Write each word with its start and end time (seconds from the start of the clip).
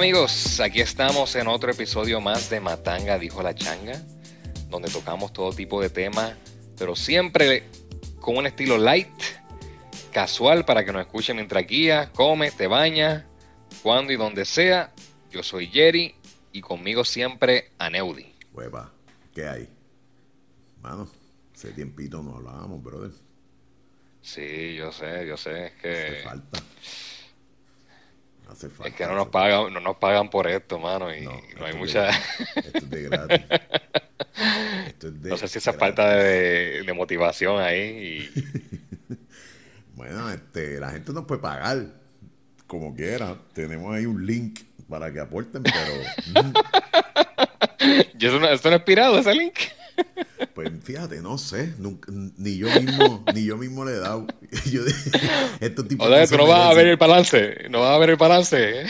Amigos, 0.00 0.60
aquí 0.60 0.80
estamos 0.80 1.36
en 1.36 1.46
otro 1.46 1.72
episodio 1.72 2.22
más 2.22 2.48
de 2.48 2.58
Matanga, 2.58 3.18
dijo 3.18 3.42
la 3.42 3.54
changa, 3.54 4.00
donde 4.70 4.88
tocamos 4.88 5.30
todo 5.30 5.52
tipo 5.52 5.78
de 5.82 5.90
temas, 5.90 6.38
pero 6.78 6.96
siempre 6.96 7.64
con 8.18 8.38
un 8.38 8.46
estilo 8.46 8.78
light, 8.78 9.12
casual 10.10 10.64
para 10.64 10.86
que 10.86 10.92
nos 10.94 11.02
escuchen 11.02 11.36
mientras 11.36 11.66
guías, 11.66 12.08
come, 12.14 12.50
te 12.50 12.66
bañas, 12.66 13.26
cuando 13.82 14.10
y 14.10 14.16
donde 14.16 14.46
sea. 14.46 14.90
Yo 15.30 15.42
soy 15.42 15.66
Jerry 15.66 16.14
y 16.50 16.62
conmigo 16.62 17.04
siempre 17.04 17.72
Aneudi. 17.76 18.34
Hueva, 18.54 18.90
¿qué 19.34 19.46
hay? 19.46 19.68
Mano, 20.80 21.10
hace 21.54 21.72
tiempito 21.72 22.22
no 22.22 22.36
hablábamos, 22.36 22.82
brother. 22.82 23.10
Sí, 24.22 24.76
yo 24.76 24.92
sé, 24.92 25.26
yo 25.26 25.36
sé, 25.36 25.66
es 25.66 25.72
que... 25.72 25.92
Hace 25.92 26.22
falta. 26.22 26.69
Hace 28.50 28.68
falta. 28.68 28.88
Es 28.88 28.94
que 28.94 29.06
no 29.06 29.14
nos 29.14 29.28
pagan, 29.28 29.72
no 29.72 29.80
nos 29.80 29.96
pagan 29.96 30.28
por 30.30 30.46
esto, 30.48 30.78
mano, 30.78 31.14
y 31.14 31.20
no, 31.22 31.32
esto 31.48 31.64
hay 31.64 31.74
mucha... 31.74 32.02
de- 32.06 32.10
Esto 32.56 32.78
es 32.78 32.90
de 32.90 33.02
gratis. 33.02 33.40
Esto 34.86 35.08
es 35.08 35.22
de 35.22 35.30
No 35.30 35.36
sé 35.36 35.48
si 35.48 35.58
esa 35.58 35.72
gratis. 35.72 35.80
falta 35.96 36.14
de, 36.16 36.82
de 36.82 36.92
motivación 36.92 37.60
ahí. 37.60 38.28
y- 38.34 39.14
Bueno, 39.94 40.30
este, 40.30 40.80
la 40.80 40.90
gente 40.90 41.12
nos 41.12 41.26
puede 41.26 41.40
pagar 41.42 41.86
como 42.66 42.94
quiera. 42.94 43.36
Tenemos 43.52 43.94
ahí 43.94 44.06
un 44.06 44.24
link 44.26 44.60
para 44.88 45.12
que 45.12 45.20
aporten, 45.20 45.62
pero 45.62 46.52
¿Y 48.18 48.26
eso 48.26 48.38
no, 48.40 48.48
eso 48.48 48.70
no 48.70 48.76
es 48.76 48.82
pirado, 48.82 49.18
ese 49.18 49.34
link? 49.34 49.54
Pues 50.54 50.70
fíjate, 50.82 51.20
no 51.20 51.38
sé, 51.38 51.74
nunca- 51.78 52.12
ni 52.12 52.56
yo 52.56 52.68
mismo, 52.80 53.24
ni 53.34 53.44
yo 53.44 53.56
mismo 53.56 53.84
le 53.84 53.92
he 53.92 53.98
dado. 53.98 54.26
Yo 54.70 54.82
estos 55.60 55.86
tipos 55.86 56.06
O 56.06 56.10
sea, 56.10 56.36
no 56.36 56.44
tú 56.44 56.48
vas 56.50 56.70
a 56.70 56.74
ver 56.74 56.88
el 56.88 56.96
balance, 56.96 57.68
no 57.70 57.80
vas 57.80 57.92
a 57.92 57.98
ver 57.98 58.10
el 58.10 58.16
balance. 58.16 58.82
¿eh? 58.82 58.86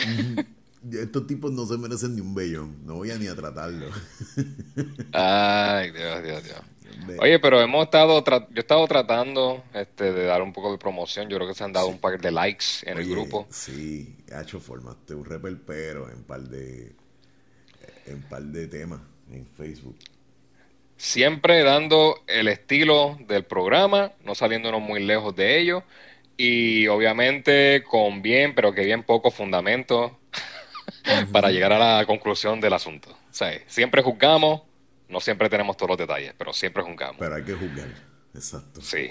estos 0.91 1.27
tipos 1.27 1.51
no 1.51 1.65
se 1.65 1.77
merecen 1.77 2.15
ni 2.15 2.21
un 2.21 2.33
bellón. 2.33 2.85
No 2.85 2.95
voy 2.95 3.11
a 3.11 3.17
ni 3.17 3.27
a 3.27 3.35
tratarlo. 3.35 3.87
Ay, 5.13 5.91
Dios, 5.91 6.23
Dios, 6.23 6.43
Dios. 6.43 6.61
Oye, 7.19 7.39
pero 7.39 7.61
hemos 7.61 7.85
estado, 7.85 8.23
yo 8.23 8.45
he 8.55 8.59
estado 8.59 8.87
tratando 8.87 9.63
este, 9.73 10.11
de 10.11 10.25
dar 10.25 10.41
un 10.41 10.53
poco 10.53 10.71
de 10.71 10.77
promoción. 10.77 11.29
Yo 11.29 11.37
creo 11.37 11.47
que 11.47 11.55
se 11.55 11.63
han 11.63 11.73
dado 11.73 11.87
un 11.87 11.99
par 11.99 12.19
de 12.19 12.31
likes 12.31 12.65
en 12.83 12.97
el 12.97 13.09
grupo. 13.09 13.47
Sí, 13.49 14.17
ha 14.33 14.41
hecho 14.41 14.59
formaste 14.59 15.13
un 15.15 15.25
reperpero 15.25 16.09
en 16.09 16.23
par 16.23 16.41
de 16.41 16.93
en 18.05 18.21
par 18.23 18.43
de 18.43 18.67
temas 18.67 19.01
en 19.31 19.45
Facebook. 19.45 19.97
Siempre 21.01 21.63
dando 21.63 22.21
el 22.27 22.47
estilo 22.47 23.17
del 23.27 23.43
programa, 23.43 24.11
no 24.23 24.35
saliéndonos 24.35 24.81
muy 24.81 25.03
lejos 25.03 25.35
de 25.35 25.57
ello. 25.57 25.83
Y 26.37 26.85
obviamente 26.89 27.83
con 27.89 28.21
bien, 28.21 28.53
pero 28.53 28.71
que 28.71 28.85
bien 28.85 29.01
poco 29.01 29.31
fundamento 29.31 30.19
para 31.31 31.49
llegar 31.49 31.73
a 31.73 31.97
la 31.97 32.05
conclusión 32.05 32.61
del 32.61 32.73
asunto. 32.73 33.09
O 33.09 33.33
sea, 33.33 33.51
siempre 33.65 34.03
juzgamos, 34.03 34.61
no 35.09 35.19
siempre 35.19 35.49
tenemos 35.49 35.75
todos 35.75 35.89
los 35.89 35.97
detalles, 35.97 36.35
pero 36.37 36.53
siempre 36.53 36.83
juzgamos. 36.83 37.15
Pero 37.17 37.33
hay 37.33 37.43
que 37.45 37.53
juzgar. 37.53 37.87
Exacto. 38.35 38.79
Sí. 38.81 39.09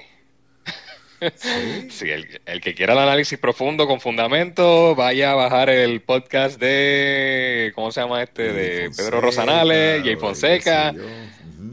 Sí. 1.35 1.49
Sí, 1.91 2.09
el, 2.09 2.41
el 2.47 2.61
que 2.63 2.75
quiera 2.75 2.95
el 2.95 2.99
análisis 3.01 3.39
profundo 3.39 3.87
con 3.87 4.01
fundamento, 4.01 4.95
vaya 4.95 5.33
a 5.33 5.35
bajar 5.35 5.69
el 5.69 6.01
podcast 6.01 6.59
de, 6.59 7.73
¿cómo 7.75 7.93
se 7.93 8.01
llama 8.01 8.23
este? 8.23 8.55
De 8.55 8.85
Fonseca, 8.87 9.05
Pedro 9.05 9.21
Rosanales, 9.21 10.03
Jay 10.03 10.17
Fonseca, 10.17 10.93
sé 10.93 10.99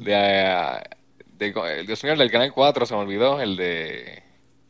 de, 0.07 0.15
ah, 0.47 0.83
de- 1.37 1.83
Dios 1.85 2.03
mío, 2.03 2.13
el 2.13 2.19
del 2.19 2.31
Canal 2.31 2.53
4, 2.53 2.85
se 2.85 2.93
me 2.95 3.01
olvidó, 3.01 3.39
el 3.41 3.55
de 3.57 4.23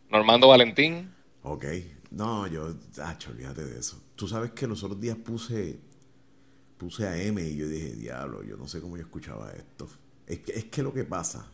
Normando 0.10 0.48
Valentín. 0.50 1.14
Ok. 1.44 1.66
No, 2.12 2.48
yo, 2.48 2.76
acho, 3.04 3.32
olvídate 3.32 3.66
de 3.66 3.80
eso. 3.80 4.02
Tú 4.16 4.28
sabes 4.28 4.52
que 4.52 4.68
los 4.68 4.84
otros 4.84 5.00
días 5.00 5.18
puse 5.18 5.80
puse 6.78 7.08
a 7.08 7.18
M 7.22 7.42
y 7.42 7.58
yo 7.58 7.68
dije, 7.68 7.96
diablo, 7.96 8.44
yo 8.44 8.58
no 8.58 8.68
sé 8.68 8.82
cómo 8.82 8.98
yo 8.98 9.04
escuchaba 9.04 9.52
esto. 9.52 9.88
Es 10.28 10.40
que, 10.40 10.54
es 10.54 10.66
que 10.66 10.84
lo 10.84 10.94
que 10.94 11.06
pasa, 11.06 11.48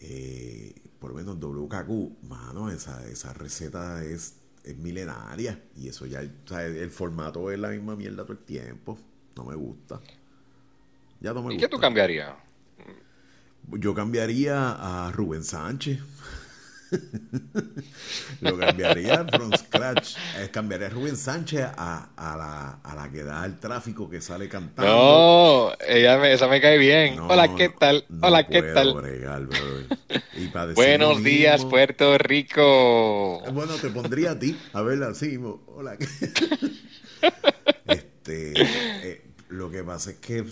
eh, 0.00 0.74
por 0.98 1.10
lo 1.10 1.16
menos 1.16 1.38
WKQ, 1.38 2.22
mano, 2.28 2.70
esa, 2.70 3.06
esa 3.08 3.32
receta 3.32 4.04
es, 4.04 4.36
es 4.64 4.76
milenaria 4.78 5.62
y 5.76 5.88
eso 5.88 6.06
ya, 6.06 6.20
o 6.20 6.48
sea, 6.48 6.64
el 6.66 6.90
formato 6.90 7.50
es 7.50 7.58
la 7.58 7.68
misma 7.70 7.96
mierda 7.96 8.22
todo 8.24 8.32
el 8.32 8.38
tiempo. 8.40 8.98
No 9.36 9.44
me 9.44 9.54
gusta. 9.54 10.00
Ya 11.22 11.32
no 11.32 11.42
me 11.42 11.54
¿Y 11.54 11.56
gusta. 11.56 11.68
qué 11.68 11.68
tú 11.68 11.78
cambiarías? 11.78 12.32
Yo 13.78 13.94
cambiaría 13.94 14.72
a 14.72 15.12
Rubén 15.12 15.44
Sánchez. 15.44 16.00
Lo 18.40 18.58
cambiaría 18.58 19.24
from 19.24 19.52
scratch. 19.56 20.16
Eh, 20.38 20.50
cambiaría 20.52 20.88
a 20.88 20.90
Rubén 20.90 21.16
Sánchez 21.16 21.64
a, 21.76 22.10
a 22.16 22.36
la, 22.36 22.70
a 22.82 22.94
la 22.96 23.10
que 23.10 23.22
da 23.22 23.46
el 23.46 23.58
tráfico 23.58 24.10
que 24.10 24.20
sale 24.20 24.48
cantando. 24.48 24.92
No, 24.92 25.72
ella 25.86 26.18
me, 26.18 26.32
esa 26.32 26.48
me 26.48 26.60
cae 26.60 26.76
bien. 26.76 27.16
No, 27.16 27.28
Hola, 27.28 27.54
¿qué 27.56 27.68
tal? 27.70 28.04
no 28.08 28.26
Hola, 28.26 28.46
¿qué 28.46 28.60
puedo 28.62 28.74
tal? 28.74 28.94
bregar. 28.94 29.42
Y 30.36 30.48
Buenos 30.74 31.22
días, 31.22 31.56
mismo- 31.60 31.70
Puerto 31.70 32.18
Rico. 32.18 33.42
Bueno, 33.52 33.74
te 33.76 33.88
pondría 33.90 34.32
a 34.32 34.38
ti, 34.38 34.58
a 34.72 34.82
ver 34.82 35.02
así. 35.04 35.38
Hola. 35.66 35.96
este, 37.86 38.52
eh, 38.58 39.22
lo 39.50 39.70
que 39.70 39.84
pasa 39.84 40.10
es 40.10 40.16
que, 40.16 40.44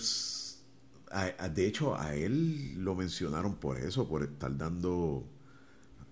a- 1.10 1.32
a- 1.38 1.48
de 1.48 1.66
hecho, 1.66 1.96
a 1.98 2.14
él 2.14 2.74
lo 2.82 2.94
mencionaron 2.94 3.56
por 3.56 3.78
eso, 3.78 4.08
por 4.08 4.22
estar 4.22 4.56
dando 4.56 5.24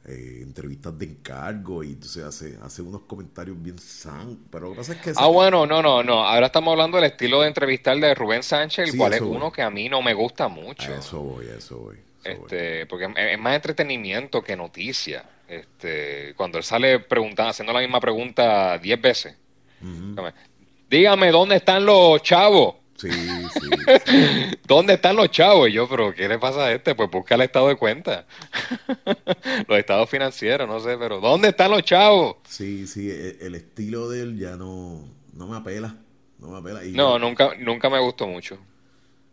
eh, 0.06 0.41
entrevistas 0.42 0.97
de 0.98 1.04
encargo 1.06 1.84
y 1.84 1.88
entonces 1.92 2.25
hace, 2.25 2.59
hace 2.62 2.81
unos 2.82 3.03
comentarios 3.03 3.60
bien 3.62 3.78
san. 3.78 4.38
Pero 4.50 4.66
lo 4.66 4.70
que 4.72 4.76
pasa 4.78 4.92
es 4.94 5.00
que... 5.00 5.12
Ah, 5.16 5.26
bueno, 5.26 5.66
no, 5.66 5.82
no, 5.82 6.03
no. 6.03 6.25
Ahora 6.26 6.47
estamos 6.47 6.72
hablando 6.72 6.97
del 6.97 7.06
estilo 7.10 7.42
de 7.42 7.48
entrevistar 7.48 7.98
de 7.98 8.14
Rubén 8.14 8.42
Sánchez, 8.42 8.86
el 8.86 8.92
Sí, 8.92 8.97
cual 8.98 9.12
es 9.14 9.20
voy. 9.20 9.36
uno 9.36 9.53
que 9.53 9.60
a 9.62 9.69
mí 9.70 9.88
no 9.91 10.00
me 10.00 10.14
gusta 10.14 10.44
A 10.44 10.48
mucho. 10.48 10.94
eso 10.94 11.20
voy, 11.20 11.48
a 11.48 11.56
eso 11.56 11.78
voy. 11.78 11.97
a 11.97 12.30
eso 12.30 12.41
voy. 12.41 12.53
Este, 12.54 12.86
porque 12.86 13.09
es, 13.16 13.38
más 13.38 13.54
entretenimiento 13.56 14.42
que 14.42 14.56
noticia. 14.56 15.28
Este, 15.47 16.32
cuando 16.36 16.56
él 16.59 16.65
sale 16.65 17.00
preguntando, 17.00 17.50
haciendo 17.50 17.72
la 17.75 17.80
misma 17.80 18.00
pregunta 18.00 18.78
10 18.78 19.00
veces. 19.03 19.36
Dígame, 20.91 21.30
¿dónde 21.30 21.56
están 21.56 21.84
los 21.84 22.22
chavos? 22.22 22.76
Sí, 22.98 23.10
sí, 23.10 23.60
sí. 24.06 24.59
¿Dónde 24.66 24.94
están 24.94 25.16
los 25.16 25.31
chavos? 25.31 25.69
Y 25.69 25.72
yo, 25.72 25.88
pero 25.88 26.12
¿qué 26.14 26.28
le 26.28 26.38
pasa 26.38 26.66
a 26.66 26.72
este? 26.72 26.94
Pues 26.94 27.10
busca 27.10 27.36
el 27.36 27.42
estado 27.42 27.69
de 27.69 27.76
cuenta. 27.76 28.26
Los 29.69 29.78
estados 29.78 30.10
financieros, 30.10 30.66
no 30.69 30.81
sé, 30.81 30.97
pero 30.98 31.20
¿dónde 31.20 31.48
están 31.48 31.70
los 31.70 31.82
chavos? 31.82 32.36
Sí, 32.48 32.86
sí, 32.86 33.10
e- 33.10 33.38
el, 33.41 33.54
estilo 33.54 34.09
de 34.09 34.22
él 34.22 34.38
ya 34.38 34.56
no, 34.56 35.04
no 35.32 35.47
me 35.47 35.56
apela. 35.56 35.97
No 36.38 36.48
me 36.48 36.59
apela. 36.59 36.84
Y 36.84 36.92
No, 36.92 37.14
yo- 37.14 37.19
nunca, 37.19 37.50
nunca 37.59 37.88
me 37.91 37.98
gustó 38.00 38.26
mucho. 38.26 38.59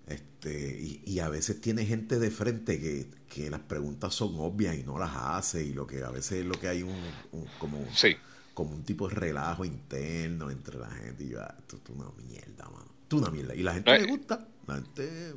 Este, 0.07 0.51
y, 0.79 1.01
y 1.05 1.19
a 1.19 1.29
veces 1.29 1.59
tiene 1.59 1.85
gente 1.85 2.19
de 2.19 2.29
frente 2.29 2.79
que, 2.79 3.07
que 3.27 3.49
las 3.49 3.61
preguntas 3.61 4.13
son 4.13 4.35
obvias 4.37 4.75
y 4.77 4.83
no 4.83 4.99
las 4.99 5.11
hace, 5.15 5.63
y 5.63 5.73
lo 5.73 5.87
que 5.87 6.03
a 6.03 6.11
veces 6.11 6.39
es 6.41 6.45
lo 6.45 6.53
que 6.59 6.67
hay 6.67 6.83
un, 6.83 6.95
un- 7.31 7.47
como, 7.57 7.79
Sí. 7.93 8.15
como 8.53 8.71
un 8.71 8.83
tipo 8.83 9.07
de 9.09 9.15
relajo 9.15 9.65
interno 9.65 10.51
entre 10.51 10.77
la 10.77 10.89
gente, 10.91 11.23
y 11.23 11.29
yo, 11.29 11.41
ah, 11.41 11.55
esto 11.57 11.77
es 11.83 11.89
una 11.89 12.05
mierda, 12.27 12.65
es 13.09 13.13
una 13.21 13.29
mierda. 13.31 13.55
Y 13.55 13.63
la 13.63 13.73
gente 13.73 13.91
No, 13.91 13.97
le 13.97 14.03
eh. 14.03 14.07
gusta. 14.07 14.47
La 14.67 14.75
gente, 14.75 15.33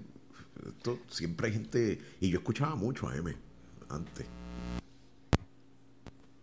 esto, 0.66 0.98
siempre 1.08 1.48
hay 1.48 1.52
gente, 1.52 1.98
y 2.20 2.30
yo 2.30 2.38
escuchaba 2.38 2.74
mucho 2.76 3.08
a 3.08 3.16
M 3.16 3.34
antes. 3.90 4.26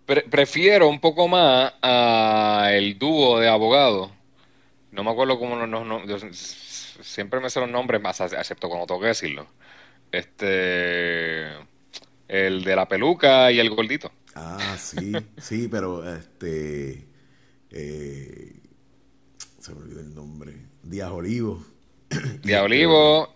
Pre- 0.05 0.21
prefiero 0.29 0.88
un 0.88 1.00
poco 1.00 1.27
más 1.27 1.73
a 1.81 2.69
el 2.73 2.97
dúo 3.00 3.39
de 3.39 3.47
abogados. 3.50 4.11
No 4.91 5.03
me 5.03 5.11
acuerdo 5.11 5.39
cómo 5.39 5.55
no, 5.55 5.65
no- 5.65 5.83
no- 5.83 6.05
yo 6.05 6.15
s- 6.17 7.03
siempre 7.03 7.39
me 7.39 7.50
sé 7.50 7.59
los 7.59 7.69
nombres 7.69 8.01
más, 8.01 8.21
excepto 8.21 8.69
cuando 8.69 8.85
tengo 8.85 9.01
que 9.01 9.07
decirlo. 9.07 9.47
Este, 10.11 11.47
el 12.27 12.63
de 12.63 12.75
la 12.75 12.88
peluca 12.88 13.51
y 13.51 13.59
el 13.59 13.69
gordito. 13.71 14.11
Ah, 14.35 14.77
sí, 14.77 15.13
sí, 15.38 15.67
pero 15.69 16.07
este. 16.15 17.07
eh, 17.71 18.59
se 19.65 19.73
me 19.73 19.81
olvidó 19.81 20.00
el 20.01 20.13
nombre. 20.13 20.53
Díaz 20.83 21.09
Olivo. 21.12 21.63
De 22.44 22.57
Olivo 22.59 23.33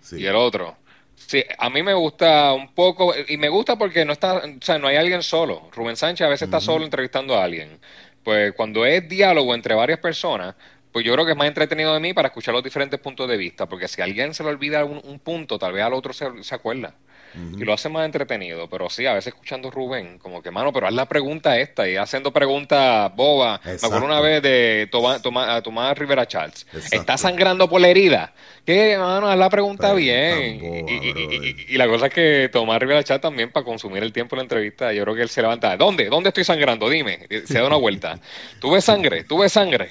Sí. 0.00 0.16
y 0.16 0.26
el 0.26 0.34
otro. 0.34 0.76
Sí, 1.14 1.44
a 1.58 1.70
mí 1.70 1.82
me 1.82 1.94
gusta 1.94 2.52
un 2.52 2.74
poco, 2.74 3.14
y 3.28 3.36
me 3.36 3.48
gusta 3.48 3.76
porque 3.76 4.04
no 4.04 4.12
está, 4.12 4.38
o 4.38 4.42
sea, 4.60 4.78
no 4.78 4.88
hay 4.88 4.96
alguien 4.96 5.22
solo. 5.22 5.68
Rubén 5.72 5.96
Sánchez 5.96 6.26
a 6.26 6.30
veces 6.30 6.46
está 6.46 6.60
solo 6.60 6.84
entrevistando 6.84 7.36
a 7.36 7.44
alguien. 7.44 7.78
Pues 8.24 8.52
cuando 8.54 8.84
es 8.84 9.08
diálogo 9.08 9.54
entre 9.54 9.74
varias 9.74 10.00
personas, 10.00 10.54
pues 10.90 11.04
yo 11.04 11.12
creo 11.12 11.24
que 11.24 11.32
es 11.32 11.36
más 11.38 11.46
entretenido 11.48 11.94
de 11.94 12.00
mí 12.00 12.12
para 12.12 12.28
escuchar 12.28 12.54
los 12.54 12.64
diferentes 12.64 12.98
puntos 12.98 13.28
de 13.28 13.36
vista, 13.36 13.68
porque 13.68 13.88
si 13.88 14.00
a 14.00 14.04
alguien 14.04 14.34
se 14.34 14.42
le 14.42 14.48
olvida 14.50 14.84
un, 14.84 15.00
un 15.04 15.18
punto, 15.20 15.58
tal 15.58 15.72
vez 15.74 15.82
al 15.84 15.94
otro 15.94 16.12
se, 16.12 16.42
se 16.42 16.54
acuerda. 16.54 16.94
Y 17.34 17.64
lo 17.64 17.72
hace 17.72 17.88
más 17.88 18.04
entretenido, 18.04 18.68
pero 18.68 18.90
sí, 18.90 19.06
a 19.06 19.14
veces 19.14 19.32
escuchando 19.32 19.68
a 19.68 19.70
Rubén, 19.70 20.18
como 20.18 20.42
que, 20.42 20.50
mano, 20.50 20.72
pero 20.72 20.86
haz 20.86 20.94
la 20.94 21.06
pregunta 21.06 21.58
esta, 21.58 21.88
y 21.88 21.96
haciendo 21.96 22.32
preguntas 22.32 23.14
bobas. 23.14 23.60
Me 23.64 23.72
acuerdo 23.72 24.04
una 24.06 24.20
vez 24.20 24.42
de 24.42 24.88
Tomás, 24.90 25.22
Tomás, 25.22 25.62
Tomás 25.62 25.96
Rivera 25.96 26.26
Charles. 26.26 26.66
Exacto. 26.72 26.96
¿Está 26.96 27.16
sangrando 27.16 27.68
por 27.68 27.80
la 27.80 27.88
herida? 27.88 28.32
¿Qué, 28.64 28.96
mano? 28.98 29.28
Haz 29.28 29.38
la 29.38 29.50
pregunta 29.50 29.92
bien. 29.94 30.60
boba, 30.60 30.90
Y, 31.68 31.76
la 31.76 31.88
cosa 31.88 32.06
es 32.06 32.14
que 32.14 32.50
Tomás 32.52 32.80
Rivera 32.80 33.02
Charles 33.02 33.22
también, 33.22 33.50
para 33.50 33.64
consumir 33.64 34.02
el 34.02 34.12
tiempo 34.12 34.36
de 34.36 34.40
la 34.40 34.44
entrevista, 34.44 34.92
yo 34.92 35.02
creo 35.04 35.14
que 35.14 35.22
él 35.22 35.28
se 35.28 35.42
levanta. 35.42 35.76
¿Dónde? 35.76 36.06
¿Dónde 36.06 36.28
estoy 36.28 36.44
sangrando? 36.44 36.88
Dime. 36.88 37.26
Se 37.44 37.54
da 37.54 37.66
una 37.66 37.76
vuelta. 37.76 38.18
¿Tú 38.60 38.70
ves 38.70 38.84
sangre? 38.84 39.24
¿Tú 39.24 39.38
ves 39.38 39.52
sangre? 39.52 39.90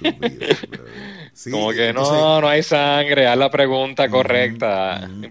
Brother. 0.00 1.21
Sí, 1.32 1.50
Como 1.50 1.70
que 1.72 1.92
entonces, 1.92 1.92
no, 1.92 2.40
no 2.40 2.48
hay 2.48 2.62
sangre, 2.62 3.26
haz 3.26 3.36
la 3.38 3.50
pregunta 3.50 4.08
correcta, 4.10 5.10
ujú, 5.10 5.26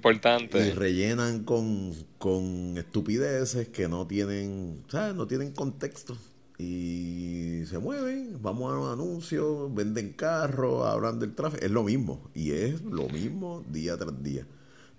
y 0.53 0.71
importante. 0.71 0.71
rellenan 0.71 1.44
con, 1.44 1.94
con 2.18 2.77
estupideces 2.77 3.69
que 3.69 3.88
no 3.88 4.07
tienen, 4.07 4.83
¿sabes? 4.89 5.15
No 5.15 5.27
tienen 5.27 5.53
contexto. 5.53 6.18
Y 6.57 7.63
se 7.65 7.80
mueven, 7.80 8.42
vamos 8.42 8.71
a 8.74 8.77
un 8.80 8.89
anuncio, 8.92 9.69
venden 9.74 10.13
carros, 10.13 10.86
hablan 10.86 11.19
del 11.19 11.33
tráfico. 11.33 11.65
Es 11.65 11.71
lo 11.71 11.83
mismo. 11.83 12.30
Y 12.36 12.51
es 12.51 12.81
lo 12.83 13.09
mismo 13.09 13.63
día 13.68 13.98
tras 13.98 14.21
día. 14.21 14.45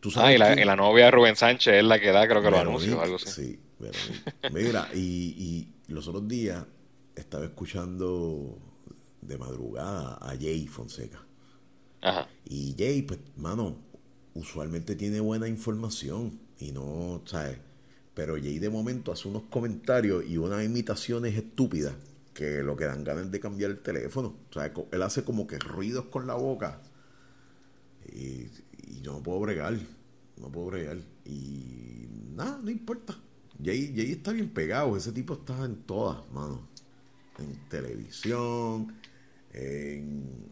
¿Tú 0.00 0.10
Ah, 0.14 0.32
sabes 0.32 0.34
y 0.34 0.38
la, 0.38 0.58
y 0.60 0.64
la 0.64 0.74
novia 0.76 1.06
de 1.06 1.10
Rubén 1.10 1.36
Sánchez 1.36 1.74
es 1.74 1.84
la 1.84 1.98
que 2.00 2.12
da, 2.12 2.26
creo 2.28 2.42
que 2.42 2.50
los 2.50 2.60
anuncios 2.60 2.96
o 2.96 3.02
algo 3.02 3.16
así. 3.16 3.30
sí, 3.30 3.60
Veronique. 3.78 4.24
Mira, 4.48 4.88
y, 4.94 5.70
y 5.88 5.92
los 5.92 6.08
otros 6.08 6.26
días 6.28 6.64
estaba 7.14 7.44
escuchando 7.44 8.58
de 9.22 9.38
madrugada 9.38 10.18
a 10.20 10.30
Jay 10.38 10.66
Fonseca. 10.66 11.24
Ajá. 12.02 12.28
Y 12.44 12.74
Jay, 12.78 13.02
pues, 13.02 13.20
mano, 13.36 13.76
usualmente 14.34 14.96
tiene 14.96 15.20
buena 15.20 15.48
información 15.48 16.40
y 16.58 16.72
no, 16.72 17.22
¿sabes? 17.26 17.58
Pero 18.14 18.34
Jay 18.34 18.58
de 18.58 18.70
momento 18.70 19.12
hace 19.12 19.28
unos 19.28 19.44
comentarios 19.44 20.24
y 20.26 20.36
unas 20.38 20.64
imitaciones 20.64 21.36
estúpidas 21.36 21.94
que 22.34 22.62
lo 22.62 22.76
que 22.76 22.84
dan 22.84 23.04
ganas 23.04 23.30
de 23.30 23.40
cambiar 23.40 23.70
el 23.70 23.80
teléfono. 23.80 24.34
O 24.50 24.52
sea, 24.52 24.72
co- 24.72 24.88
él 24.92 25.02
hace 25.02 25.24
como 25.24 25.46
que 25.46 25.58
ruidos 25.58 26.06
con 26.06 26.26
la 26.26 26.34
boca 26.34 26.80
y, 28.12 28.48
y 28.88 29.00
yo 29.02 29.12
no 29.12 29.22
puedo 29.22 29.40
bregar, 29.40 29.78
no 30.36 30.48
puedo 30.50 30.66
bregar. 30.68 30.98
Y 31.24 32.06
nada, 32.34 32.58
no 32.62 32.70
importa. 32.70 33.16
Jay, 33.62 33.92
Jay 33.94 34.12
está 34.12 34.32
bien 34.32 34.50
pegado, 34.50 34.96
ese 34.96 35.12
tipo 35.12 35.34
está 35.34 35.64
en 35.64 35.76
todas, 35.82 36.18
mano. 36.32 36.68
En 37.38 37.68
televisión, 37.68 38.94
en, 39.52 40.50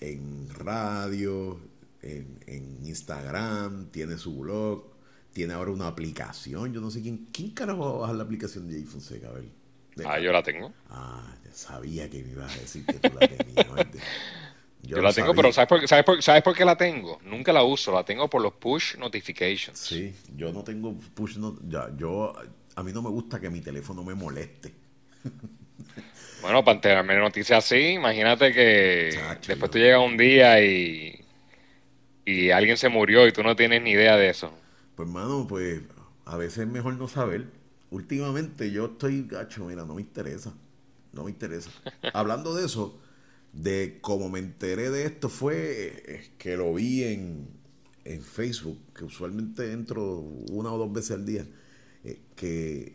en 0.00 0.48
radio, 0.54 1.58
en, 2.02 2.38
en 2.46 2.86
Instagram, 2.86 3.86
tiene 3.90 4.18
su 4.18 4.38
blog, 4.40 4.84
tiene 5.32 5.54
ahora 5.54 5.70
una 5.70 5.86
aplicación. 5.88 6.72
Yo 6.72 6.80
no 6.80 6.90
sé 6.90 7.02
quién, 7.02 7.28
quién 7.32 7.50
carajo 7.50 7.80
va 7.80 7.90
a 7.90 8.00
bajar 8.00 8.16
la 8.16 8.24
aplicación 8.24 8.66
de 8.68 8.74
Jay 8.74 8.84
Fonseca, 8.84 9.28
a 9.28 9.32
ver. 9.32 9.44
De- 9.96 10.06
Ah, 10.06 10.18
yo 10.20 10.30
la 10.32 10.42
tengo. 10.42 10.72
Ah, 10.90 11.34
ya 11.44 11.52
sabía 11.54 12.08
que 12.10 12.22
me 12.22 12.32
ibas 12.32 12.54
a 12.54 12.60
decir 12.60 12.84
que 12.84 12.94
tú 12.94 13.08
la 13.18 13.26
tenías. 13.26 13.66
Yo, 14.82 14.98
la 15.02 15.12
tengo, 15.12 15.28
sabía. 15.28 15.42
pero 15.42 15.52
¿sabes 15.52 15.68
por, 15.68 15.80
qué- 15.80 15.88
sabes, 15.88 16.04
por, 16.04 16.22
¿sabes 16.22 16.42
por 16.44 16.54
qué 16.54 16.64
la 16.64 16.76
tengo? 16.76 17.18
Nunca 17.24 17.52
la 17.52 17.64
uso, 17.64 17.92
la 17.92 18.04
tengo 18.04 18.30
por 18.30 18.40
los 18.40 18.52
push 18.52 18.96
notifications. 18.98 19.76
Sí, 19.78 20.14
yo 20.36 20.52
no 20.52 20.62
tengo 20.62 20.94
push 21.14 21.38
no, 21.38 21.58
ya, 21.68 21.90
yo 21.96 22.32
a 22.76 22.82
mí 22.84 22.92
no 22.92 23.02
me 23.02 23.08
gusta 23.10 23.40
que 23.40 23.50
mi 23.50 23.60
teléfono 23.60 24.04
me 24.04 24.14
moleste. 24.14 24.72
Bueno, 26.46 26.64
para 26.64 26.76
enterarme 26.76 27.14
de 27.14 27.20
noticias 27.20 27.64
así, 27.64 27.94
imagínate 27.94 28.52
que 28.52 29.10
Chacho, 29.12 29.48
después 29.48 29.68
tú 29.68 29.78
llegas 29.78 29.98
un 29.98 30.16
día 30.16 30.62
y, 30.64 31.24
y 32.24 32.50
alguien 32.50 32.76
se 32.76 32.88
murió 32.88 33.26
y 33.26 33.32
tú 33.32 33.42
no 33.42 33.56
tienes 33.56 33.82
ni 33.82 33.90
idea 33.90 34.16
de 34.16 34.28
eso. 34.28 34.52
Pues 34.94 35.08
mano, 35.08 35.44
pues 35.48 35.80
a 36.24 36.36
veces 36.36 36.58
es 36.58 36.68
mejor 36.68 36.94
no 36.94 37.08
saber. 37.08 37.46
Últimamente 37.90 38.70
yo 38.70 38.84
estoy 38.84 39.26
gacho, 39.26 39.64
mira, 39.64 39.84
no 39.84 39.96
me 39.96 40.02
interesa. 40.02 40.54
No 41.12 41.24
me 41.24 41.32
interesa. 41.32 41.72
Hablando 42.14 42.54
de 42.54 42.66
eso, 42.66 42.96
de 43.52 43.98
cómo 44.00 44.28
me 44.28 44.38
enteré 44.38 44.90
de 44.90 45.04
esto 45.04 45.28
fue 45.28 46.30
que 46.38 46.56
lo 46.56 46.74
vi 46.74 47.02
en, 47.02 47.48
en 48.04 48.22
Facebook, 48.22 48.78
que 48.94 49.02
usualmente 49.02 49.72
entro 49.72 50.20
una 50.52 50.72
o 50.72 50.78
dos 50.78 50.92
veces 50.92 51.10
al 51.10 51.26
día, 51.26 51.44
eh, 52.04 52.20
que, 52.36 52.94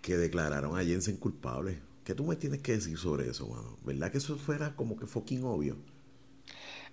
que 0.00 0.16
declararon 0.16 0.76
a 0.76 0.82
Jensen 0.82 1.16
culpable. 1.16 1.91
¿Qué 2.04 2.14
tú 2.14 2.24
me 2.24 2.36
tienes 2.36 2.62
que 2.62 2.72
decir 2.72 2.96
sobre 2.98 3.28
eso, 3.30 3.48
mano? 3.48 3.76
¿Verdad 3.84 4.10
que 4.12 4.18
eso 4.18 4.36
fuera 4.38 4.74
como 4.76 4.96
que 4.96 5.06
fucking 5.06 5.44
obvio? 5.44 5.76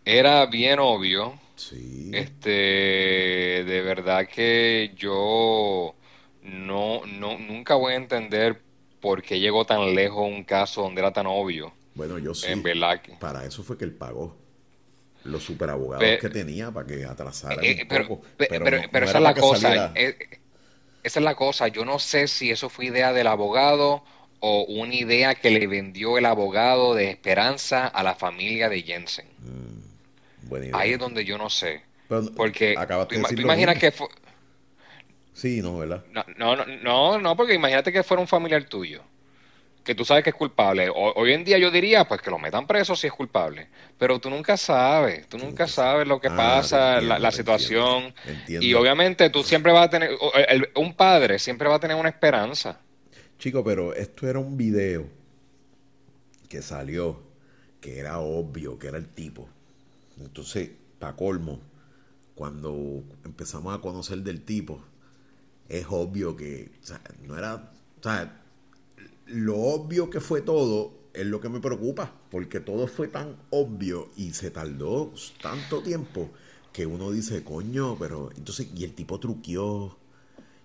Era 0.06 0.46
bien 0.46 0.80
obvio, 0.80 1.40
Sí. 1.56 2.10
este, 2.12 2.50
de 2.52 3.82
verdad 3.82 4.28
que 4.28 4.94
yo 4.96 5.96
no, 6.42 7.02
no, 7.06 7.38
nunca 7.40 7.76
voy 7.76 7.94
a 7.94 7.98
entender 7.98 8.64
por 9.00 9.22
qué 9.24 9.40
llegó 9.40 9.66
tan 9.66 9.94
lejos 9.96 10.28
un 10.28 10.44
caso 10.44 10.82
donde 10.84 11.02
era 11.02 11.14
tan 11.14 11.28
obvio. 11.28 11.74
Bueno, 11.94 12.18
yo 12.18 12.34
sí. 12.34 12.54
En 12.54 12.64
verdad 12.64 13.02
que... 13.02 13.20
Para 13.20 13.46
eso 13.46 13.64
fue 13.64 13.78
que 13.78 13.86
él 13.86 13.94
pagó 13.96 14.38
los 15.24 15.44
superabogados 15.46 16.16
Pe- 16.16 16.20
que 16.20 16.30
tenía 16.30 16.72
para 16.72 16.88
que 16.88 17.06
atrasaran 17.06 17.68
Eh, 17.68 17.76
un 17.76 17.88
pero, 17.90 18.06
poco. 18.06 18.22
pe- 18.38 18.50
Pero, 18.50 18.70
pero, 18.70 18.78
no, 18.78 18.90
pero 18.92 19.06
no 19.06 19.06
esa 19.06 19.18
es 19.18 19.24
la 19.24 19.36
cosa. 19.36 19.76
saliera. 19.76 19.86
eh, 19.96 20.18
esa 21.04 21.20
es 21.20 21.24
la 21.26 21.36
cosa. 21.36 21.68
Yo 21.70 21.86
no 21.86 22.00
sé 22.00 22.28
si 22.28 22.52
eso 22.52 22.70
fue 22.70 22.86
idea 22.88 23.14
del 23.14 23.28
abogado 23.28 24.04
o 24.42 24.64
una 24.64 24.96
idea 24.96 25.36
que 25.36 25.50
le 25.50 25.68
vendió 25.68 26.18
el 26.18 26.26
abogado 26.26 26.96
de 26.96 27.10
esperanza 27.10 27.88
a 27.88 28.04
la 28.04 28.16
familia 28.16 28.70
de 28.70 28.82
Jensen. 28.84 29.28
Buena 30.44 30.66
idea. 30.68 30.78
Ahí 30.80 30.92
es 30.94 31.00
donde 31.00 31.26
yo 31.26 31.38
no 31.38 31.50
sé. 31.50 31.82
Pero 32.08 32.32
Porque 32.36 32.76
acabaste 32.78 33.16
tú, 33.22 33.36
de 33.36 33.42
imaginas 33.42 33.76
mismo. 33.76 33.80
que 33.82 33.92
fue... 33.92 34.08
Sí, 35.34 35.62
no, 35.62 35.78
¿verdad? 35.78 36.04
No, 36.12 36.26
no, 36.38 36.66
no, 36.66 37.20
no, 37.20 37.36
porque 37.36 37.54
imagínate 37.54 37.92
que 37.92 38.04
fuera 38.04 38.20
un 38.20 38.28
familiar 38.28 38.64
tuyo, 38.66 39.04
que 39.84 39.96
tú 39.96 40.04
sabes 40.04 40.24
que 40.24 40.32
es 40.32 40.36
culpable. 40.36 40.90
O- 40.90 41.14
hoy 41.16 41.34
en 41.34 41.44
día 41.46 41.58
yo 41.58 41.72
diría, 41.72 42.06
pues 42.08 42.22
que 42.22 42.30
lo 42.30 42.38
metan 42.40 42.68
preso 42.68 42.96
si 42.96 43.08
es 43.08 43.14
culpable. 43.14 43.68
Pero 43.98 44.20
tú 44.20 44.30
nunca 44.30 44.58
sabes, 44.58 45.28
tú 45.30 45.38
nunca 45.38 45.68
sabes 45.68 46.08
lo 46.08 46.20
que 46.20 46.28
Ah, 46.28 46.36
pasa, 46.36 46.96
entiendo, 46.96 47.20
la, 47.20 47.32
situación. 47.32 48.04
entiendo, 48.06 48.32
entiendo. 48.32 48.66
Y 48.66 48.74
obviamente 48.74 49.30
tú 49.30 49.44
siempre 49.44 49.72
vas 49.72 49.86
a 49.86 49.90
tener, 49.90 50.12
el- 50.50 50.70
un 50.76 50.94
padre 50.94 51.40
siempre 51.40 51.70
va 51.70 51.76
a 51.76 51.80
tener 51.80 51.96
una 51.96 52.10
esperanza. 52.10 52.80
Chico, 53.40 53.64
pero 53.64 53.94
esto 53.94 54.28
era 54.28 54.40
un 54.40 54.58
video 54.58 55.08
que 56.50 56.62
salió, 56.62 57.22
que 57.80 58.00
era 58.00 58.20
obvio 58.20 58.78
que 58.78 58.88
era 58.88 58.98
el 58.98 59.08
tipo. 59.08 59.48
Entonces, 60.20 60.72
para 61.00 61.16
colmo, 61.16 61.62
cuando 62.36 63.02
empezamos 63.24 63.74
a 63.74 63.80
conocer 63.80 64.24
del 64.24 64.42
tipo, 64.42 64.82
es 65.70 65.86
obvio 65.90 66.36
que, 66.36 66.70
o 66.84 66.86
sea, 66.86 67.02
no 67.26 67.38
era, 67.38 67.72
o 68.00 68.04
sea, 68.04 68.44
lo 69.28 69.56
obvio 69.56 70.10
que 70.10 70.20
fue 70.20 70.42
todo 70.42 70.92
es 71.14 71.26
lo 71.26 71.40
que 71.40 71.48
me 71.48 71.62
preocupa, 71.62 72.14
porque 72.30 72.60
todo 72.60 72.88
fue 72.88 73.08
tan 73.08 73.38
obvio 73.52 74.10
y 74.18 74.34
se 74.34 74.52
tardó 74.52 75.14
tanto 75.42 75.82
tiempo 75.82 76.30
que 76.74 76.86
uno 76.86 77.10
dice, 77.12 77.46
coño, 77.46 77.96
pero 77.98 78.32
entonces, 78.36 78.68
y 78.76 78.84
el 78.84 78.94
tipo 78.94 79.18
truqueó, 79.18 79.99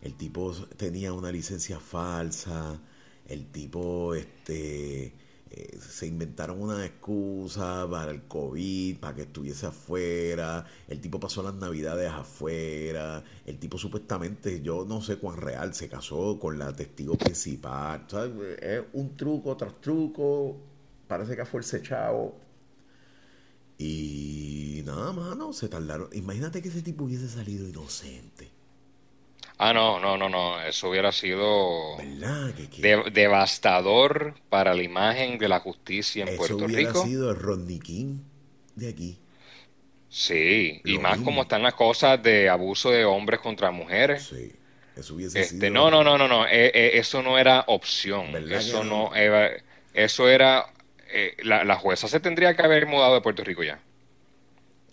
el 0.04 0.14
tipo 0.14 0.52
tenía 0.76 1.12
una 1.12 1.32
licencia 1.32 1.80
falsa, 1.80 2.78
el 3.26 3.46
tipo, 3.46 4.14
este, 4.14 5.14
eh, 5.50 5.78
se 5.80 6.06
inventaron 6.06 6.60
una 6.60 6.84
excusa 6.84 7.88
para 7.90 8.10
el 8.10 8.24
COVID, 8.24 8.98
para 8.98 9.14
que 9.14 9.22
estuviese 9.22 9.66
afuera, 9.66 10.66
el 10.88 11.00
tipo 11.00 11.18
pasó 11.18 11.42
las 11.42 11.54
navidades 11.54 12.10
afuera, 12.10 13.24
el 13.46 13.58
tipo 13.58 13.78
supuestamente, 13.78 14.60
yo 14.60 14.84
no 14.84 15.00
sé 15.00 15.16
cuán 15.16 15.38
real, 15.38 15.74
se 15.74 15.88
casó 15.88 16.38
con 16.38 16.58
la 16.58 16.72
testigo 16.74 17.16
principal. 17.16 18.06
Es 18.60 18.82
un 18.92 19.16
truco 19.16 19.56
tras 19.56 19.80
truco, 19.80 20.56
parece 21.08 21.34
que 21.34 21.44
fue 21.46 21.60
el. 21.60 22.34
Y 23.78 24.82
nada, 24.84 25.12
mano, 25.12 25.52
se 25.52 25.68
tardaron. 25.68 26.08
Imagínate 26.12 26.60
que 26.62 26.68
ese 26.68 26.82
tipo 26.82 27.04
hubiese 27.04 27.28
salido 27.28 27.66
inocente, 27.68 28.50
Ah, 29.58 29.72
no, 29.72 29.98
no, 30.00 30.16
no, 30.16 30.28
no, 30.28 30.60
eso 30.62 30.88
hubiera 30.90 31.12
sido 31.12 32.06
devastador 32.76 34.34
para 34.48 34.74
la 34.74 34.82
imagen 34.82 35.38
de 35.38 35.48
la 35.48 35.60
justicia 35.60 36.22
en 36.22 36.30
eso 36.30 36.34
Puerto 36.34 36.64
hubiera 36.64 36.92
Rico. 36.92 37.00
sido 37.02 37.30
el 37.30 37.36
Rodney 37.38 37.78
King 37.78 38.18
de 38.76 38.88
aquí. 38.88 39.18
Sí, 40.08 40.80
y 40.84 40.98
más 40.98 41.18
mismo. 41.18 41.24
como 41.24 41.42
están 41.42 41.62
las 41.62 41.74
cosas 41.74 42.22
de 42.22 42.48
abuso 42.48 42.90
de 42.90 43.04
hombres 43.04 43.40
contra 43.40 43.70
mujeres. 43.70 44.22
Sí, 44.22 44.52
eso 44.96 45.14
hubiese 45.14 45.40
Este, 45.40 45.66
sido. 45.66 45.72
no, 45.72 45.90
no, 45.90 46.04
no, 46.04 46.18
no, 46.18 46.28
no, 46.28 46.46
eh, 46.46 46.70
eh, 46.74 46.90
eso 46.94 47.22
no 47.22 47.38
era 47.38 47.64
opción. 47.68 48.26
¿Verdad 48.32 48.50
Eso 48.50 48.84
no? 48.84 49.14
era, 49.14 49.50
eso 49.94 50.28
era, 50.28 50.66
eh, 51.10 51.36
la, 51.42 51.64
la 51.64 51.76
jueza 51.76 52.08
se 52.08 52.20
tendría 52.20 52.54
que 52.56 52.62
haber 52.62 52.86
mudado 52.86 53.14
de 53.14 53.20
Puerto 53.22 53.44
Rico 53.44 53.62
ya. 53.64 53.80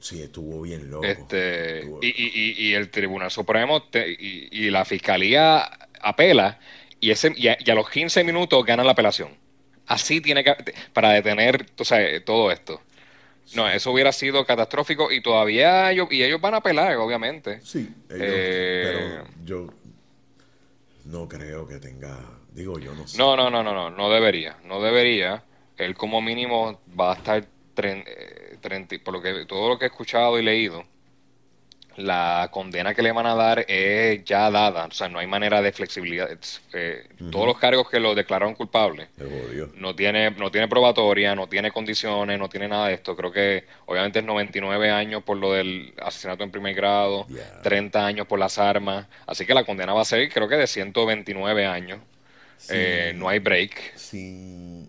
Sí, 0.01 0.21
estuvo 0.21 0.61
bien 0.63 0.89
loco. 0.89 1.05
Este, 1.05 1.79
Estuvo- 1.81 1.99
y, 2.01 2.07
y, 2.09 2.55
y, 2.69 2.73
el 2.73 2.89
Tribunal 2.89 3.29
Supremo 3.31 3.83
te- 3.83 4.11
y, 4.11 4.49
y 4.51 4.69
la 4.71 4.83
Fiscalía 4.83 5.69
apela 6.01 6.59
y, 6.99 7.11
ese, 7.11 7.31
y, 7.35 7.47
a, 7.47 7.57
los 7.75 7.89
15 7.89 8.23
minutos 8.23 8.65
ganan 8.65 8.87
la 8.87 8.93
apelación. 8.93 9.29
Así 9.85 10.19
tiene 10.19 10.43
que, 10.43 10.55
para 10.93 11.11
detener 11.11 11.69
tú 11.71 11.85
sabes, 11.85 12.25
todo 12.25 12.51
esto. 12.51 12.81
No, 13.55 13.69
eso 13.69 13.91
hubiera 13.91 14.11
sido 14.11 14.45
catastrófico 14.45 15.11
y 15.11 15.21
todavía 15.21 15.91
ellos, 15.91 16.07
y 16.11 16.23
ellos 16.23 16.41
van 16.41 16.55
a 16.55 16.57
apelar, 16.57 16.95
obviamente. 16.97 17.59
Sí, 17.61 17.79
ellos- 18.09 18.19
Eh, 18.21 19.19
pero 19.23 19.45
yo 19.45 19.73
no 21.05 21.27
creo 21.27 21.67
que 21.67 21.77
tenga. 21.77 22.17
Digo, 22.53 22.79
yo 22.79 22.93
no 22.95 23.07
sé. 23.07 23.17
No, 23.17 23.35
no, 23.35 23.49
no, 23.49 23.63
no, 23.63 23.73
no, 23.73 23.89
no 23.89 24.09
debería, 24.09 24.57
no 24.65 24.81
debería. 24.81 25.43
Él 25.77 25.95
como 25.95 26.21
mínimo 26.21 26.79
va 26.99 27.13
a 27.13 27.15
estar, 27.15 27.45
tren- 27.75 28.03
eh, 28.07 28.40
30 28.61 28.97
por 29.03 29.13
lo 29.13 29.21
que 29.21 29.45
todo 29.45 29.69
lo 29.69 29.79
que 29.79 29.85
he 29.85 29.87
escuchado 29.87 30.39
y 30.39 30.43
leído, 30.43 30.85
la 31.97 32.49
condena 32.51 32.93
que 32.93 33.01
le 33.01 33.11
van 33.11 33.25
a 33.25 33.35
dar 33.35 33.65
es 33.67 34.23
ya 34.23 34.49
dada, 34.49 34.85
o 34.85 34.91
sea, 34.91 35.09
no 35.09 35.19
hay 35.19 35.27
manera 35.27 35.61
de 35.61 35.71
flexibilidad. 35.71 36.29
Eh, 36.73 37.07
todos 37.31 37.45
los 37.45 37.57
cargos 37.57 37.89
que 37.89 37.99
lo 37.99 38.15
declararon 38.15 38.55
culpable, 38.55 39.09
no 39.75 39.95
tiene, 39.95 40.31
no 40.31 40.51
tiene 40.51 40.67
probatoria, 40.67 41.35
no 41.35 41.47
tiene 41.47 41.71
condiciones, 41.71 42.39
no 42.39 42.47
tiene 42.47 42.67
nada 42.67 42.87
de 42.87 42.93
esto. 42.93 43.15
Creo 43.15 43.31
que 43.31 43.65
obviamente 43.85 44.19
es 44.19 44.25
99 44.25 44.89
años 44.89 45.23
por 45.23 45.37
lo 45.37 45.51
del 45.53 45.93
asesinato 46.01 46.43
en 46.43 46.51
primer 46.51 46.75
grado, 46.75 47.27
30 47.63 48.05
años 48.05 48.27
por 48.27 48.39
las 48.39 48.57
armas, 48.57 49.07
así 49.27 49.45
que 49.45 49.53
la 49.53 49.65
condena 49.65 49.93
va 49.93 50.01
a 50.01 50.05
ser 50.05 50.31
creo 50.31 50.47
que 50.47 50.55
de 50.55 50.67
129 50.67 51.65
años. 51.65 51.99
Eh, 52.69 53.13
no 53.15 53.27
hay 53.27 53.39
break. 53.39 53.97
Sin, 53.97 54.87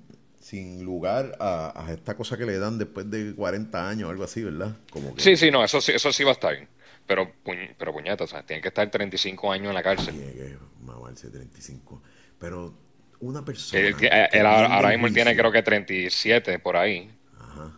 sin 0.53 0.85
lugar 0.85 1.35
a, 1.41 1.87
esta 1.91 2.15
cosa 2.15 2.37
que 2.37 2.45
le 2.45 2.59
dan 2.59 2.77
después 2.77 3.11
de 3.11 3.35
40 3.35 3.89
años, 3.89 4.11
algo 4.11 4.23
así, 4.23 4.43
¿verdad? 4.43 4.77
Como 4.91 5.15
Sí, 5.17 5.35
sí, 5.35 5.51
no, 5.51 5.65
eso, 5.65 5.79
eso 5.79 6.13
sí 6.13 6.25
va 6.25 6.29
a 6.29 6.35
estar. 6.35 6.69
Pero, 7.07 7.33
pero 7.79 7.93
puñeta, 7.95 8.25
o 8.25 8.27
sea, 8.27 8.43
tiene 8.43 8.61
que 8.61 8.69
estar 8.69 8.91
35 8.91 9.51
años 9.51 9.69
en 9.69 9.75
la 9.75 9.83
cárcel. 9.83 10.15
Tiene 10.15 10.33
que 10.33 10.59
mamarse 10.83 11.31
35. 11.31 12.03
Pero 12.39 12.75
una 13.21 13.43
persona. 13.43 13.97
ahora 14.45 14.91
mismo 14.91 15.07
él 15.07 15.15
tiene 15.15 15.35
creo 15.35 15.51
que 15.51 15.63
37 15.63 16.59
por 16.59 16.77
ahí. 16.77 17.11
Ajá. 17.41 17.73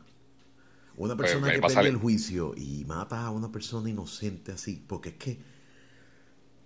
Una 0.97 1.14
pues, 1.14 1.31
persona 1.31 1.52
que 1.52 1.61
pierde 1.61 1.88
el 1.88 1.97
juicio 1.97 2.54
y 2.57 2.85
mata 2.87 3.25
a 3.25 3.31
una 3.31 3.52
persona 3.52 3.88
inocente 3.88 4.50
así, 4.50 4.83
porque 4.85 5.11
es 5.11 5.14
que 5.14 5.38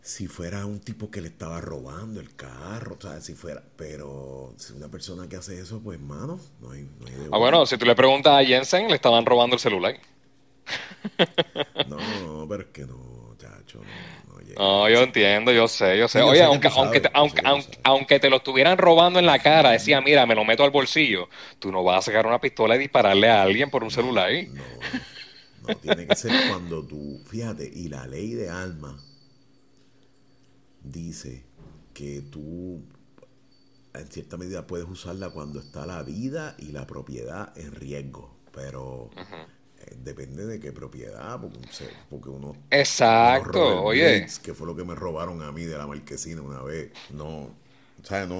si 0.08 0.26
fuera 0.26 0.64
un 0.64 0.80
tipo 0.80 1.10
que 1.10 1.20
le 1.20 1.28
estaba 1.28 1.60
robando 1.60 2.18
el 2.18 2.34
carro, 2.34 2.96
o 2.98 3.00
sea, 3.00 3.20
si 3.20 3.34
fuera, 3.34 3.62
pero 3.76 4.54
si 4.56 4.72
una 4.72 4.88
persona 4.88 5.28
que 5.28 5.36
hace 5.36 5.60
eso, 5.60 5.82
pues 5.84 6.00
mano, 6.00 6.40
no 6.62 6.70
hay, 6.70 6.88
no 6.98 7.06
hay 7.06 7.12
Ah, 7.30 7.36
bueno, 7.36 7.66
si 7.66 7.76
tú 7.76 7.84
le 7.84 7.94
preguntas 7.94 8.32
a 8.32 8.42
Jensen, 8.42 8.88
le 8.88 8.94
estaban 8.94 9.26
robando 9.26 9.56
el 9.56 9.60
celular. 9.60 9.94
No, 11.88 12.46
pero 12.48 12.62
es 12.62 12.68
que 12.70 12.86
no, 12.86 13.36
chacho, 13.36 13.82
no, 13.82 14.56
no, 14.56 14.88
yo 14.88 15.02
entiendo, 15.02 15.52
yo 15.52 15.68
sé, 15.68 15.98
yo 15.98 16.08
sé. 16.08 16.22
Oye, 16.22 16.42
aunque, 16.42 16.68
aunque, 16.68 17.00
te, 17.00 17.10
aunque, 17.12 17.42
aunque, 17.82 18.18
te 18.18 18.30
lo 18.30 18.36
estuvieran 18.36 18.78
robando 18.78 19.18
en 19.18 19.26
la 19.26 19.38
cara, 19.38 19.72
decía, 19.72 20.00
mira, 20.00 20.24
me 20.24 20.34
lo 20.34 20.42
meto 20.42 20.64
al 20.64 20.70
bolsillo, 20.70 21.28
tú 21.58 21.70
no 21.70 21.84
vas 21.84 21.98
a 21.98 22.02
sacar 22.02 22.26
una 22.26 22.40
pistola 22.40 22.76
y 22.76 22.78
dispararle 22.78 23.28
a 23.28 23.42
alguien 23.42 23.68
por 23.68 23.84
un 23.84 23.90
celular. 23.90 24.30
No, 24.48 24.64
no, 25.68 25.76
tiene 25.76 26.06
que 26.06 26.16
ser 26.16 26.32
cuando 26.48 26.82
tú, 26.82 27.22
fíjate, 27.26 27.70
y 27.70 27.90
la 27.90 28.06
ley 28.06 28.32
de 28.32 28.48
alma 28.48 28.98
dice 30.90 31.44
que 31.94 32.22
tú 32.22 32.82
en 33.94 34.06
cierta 34.08 34.36
medida 34.36 34.66
puedes 34.66 34.88
usarla 34.88 35.30
cuando 35.30 35.60
está 35.60 35.86
la 35.86 36.02
vida 36.02 36.54
y 36.58 36.72
la 36.72 36.86
propiedad 36.86 37.56
en 37.58 37.74
riesgo, 37.74 38.36
pero 38.52 39.10
depende 39.96 40.46
de 40.46 40.60
qué 40.60 40.72
propiedad, 40.72 41.40
porque, 42.10 42.28
uno... 42.28 42.54
Exacto, 42.70 43.82
oye. 43.82 44.26
que 44.42 44.54
fue 44.54 44.66
lo 44.66 44.76
que 44.76 44.84
me 44.84 44.94
robaron 44.94 45.42
a 45.42 45.50
mí 45.52 45.64
de 45.64 45.76
la 45.76 45.86
marquesina 45.86 46.42
una 46.42 46.62
vez. 46.62 46.92
No, 47.10 47.50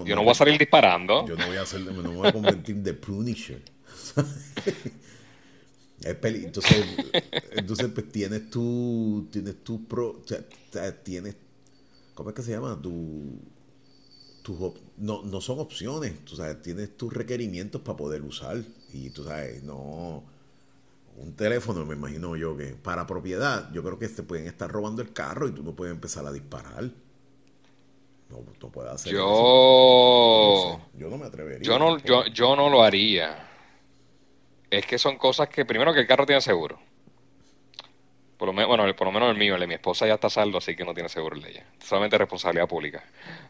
yo 0.05 0.15
no, 0.15 0.23
voy 0.23 0.31
a 0.31 0.35
salir 0.35 0.59
disparando. 0.59 1.27
Yo 1.27 1.37
no 1.37 1.47
voy 1.47 1.57
a 1.57 1.63
hacer, 1.63 1.81
no 1.81 2.03
me 2.03 2.17
voy 2.17 2.29
a 2.29 2.33
convertir 2.33 2.77
de 2.77 2.95
Punisher. 2.95 3.61
entonces, 6.01 6.87
entonces 7.53 7.89
pues 7.93 8.09
tienes 8.11 8.51
tu, 8.51 9.29
tienes 9.33 9.63
tu 9.65 9.85
pro, 9.87 10.23
tienes, 11.03 11.35
¿cómo 12.19 12.31
es 12.31 12.35
que 12.35 12.43
se 12.43 12.51
llama? 12.51 12.77
Tu, 12.83 13.39
tu 14.43 14.75
no, 14.97 15.23
no 15.23 15.41
son 15.41 15.61
opciones, 15.61 16.25
tú 16.25 16.35
sabes, 16.35 16.61
tienes 16.63 16.97
tus 16.97 17.13
requerimientos 17.13 17.81
para 17.81 17.97
poder 17.97 18.23
usar 18.23 18.57
y 18.93 19.11
tú 19.11 19.23
sabes, 19.23 19.63
no 19.63 20.25
un 21.17 21.37
teléfono, 21.37 21.87
me 21.87 21.95
imagino 21.95 22.35
yo 22.35 22.57
que 22.57 22.75
para 22.75 23.07
propiedad, 23.07 23.71
yo 23.73 23.85
creo 23.85 24.01
que 24.01 24.09
te 24.09 24.25
pueden 24.25 24.49
estar 24.49 24.69
robando 24.69 25.01
el 25.01 25.13
carro 25.13 25.47
y 25.47 25.53
tú 25.53 25.63
no 25.63 25.77
puedes 25.77 25.95
empezar 25.95 26.27
a 26.27 26.33
disparar. 26.33 26.91
No, 28.31 28.39
no 28.61 28.69
puedes 28.69 28.93
hacer 28.93 29.13
yo... 29.13 29.21
eso. 29.21 30.89
Yo 30.99 31.09
no 31.09 31.19
me 31.19 31.27
atrevería. 31.27 31.63
Yo 31.63 31.79
no, 31.79 31.99
yo, 31.99 32.27
yo 32.27 32.57
no 32.57 32.69
lo 32.69 32.83
haría. 32.83 33.49
Es 34.69 34.85
que 34.87 34.99
son 34.99 35.19
cosas 35.19 35.49
que, 35.49 35.65
primero, 35.65 35.95
que 35.95 36.01
el 36.01 36.07
carro 36.09 36.27
tiene 36.27 36.41
seguro. 36.41 36.81
Por 38.39 38.47
lo 38.47 38.53
menos, 38.53 38.69
bueno, 38.69 38.97
por 38.97 39.07
lo 39.09 39.13
menos 39.13 39.31
el 39.31 39.37
mío, 39.37 39.55
el 39.55 39.61
de 39.61 39.67
mi 39.67 39.75
esposa 39.75 40.07
ya 40.07 40.15
está 40.15 40.31
saldo, 40.31 40.59
así 40.59 40.77
que 40.77 40.85
no 40.85 40.95
tiene 40.95 41.09
seguro 41.09 41.37
el 41.37 41.43
de 41.43 41.51
ella. 41.51 41.67
Solamente 41.81 42.17
responsabilidad 42.17 42.69
pública. 42.69 43.05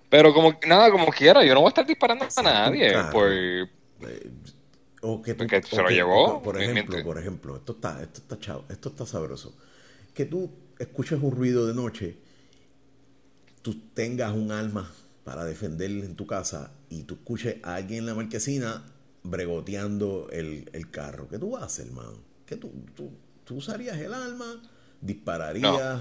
Pero 0.09 0.33
como, 0.33 0.59
nada, 0.67 0.91
como 0.91 1.07
quiera, 1.09 1.45
yo 1.45 1.55
no 1.55 1.61
voy 1.61 1.69
a 1.69 1.71
estar 1.71 1.87
disparando 1.87 2.27
a 2.35 2.43
nadie. 2.43 2.95
Pues, 3.13 3.69
o 5.03 5.23
que, 5.23 5.35
se 5.63 5.83
lo 5.83 5.91
llevó. 5.91 6.43
Por 6.43 6.61
ejemplo, 6.61 7.05
por 7.05 7.19
ejemplo, 7.19 7.57
esto 7.57 7.73
está, 7.73 8.03
esto 8.03 8.21
está 8.21 8.39
chavo, 8.39 8.65
esto 8.69 8.89
está 8.89 9.07
sabroso. 9.07 9.55
Que 10.15 10.25
tú 10.25 10.51
escuches 10.79 11.19
un 11.21 11.33
ruido 11.33 11.67
de 11.67 11.75
noche, 11.75 12.17
tú 13.63 13.79
tengas 13.95 14.33
un 14.33 14.51
alma 14.51 14.91
para 15.25 15.45
defender 15.45 15.91
en 15.91 16.17
tu 16.17 16.27
casa 16.27 16.73
y 16.89 17.03
tú 17.03 17.15
escuches 17.15 17.57
a 17.63 17.75
alguien 17.75 18.01
en 18.01 18.07
la 18.07 18.15
marquesina 18.15 18.85
bregoteando 19.23 20.29
el, 20.33 20.89
carro. 20.91 21.29
¿Qué 21.29 21.39
tú 21.39 21.57
haces, 21.57 21.87
hermano? 21.87 22.19
¿Qué 22.47 22.57
tú, 22.57 22.73
tú, 22.95 23.55
usarías 23.55 23.99
el 23.99 24.15
alma? 24.15 24.63
¿Dispararías? 25.01 26.01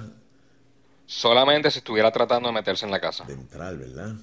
Solamente 1.06 1.72
si 1.72 1.80
estuviera 1.80 2.12
tratando 2.12 2.50
de 2.50 2.54
meterse 2.54 2.86
en 2.86 2.92
la 2.92 3.00
casa. 3.00 3.24
De 3.24 3.34
entrar, 3.34 3.77
¿verdad? 3.77 4.16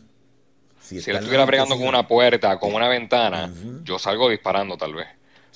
Si, 0.80 0.98
él 0.98 1.16
estuviera 1.16 1.46
bregando 1.46 1.76
con 1.76 1.86
una 1.86 2.06
puerta, 2.06 2.58
con 2.58 2.74
una 2.74 2.88
ventana, 2.88 3.50
yo 3.84 3.98
salgo 3.98 4.28
disparando 4.28 4.76
tal 4.76 4.94
vez. 4.94 5.06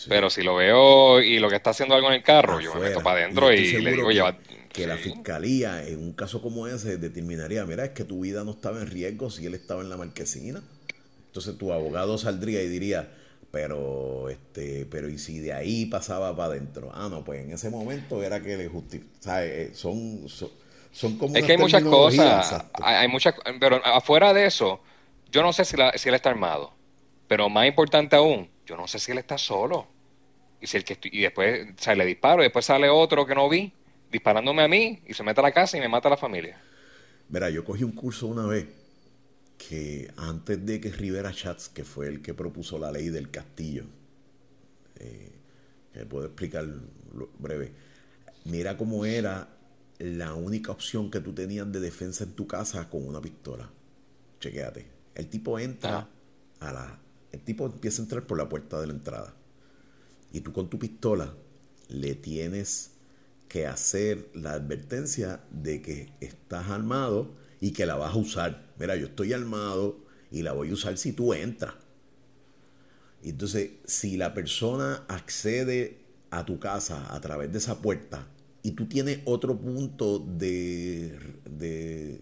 Pero 0.09 0.31
si 0.31 0.43
lo 0.43 0.57
veo 0.57 1.21
y 1.21 1.39
lo 1.39 1.51
que 1.51 1.57
está 1.57 1.71
haciendo 1.71 1.95
algo 1.95 2.09
en 2.09 2.15
el 2.15 2.23
carro, 2.23 2.61
yo 2.61 2.75
me 2.75 2.81
meto 2.81 3.03
para 3.03 3.21
adentro 3.21 3.53
y, 3.53 3.81
le 3.83 3.93
digo, 3.93 4.11
lleva... 4.11 4.39
Que 4.73 4.87
la 4.87 4.97
fiscalía, 4.97 5.87
en 5.87 5.99
un 5.99 6.13
caso 6.13 6.41
como 6.41 6.69
ese, 6.69 6.99
determinaría, 6.99 7.65
mira, 7.67 7.87
es 7.87 7.91
que 7.91 8.05
tu 8.05 8.21
vida 8.21 8.45
no 8.45 8.53
estaba 8.53 8.81
en 8.81 8.87
riesgo 8.87 9.29
si 9.29 9.45
él 9.45 9.55
estaba 9.55 9.83
en 9.83 9.91
la 9.91 9.97
marquesina. 9.97 10.63
Entonces 11.27 11.59
tu 11.59 11.73
abogado 11.73 12.17
saldría 12.17 12.63
y 12.63 12.69
diría, 12.69 13.11
pero 13.51 14.29
este 14.29 14.87
pero 14.87 15.09
y 15.09 15.19
si 15.19 15.39
de 15.39 15.53
ahí 15.53 15.87
pasaba 15.87 16.37
para 16.37 16.53
adentro 16.53 16.91
ah 16.93 17.09
no 17.11 17.25
pues 17.25 17.45
en 17.45 17.53
ese 17.53 17.71
momento 17.71 18.23
era 18.23 18.41
que 18.41 18.57
le 18.57 18.69
justificaba 18.69 19.45
eh, 19.45 19.71
son, 19.73 20.29
son, 20.29 20.51
son 20.93 21.17
como 21.17 21.35
es 21.35 21.45
que 21.45 21.53
hay 21.53 21.59
muchas 21.59 21.83
cosas 21.83 22.67
hay 22.75 23.09
muchas 23.09 23.35
pero 23.59 23.85
afuera 23.85 24.35
de 24.35 24.47
eso 24.47 24.81
yo 25.31 25.43
no 25.43 25.53
sé 25.53 25.65
si, 25.65 25.77
si 25.97 26.09
él 26.09 26.15
está 26.15 26.31
armado, 26.31 26.73
pero 27.27 27.49
más 27.49 27.67
importante 27.67 28.17
aún, 28.17 28.49
yo 28.67 28.77
no 28.77 28.87
sé 28.87 28.99
si 28.99 29.13
él 29.13 29.19
está 29.19 29.37
solo. 29.37 29.87
Y, 30.61 30.67
si 30.67 30.77
el 30.77 30.85
que 30.85 30.99
y 31.03 31.21
después 31.21 31.69
o 31.87 31.95
le 31.95 32.05
disparo 32.05 32.43
y 32.43 32.47
después 32.47 32.65
sale 32.65 32.89
otro 32.89 33.25
que 33.27 33.35
no 33.35 33.49
vi 33.49 33.73
disparándome 34.11 34.63
a 34.63 34.69
mí 34.69 35.01
y 35.07 35.15
se 35.15 35.23
mete 35.23 35.41
a 35.41 35.45
la 35.45 35.53
casa 35.53 35.77
y 35.77 35.81
me 35.81 35.89
mata 35.89 36.09
a 36.09 36.13
la 36.13 36.17
familia. 36.17 36.61
Mira, 37.29 37.51
yo 37.51 37.65
cogí 37.65 37.85
un 37.85 37.93
curso 37.93 38.27
una 38.27 38.47
vez 38.47 38.67
que 39.59 40.11
antes 40.17 40.65
de 40.65 40.81
que 40.81 40.91
Rivera 40.91 41.33
Schatz, 41.33 41.69
que 41.69 41.85
fue 41.85 42.09
el 42.09 42.23
que 42.23 42.33
propuso 42.33 42.79
la 42.79 42.93
ley 42.93 43.09
del 43.09 43.31
castillo, 43.31 43.85
eh, 44.97 45.33
puedo 46.09 46.27
explicar 46.27 46.67
breve, 47.39 47.73
mira 48.45 48.77
cómo 48.77 49.05
era 49.05 49.49
la 49.99 50.35
única 50.35 50.71
opción 50.71 51.11
que 51.11 51.21
tú 51.21 51.33
tenías 51.33 51.71
de 51.71 51.81
defensa 51.81 52.25
en 52.25 52.33
tu 52.33 52.47
casa 52.47 52.89
con 52.89 53.07
una 53.07 53.21
pistola. 53.21 53.69
Chequéate. 54.41 54.87
El 55.15 55.29
tipo 55.29 55.59
entra 55.59 56.09
a 56.61 56.73
la. 56.73 56.99
El 57.33 57.41
tipo 57.41 57.67
empieza 57.67 58.01
a 58.01 58.05
entrar 58.05 58.27
por 58.27 58.39
la 58.39 58.49
puerta 58.49 58.81
de 58.81 58.87
la 58.87 58.93
entrada. 58.93 59.35
Y 60.33 60.41
tú 60.41 60.53
con 60.53 60.71
tu 60.71 60.79
pistola 60.79 61.35
le 61.89 62.15
tienes 62.15 62.93
que 63.49 63.67
hacer 63.67 64.29
la 64.35 64.53
advertencia 64.53 65.41
de 65.51 65.83
que 65.83 66.13
estás 66.21 66.69
armado 66.69 67.35
y 67.61 67.73
que 67.73 67.87
la 67.87 67.97
vas 67.97 68.15
a 68.15 68.19
usar. 68.19 68.73
Mira, 68.79 68.97
yo 68.97 69.07
estoy 69.07 69.33
armado 69.33 69.99
y 70.31 70.43
la 70.43 70.53
voy 70.53 70.71
a 70.71 70.75
usar 70.75 70.97
si 70.99 71.13
tú 71.13 71.35
entras. 71.35 71.75
Entonces, 73.23 73.71
si 73.85 74.17
la 74.17 74.33
persona 74.35 75.05
accede 75.09 75.99
a 76.31 76.45
tu 76.45 76.59
casa 76.59 77.13
a 77.15 77.21
través 77.21 77.51
de 77.53 77.59
esa 77.59 77.81
puerta 77.81 78.27
y 78.63 78.73
tú 78.73 78.87
tienes 78.87 79.21
otro 79.25 79.59
punto 79.59 80.19
de, 80.19 81.19
de, 81.45 82.21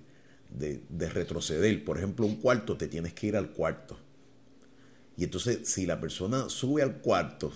de, 0.50 1.08
retroceder. 1.08 1.84
Por 1.84 1.98
ejemplo, 1.98 2.26
un 2.26 2.36
cuarto, 2.36 2.76
te 2.76 2.88
tienes 2.88 3.12
que 3.14 3.28
ir 3.28 3.36
al 3.36 3.50
cuarto. 3.50 3.98
Y 5.16 5.24
entonces, 5.24 5.68
si 5.68 5.86
la 5.86 6.00
persona 6.00 6.48
sube 6.48 6.82
al 6.82 6.98
cuarto 6.98 7.52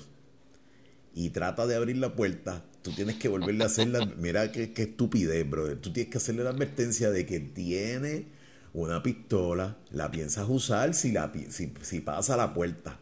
y 1.14 1.30
trata 1.30 1.66
de 1.66 1.76
abrir 1.76 1.98
la 1.98 2.14
puerta, 2.14 2.64
tú 2.82 2.92
tienes 2.92 3.16
que 3.16 3.28
volverle 3.28 3.64
a 3.64 3.66
hacer 3.66 3.88
la... 3.88 4.04
Mira 4.04 4.50
qué, 4.52 4.72
estupidez, 4.76 5.48
brother. 5.48 5.76
Tú 5.78 5.92
tienes 5.92 6.10
que 6.10 6.18
hacerle 6.18 6.44
la 6.44 6.50
advertencia 6.50 7.10
de 7.10 7.26
que 7.26 7.40
tiene 7.40 8.26
una 8.72 9.02
pistola, 9.02 9.76
la 9.90 10.10
piensas 10.10 10.46
usar 10.48 10.94
si, 10.94 11.12
la, 11.12 11.32
si, 11.48 11.72
si 11.82 12.00
pasa 12.00 12.36
la 12.36 12.54
puerta. 12.54 12.98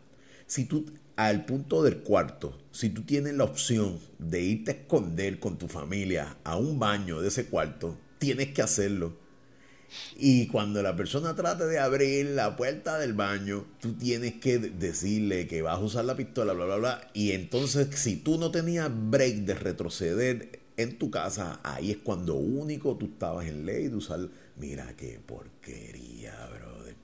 Si 0.47 0.65
tú, 0.65 0.87
al 1.17 1.45
punto 1.45 1.83
del 1.83 1.99
cuarto, 1.99 2.59
si 2.71 2.91
tú 2.91 3.03
tienes 3.03 3.35
la 3.35 3.45
opción 3.45 3.99
de 4.19 4.41
irte 4.43 4.71
a 4.71 4.75
esconder 4.75 5.39
con 5.39 5.59
tu 5.59 5.69
familia 5.69 6.37
a 6.45 6.57
un 6.57 6.79
baño 6.79 7.21
de 7.21 7.29
ese 7.29 7.47
cuarto, 7.47 7.97
tienes 8.19 8.53
que 8.53 8.63
hacerlo 8.63 9.28
y 10.17 10.47
cuando 10.49 10.83
la 10.83 10.97
persona 10.97 11.35
trate 11.35 11.67
de 11.67 11.79
abrir 11.79 12.27
la 12.31 12.57
puerta 12.57 12.99
del 12.99 13.15
baño, 13.15 13.67
tú 13.81 13.95
tienes 13.95 14.35
que 14.35 14.59
decirle 14.59 15.47
que 15.47 15.63
vas 15.63 15.79
a 15.79 15.83
usar 15.83 16.05
la 16.05 16.17
pistola, 16.17 16.53
bla, 16.53 16.65
bla, 16.67 16.77
bla. 16.77 17.11
Y 17.15 17.33
entonces, 17.33 17.89
si 17.99 18.17
tú 18.17 18.39
no 18.39 18.51
tenías 18.51 18.91
break 18.93 19.37
de 19.45 19.55
retroceder 19.55 20.61
en 20.77 20.99
tu 20.99 21.11
casa, 21.11 21.61
ahí 21.63 21.91
es 21.91 21.97
cuando 21.99 22.35
único 22.37 22.97
tú 22.97 23.07
estabas 23.07 23.47
en 23.47 23.67
ley 23.67 23.89
de 23.89 23.97
usar. 23.97 24.21
Mira 24.57 24.95
qué 24.97 25.21
porquería, 25.25 26.35
brother. 26.49 26.95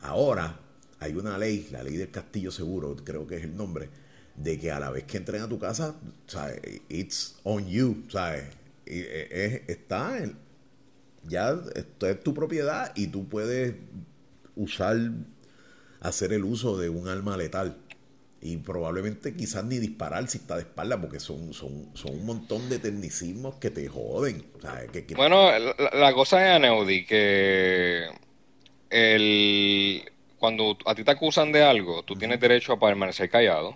Ahora 0.00 0.58
hay 1.00 1.14
una 1.14 1.38
ley, 1.38 1.68
la 1.70 1.82
ley 1.82 1.96
del 1.96 2.10
castillo 2.10 2.50
seguro, 2.50 2.96
creo 3.04 3.26
que 3.26 3.36
es 3.36 3.44
el 3.44 3.56
nombre, 3.56 3.88
de 4.36 4.58
que 4.58 4.70
a 4.70 4.80
la 4.80 4.90
vez 4.90 5.04
que 5.04 5.16
entren 5.16 5.42
a 5.42 5.48
tu 5.48 5.58
casa, 5.58 5.96
¿sabes? 6.26 6.60
It's 6.88 7.36
on 7.44 7.66
you, 7.68 8.04
¿sabes? 8.08 8.44
Es- 8.86 9.62
está 9.68 10.18
en, 10.18 10.36
ya 11.28 11.56
esto 11.74 12.08
es 12.08 12.22
tu 12.22 12.34
propiedad 12.34 12.92
y 12.96 13.08
tú 13.08 13.28
puedes 13.28 13.74
usar, 14.56 14.96
hacer 16.00 16.32
el 16.32 16.44
uso 16.44 16.76
de 16.78 16.88
un 16.88 17.08
arma 17.08 17.36
letal. 17.36 17.76
Y 18.40 18.56
probablemente 18.58 19.34
quizás 19.34 19.64
ni 19.64 19.78
disparar 19.78 20.28
si 20.28 20.38
está 20.38 20.54
de 20.54 20.62
espalda, 20.62 21.00
porque 21.00 21.18
son, 21.18 21.52
son, 21.52 21.90
son 21.94 22.12
un 22.12 22.24
montón 22.24 22.68
de 22.68 22.78
tecnicismos 22.78 23.56
que 23.56 23.70
te 23.70 23.88
joden. 23.88 24.44
¿sabes? 24.62 24.90
Que, 24.92 25.04
que- 25.06 25.14
Bueno, 25.16 25.50
la, 25.58 25.74
la 25.92 26.12
cosa 26.14 26.44
es, 26.46 26.54
Aneudi, 26.56 27.04
que 27.04 28.06
el, 28.90 30.02
cuando 30.38 30.78
a 30.86 30.94
ti 30.94 31.02
te 31.02 31.10
acusan 31.10 31.50
de 31.50 31.64
algo, 31.64 32.04
tú 32.04 32.14
tienes 32.14 32.38
derecho 32.38 32.72
a 32.74 32.78
permanecer 32.78 33.28
callado 33.28 33.74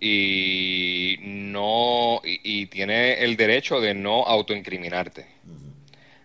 y 0.00 1.16
no 1.22 2.20
y, 2.24 2.40
y 2.62 2.66
tienes 2.66 3.20
el 3.20 3.36
derecho 3.36 3.80
de 3.80 3.94
no 3.94 4.24
autoincriminarte. 4.26 5.26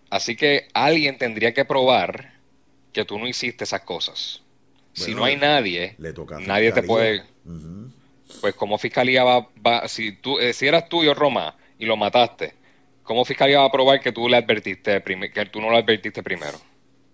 Así 0.10 0.36
que 0.36 0.68
alguien 0.74 1.18
tendría 1.18 1.54
que 1.54 1.66
probar 1.66 2.34
que 2.94 3.06
tú 3.06 3.20
no 3.20 3.28
hiciste 3.28 3.64
esas 3.66 3.82
cosas. 3.82 4.42
si 4.94 5.14
no 5.16 5.24
hay 5.26 5.36
nadie, 5.38 5.96
le 6.00 6.14
toca 6.14 6.40
nadie 6.40 6.72
te 6.72 6.82
puede, 6.84 7.24
pues 8.40 8.54
como 8.56 8.78
fiscalía 8.78 9.24
va, 9.24 9.48
va- 9.66 9.88
si 9.88 10.12
tú, 10.14 10.40
eh, 10.40 10.54
si 10.54 10.68
eras 10.68 10.88
tú 10.90 11.04
y 11.04 11.12
Roma 11.14 11.56
y 11.80 11.86
lo 11.86 11.98
mataste, 11.98 12.54
¿cómo 13.04 13.26
fiscalía 13.26 13.60
va 13.60 13.66
a 13.66 13.72
probar 13.72 14.00
que 14.00 14.12
tú 14.12 14.28
le 14.30 14.38
advertiste 14.38 15.02
que 15.04 15.46
tú 15.46 15.62
no 15.62 15.70
lo 15.70 15.78
advertiste 15.78 16.22
primero? 16.24 16.60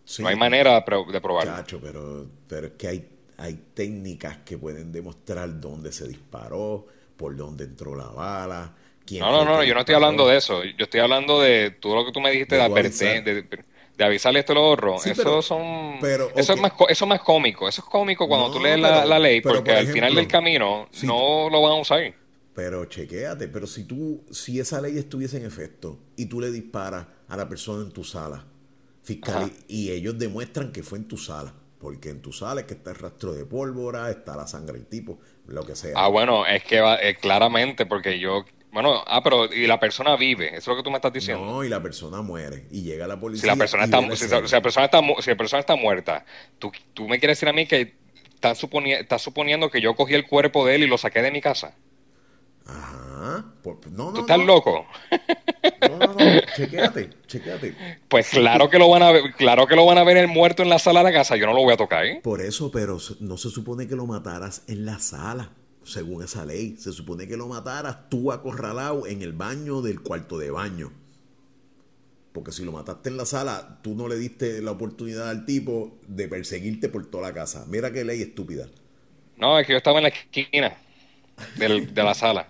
Sí. 0.05 0.21
No 0.21 0.29
hay 0.29 0.35
manera 0.35 0.75
de, 0.75 0.81
pro- 0.81 1.05
de 1.05 1.21
probarlo. 1.21 1.53
Chacho, 1.53 1.79
pero, 1.81 2.25
pero 2.47 2.67
es 2.67 2.73
que 2.73 2.87
hay, 2.87 3.09
hay 3.37 3.59
técnicas 3.73 4.37
que 4.39 4.57
pueden 4.57 4.91
demostrar 4.91 5.59
dónde 5.59 5.91
se 5.91 6.07
disparó, 6.07 6.85
por 7.15 7.35
dónde 7.37 7.63
entró 7.63 7.95
la 7.95 8.07
bala, 8.07 8.75
No, 9.19 9.31
no, 9.31 9.45
no, 9.45 9.63
yo 9.63 9.73
no 9.73 9.81
estoy 9.81 9.95
hablando 9.95 10.27
de 10.27 10.37
eso. 10.37 10.63
Yo 10.63 10.85
estoy 10.85 10.99
hablando 11.01 11.41
de 11.41 11.71
tú 11.71 11.93
lo 11.93 12.05
que 12.05 12.11
tú 12.11 12.21
me 12.21 12.31
dijiste 12.31 12.55
De 12.55 12.61
de, 12.61 12.67
advertir, 12.67 13.23
de, 13.23 13.43
de 13.97 14.03
avisarle 14.05 14.39
esto 14.39 14.53
lo 14.53 14.67
otro. 14.69 14.97
Sí, 14.97 15.11
eso 15.11 15.23
pero- 15.23 15.41
son, 15.41 15.97
pero, 16.01 16.31
eso 16.35 16.53
es 16.53 16.59
más, 16.61 16.71
eso 16.89 17.05
es 17.05 17.09
más 17.09 17.21
cómico. 17.21 17.67
Eso 17.67 17.81
es 17.81 17.87
cómico 17.89 18.27
cuando 18.27 18.47
No, 18.47 18.53
tú 18.53 18.59
lees 18.59 18.79
la, 18.79 18.89
pero- 18.89 19.07
la 19.07 19.19
ley, 19.19 19.41
porque 19.41 19.61
por 19.71 19.79
al 19.79 19.87
final 19.87 20.15
del 20.15 20.27
camino 20.27 20.87
sí. 20.91 21.05
no 21.05 21.49
lo 21.51 21.61
van 21.61 21.73
a 21.73 21.75
usar. 21.75 22.13
Pero 22.55 22.85
chequéate, 22.85 23.47
pero 23.47 23.65
si 23.67 23.83
tú, 23.85 24.23
si 24.31 24.59
esa 24.59 24.79
ley 24.79 24.97
estuviese 24.97 25.37
en 25.37 25.45
efecto 25.45 25.99
y 26.15 26.27
tú 26.27 26.39
le 26.39 26.51
disparas 26.51 27.07
a 27.27 27.35
la 27.35 27.49
persona 27.49 27.83
en 27.83 27.91
tu 27.91 28.03
sala, 28.03 28.45
fiscal, 29.01 29.51
y 29.67 29.91
ellos 29.91 30.17
demuestran 30.17 30.71
que 30.71 30.83
fue 30.83 30.99
en 30.99 31.07
tu 31.07 31.17
sala, 31.17 31.53
porque 31.79 32.09
en 32.09 32.21
tu 32.21 32.31
sala 32.31 32.61
es 32.61 32.67
que 32.67 32.75
está 32.75 32.91
el 32.91 32.97
rastro 32.97 33.33
de 33.33 33.45
pólvora, 33.45 34.09
está 34.11 34.35
la 34.37 34.47
sangre 34.47 34.73
del 34.77 34.85
tipo, 34.87 35.19
lo 35.47 35.65
que 35.65 35.75
sea. 35.75 35.93
Ah, 35.95 36.07
bueno, 36.09 36.45
es 36.45 36.63
que 36.63 36.79
va, 36.79 37.01
eh, 37.01 37.15
claramente, 37.15 37.85
porque 37.87 38.19
yo, 38.19 38.45
bueno, 38.73 39.03
ah, 39.07 39.21
pero 39.23 39.45
y 39.53 39.67
la 39.67 39.79
persona 39.79 40.15
vive, 40.17 40.47
eso 40.49 40.57
es 40.57 40.67
lo 40.67 40.75
que 40.77 40.83
tú 40.83 40.89
me 40.89 40.97
estás 40.97 41.13
diciendo. 41.13 41.45
no, 41.45 41.63
y 41.63 41.69
la 41.69 41.81
persona 41.81 42.21
muere, 42.21 42.65
y 42.71 42.81
llega 42.83 43.07
la 43.07 43.15
Si 43.15 43.19
policía. 43.21 43.47
la 43.51 43.55
persona 43.55 43.83
está, 43.85 44.01
la 44.01 44.15
si, 44.15 44.25
si 44.25 44.29
la 44.51 44.61
persona 44.61 44.85
está, 44.85 44.99
si 45.21 45.29
la 45.29 45.37
persona 45.37 45.59
está 45.61 45.75
muerta, 45.75 46.25
tú, 46.59 46.71
tú 46.93 47.07
me 47.07 47.19
quieres 47.19 47.37
decir 47.37 47.47
a 47.49 47.53
mí 47.53 47.65
que 47.67 47.95
estás 48.33 48.61
suponi- 48.61 48.99
estás 48.99 49.21
suponiendo 49.21 49.69
que 49.69 49.79
yo 49.79 49.95
cogí 49.95 50.15
el 50.15 50.27
cuerpo 50.27 50.65
de 50.65 50.75
él 50.75 50.83
y 50.83 50.87
lo 50.87 50.97
saqué 50.97 51.21
de 51.21 51.31
mi 51.31 51.39
casa. 51.41 51.75
Ajá. 52.65 53.45
por- 53.61 53.85
no, 53.91 54.05
no, 54.05 54.13
¿Tú 54.13 54.19
estás 54.21 54.37
no, 54.37 54.45
loco? 54.45 54.85
No, 55.81 55.97
no, 55.99 56.07
no, 56.13 56.15
chequéate, 56.55 57.09
chequéate. 57.27 57.75
Pues 58.07 58.29
claro 58.29 58.69
que 58.69 58.79
lo 58.79 58.89
van 58.89 59.03
a 59.03 59.11
ver, 59.11 59.33
claro 59.33 59.67
que 59.67 59.75
lo 59.75 59.85
van 59.85 59.97
a 59.97 60.03
ver 60.03 60.17
el 60.17 60.27
muerto 60.29 60.63
en 60.63 60.69
la 60.69 60.79
sala 60.79 61.01
de 61.01 61.11
la 61.11 61.13
casa, 61.13 61.35
yo 61.35 61.45
no 61.45 61.53
lo 61.53 61.61
voy 61.61 61.73
a 61.73 61.77
tocar, 61.77 62.05
¿eh? 62.05 62.21
Por 62.23 62.41
eso, 62.41 62.71
pero 62.71 62.97
no 63.19 63.37
se 63.37 63.49
supone 63.49 63.87
que 63.87 63.95
lo 63.95 64.05
mataras 64.05 64.63
en 64.67 64.85
la 64.85 64.99
sala, 64.99 65.51
según 65.85 66.23
esa 66.23 66.45
ley. 66.45 66.75
Se 66.77 66.91
supone 66.91 67.27
que 67.27 67.37
lo 67.37 67.47
mataras 67.47 68.09
tú 68.09 68.31
acorralado 68.31 69.07
en 69.07 69.21
el 69.21 69.33
baño 69.33 69.81
del 69.81 70.01
cuarto 70.01 70.37
de 70.37 70.51
baño. 70.51 70.91
Porque 72.31 72.51
si 72.51 72.65
lo 72.65 72.71
mataste 72.71 73.09
en 73.09 73.17
la 73.17 73.25
sala, 73.25 73.79
tú 73.83 73.93
no 73.93 74.07
le 74.07 74.15
diste 74.17 74.61
la 74.61 74.71
oportunidad 74.71 75.29
al 75.29 75.45
tipo 75.45 75.99
de 76.07 76.27
perseguirte 76.27 76.89
por 76.89 77.05
toda 77.05 77.27
la 77.27 77.33
casa. 77.33 77.65
Mira 77.67 77.91
qué 77.93 78.03
ley 78.03 78.21
estúpida. 78.23 78.67
No, 79.37 79.59
es 79.59 79.67
que 79.67 79.73
yo 79.73 79.77
estaba 79.77 79.97
en 79.99 80.03
la 80.03 80.09
esquina 80.09 80.75
del- 81.57 81.93
de 81.93 82.03
la 82.03 82.13
sala. 82.15 82.47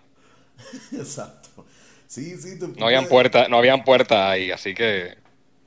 Exacto. 0.93 1.65
Sí, 2.07 2.37
sí, 2.37 2.59
tú 2.59 2.73
No 2.77 2.85
habían 2.85 3.07
puertas, 3.07 3.49
no 3.49 3.57
habían 3.57 3.83
puertas 3.83 4.19
ahí, 4.19 4.51
así 4.51 4.73
que 4.75 5.17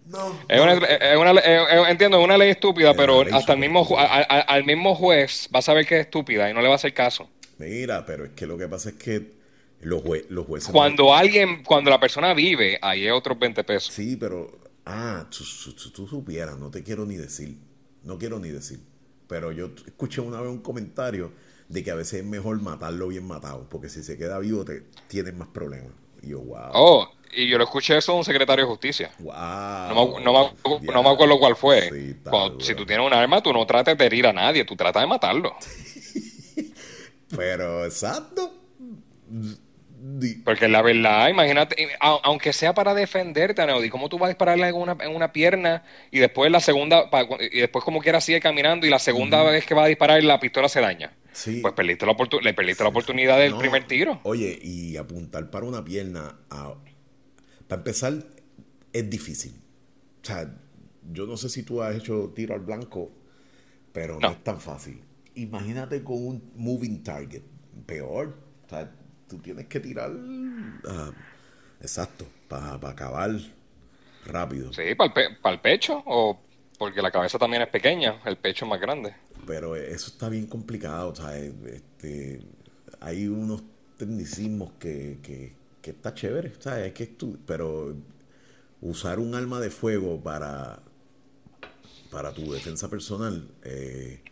No. 0.07 0.38
es 0.48 0.61
una, 0.61 0.72
es 0.74 1.16
una- 1.18 1.33
es- 1.40 1.88
entiendo, 1.88 2.18
es 2.18 2.24
una 2.24 2.38
ley 2.38 2.50
estúpida, 2.50 2.92
Es 2.92 2.96
pero 2.96 3.24
ley 3.24 3.33
hasta 3.35 3.52
el 3.55 3.59
mismo 3.59 3.81
ju- 3.85 3.98
estúpida. 4.00 4.26
a- 4.31 4.38
a- 4.38 4.40
al 4.42 4.64
mismo 4.64 4.94
juez 4.94 5.48
va 5.55 5.59
a 5.59 5.62
saber 5.62 5.85
que 5.87 5.96
es 5.98 6.07
estúpida 6.07 6.48
y 6.48 6.55
no 6.55 6.61
le 6.62 6.68
va 6.68 6.74
a 6.74 6.76
hacer 6.76 6.94
caso. 6.94 7.29
Mira, 7.59 8.05
pero 8.05 8.25
es 8.25 8.33
que 8.33 8.47
lo 8.47 8.59
que 8.59 8.69
pasa 8.69 8.90
es 8.90 8.95
que 8.97 9.33
los, 9.81 10.03
jue- 10.03 10.27
los 10.29 10.47
jueces... 10.47 10.69
no- 10.69 10.75
Cuando 10.75 11.14
alguien, 11.14 11.62
cuando 11.64 11.90
la 11.90 11.99
persona 12.01 12.35
vive, 12.35 12.79
ahí 12.83 13.07
es 13.07 13.12
otros 13.12 13.38
20 13.38 13.64
pesos. 13.64 13.92
Sí, 13.95 14.16
pero. 14.16 14.59
Ah, 14.85 15.27
tú, 15.31 15.45
tú- 15.92 16.07
supieras, 16.07 16.57
no 16.59 16.71
te 16.71 16.83
quiero 16.83 17.05
ni 17.07 17.16
decir. 17.16 17.57
No 18.05 18.19
quiero 18.19 18.38
ni 18.38 18.51
decir. 18.51 18.79
Pero 19.27 19.51
yo 19.51 19.71
escuché 19.85 20.21
una 20.21 20.40
vez 20.40 20.49
un 20.51 20.61
comentario 20.62 21.33
de 21.69 21.83
que 21.83 21.90
a 21.90 21.97
veces 21.97 22.21
es 22.21 22.25
mejor 22.25 22.61
matarlo 22.62 23.09
bien 23.09 23.27
matado, 23.27 23.66
porque 23.69 23.88
si 23.88 24.05
se 24.05 24.16
queda 24.16 24.38
vivo 24.38 24.64
te 24.64 24.85
tienes 25.09 25.35
más 25.35 25.49
problemas. 25.49 25.90
Y 26.23 26.29
yo, 26.29 26.40
wow. 26.40 26.71
Oh, 26.75 27.09
y 27.35 27.49
yo 27.49 27.59
lo 27.59 27.64
escuché 27.64 27.97
eso 27.99 28.12
de 28.12 28.19
un 28.19 28.25
secretario 28.25 28.64
de 28.64 28.71
justicia. 28.71 29.11
wow. 29.19 29.35
No 29.35 30.19
me, 30.19 30.25
no 30.25 30.33
me- 30.81 30.92
no 30.92 31.03
me 31.03 31.11
acuerdo 31.11 31.38
cuál 31.40 31.57
fue. 31.57 31.90
Sí, 31.90 32.11
está 32.11 32.31
Cuando- 32.31 32.61
si 32.64 32.77
tú 32.77 32.87
tienes 32.87 33.05
un 33.05 33.12
arma, 33.12 33.42
tú 33.42 33.53
no 33.53 33.66
trates 33.66 33.99
de 33.99 34.07
herir 34.07 34.29
a 34.29 34.33
nadie, 34.33 34.64
tú 34.64 34.77
tratas 34.77 35.03
de 35.03 35.09
matarlo. 35.09 35.57
Pero 37.37 37.85
exacto. 37.85 38.53
Porque 40.44 40.68
la 40.68 40.83
verdad, 40.83 41.29
imagínate, 41.29 41.88
aunque 42.01 42.53
sea 42.53 42.75
para 42.75 42.94
defenderte, 42.94 43.62
Aneudi, 43.62 43.88
¿cómo 43.90 44.09
tú 44.09 44.18
vas 44.18 44.27
a 44.27 44.31
dispararle 44.31 44.68
en 44.68 44.75
una, 44.75 44.96
en 45.01 45.14
una 45.14 45.33
pierna 45.33 45.83
y 46.11 46.18
después 46.18 46.51
la 46.51 46.61
segunda, 46.61 47.11
y 47.51 47.61
después 47.61 47.85
como 47.85 48.01
quiera 48.01 48.20
sigue 48.20 48.40
caminando 48.40 48.87
y 48.87 48.90
la 48.90 48.99
segunda 48.99 49.42
vez 49.42 49.66
que 49.66 49.75
va 49.75 49.85
a 49.85 49.88
disparar 49.88 50.22
la 50.22 50.38
pistola 50.38 50.68
se 50.68 50.81
daña? 50.81 51.12
Sí. 51.33 51.59
Pues 51.61 51.75
perdiste 51.75 52.07
la, 52.07 52.14
le 52.42 52.55
perdiste 52.55 52.83
la 52.83 52.88
oportunidad 52.90 53.38
del 53.38 53.53
No, 53.53 53.59
primer 53.59 53.87
tiro. 53.87 54.20
Oye, 54.22 54.59
y 54.62 54.96
apuntar 54.96 55.51
para 55.51 55.66
una 55.66 55.85
pierna, 55.85 56.37
a- 56.51 56.75
para 57.66 57.81
empezar, 57.81 58.14
es 58.92 59.11
difícil. 59.11 59.55
O 60.22 60.27
sea, 60.27 60.49
yo 61.12 61.27
no 61.27 61.37
sé 61.37 61.49
si 61.49 61.62
tú 61.62 61.83
has 61.83 61.96
hecho 61.96 62.33
tiro 62.35 62.55
al 62.55 62.61
blanco, 62.61 63.11
pero 63.92 64.14
no, 64.14 64.20
No. 64.20 64.31
es 64.31 64.44
tan 64.44 64.61
fácil. 64.61 65.01
Imagínate 65.37 66.03
con 66.03 66.16
un 66.27 66.53
moving 66.57 67.03
target, 67.03 67.42
peor. 67.87 68.35
O 68.66 68.68
sea, 68.68 68.90
tú 69.29 69.38
tienes 69.38 69.66
que 69.66 69.81
tirar, 69.81 70.11
ah, 70.88 71.11
exacto, 71.81 72.27
para 72.49 72.75
acabar 72.75 73.31
rápido. 74.25 74.72
Sí, 74.72 74.94
para 74.94 75.12
el, 75.55 75.61
pecho 75.61 76.03
o 76.07 76.40
porque 76.79 77.01
la 77.01 77.11
cabeza 77.11 77.38
también 77.38 77.62
es 77.62 77.68
pequeña, 77.68 78.20
el 78.25 78.37
pecho 78.37 78.64
es 78.64 78.70
más 78.70 78.81
grande. 78.81 79.14
Pero 79.46 79.77
eso 79.77 80.11
está 80.11 80.29
bien 80.29 80.46
complicado, 80.46 81.14
¿sabes? 81.14 81.53
Este, 81.66 82.40
hay 83.01 83.29
unos 83.29 83.62
tecnicismos 83.96 84.72
que, 84.79 85.18
que, 85.22 85.55
que 85.81 85.90
está 85.90 86.14
chévere, 86.14 86.53
¿sabes? 86.59 86.88
Es 86.88 86.92
que 86.92 87.16
pero 87.46 87.94
usar 88.81 89.18
un 89.18 89.35
arma 89.35 89.61
de 89.61 89.70
fuego 89.70 90.20
para, 90.20 90.81
para 92.11 92.33
tu 92.33 92.53
defensa 92.53 92.88
personal 92.88 93.49
eh, 93.62 94.22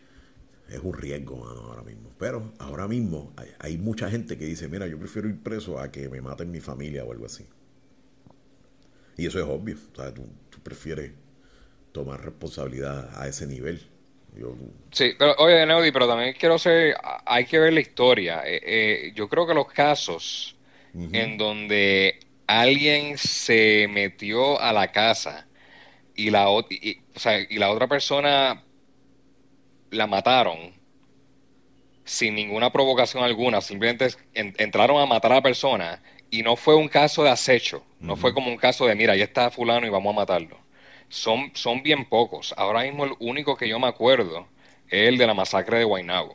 es 0.69 0.79
un 0.83 0.93
riesgo, 0.93 1.37
mano, 1.37 1.61
ahora 1.61 1.83
mismo. 1.83 2.09
Pero 2.19 2.53
ahora 2.59 2.87
mismo 2.87 3.33
hay, 3.37 3.49
hay 3.59 3.77
mucha 3.77 4.09
gente 4.09 4.37
que 4.37 4.45
dice, 4.45 4.67
mira, 4.67 4.87
yo 4.87 4.99
prefiero 4.99 5.29
ir 5.29 5.41
preso 5.41 5.79
a 5.79 5.91
que 5.91 6.09
me 6.09 6.21
maten 6.21 6.51
mi 6.51 6.61
familia 6.61 7.03
o 7.05 7.11
algo 7.11 7.25
así. 7.25 7.45
Y 9.17 9.25
eso 9.27 9.39
es 9.39 9.45
obvio, 9.45 9.77
¿sabes? 9.95 10.13
Tú, 10.13 10.23
tú 10.49 10.59
prefieres 10.61 11.11
tomar 11.91 12.23
responsabilidad 12.23 13.11
a 13.21 13.27
ese 13.27 13.47
nivel. 13.47 13.81
Yo, 14.37 14.55
Sí, 14.91 15.13
pero 15.19 15.35
oye, 15.39 15.65
Neudi, 15.65 15.91
pero 15.91 16.07
también 16.07 16.33
quiero 16.39 16.57
ser, 16.57 16.95
hay 17.25 17.45
que 17.45 17.59
ver 17.59 17.73
la 17.73 17.81
historia. 17.81 18.43
Eh, 18.45 18.61
eh, 18.63 19.11
yo 19.13 19.27
creo 19.27 19.45
que 19.45 19.53
los 19.53 19.67
casos 19.71 20.57
en 21.11 21.37
donde 21.37 22.19
alguien 22.47 23.17
se 23.17 23.87
metió 23.89 24.59
a 24.59 24.71
la 24.73 24.91
casa 24.91 25.49
y 26.15 26.31
la, 26.31 26.47
y- 26.69 27.03
o 27.15 27.19
sea, 27.19 27.39
y 27.41 27.57
la 27.59 27.71
otra 27.71 27.87
persona 27.89 28.64
la 29.95 30.07
mataron 30.07 30.73
sin 32.03 32.35
ninguna 32.35 32.71
provocación 32.71 33.23
alguna, 33.23 33.61
simplemente 33.61 34.09
en- 34.33 34.53
entraron 34.57 35.01
a 35.01 35.05
matar 35.05 35.31
a 35.31 35.35
la 35.35 35.41
persona 35.41 36.01
y 36.29 36.43
no 36.43 36.55
fue 36.55 36.75
un 36.75 36.87
caso 36.87 37.23
de 37.23 37.29
acecho, 37.31 37.83
no 37.99 38.15
fue 38.15 38.33
como 38.33 38.49
un 38.49 38.57
caso 38.57 38.85
de, 38.85 38.93
mira, 38.95 39.13
ahí 39.13 39.21
está 39.21 39.49
fulano 39.49 39.87
y 39.87 39.89
vamos 39.89 40.13
a 40.13 40.15
matarlo. 40.19 40.57
Son, 41.09 41.51
son 41.55 41.81
bien 41.81 42.05
pocos. 42.05 42.53
Ahora 42.57 42.81
mismo 42.83 43.05
el 43.05 43.13
único 43.19 43.55
que 43.57 43.67
yo 43.67 43.79
me 43.79 43.87
acuerdo 43.87 44.47
es 44.89 45.07
el 45.07 45.17
de 45.17 45.25
la 45.27 45.33
masacre 45.33 45.79
de 45.79 45.83
Guaynabo. 45.83 46.33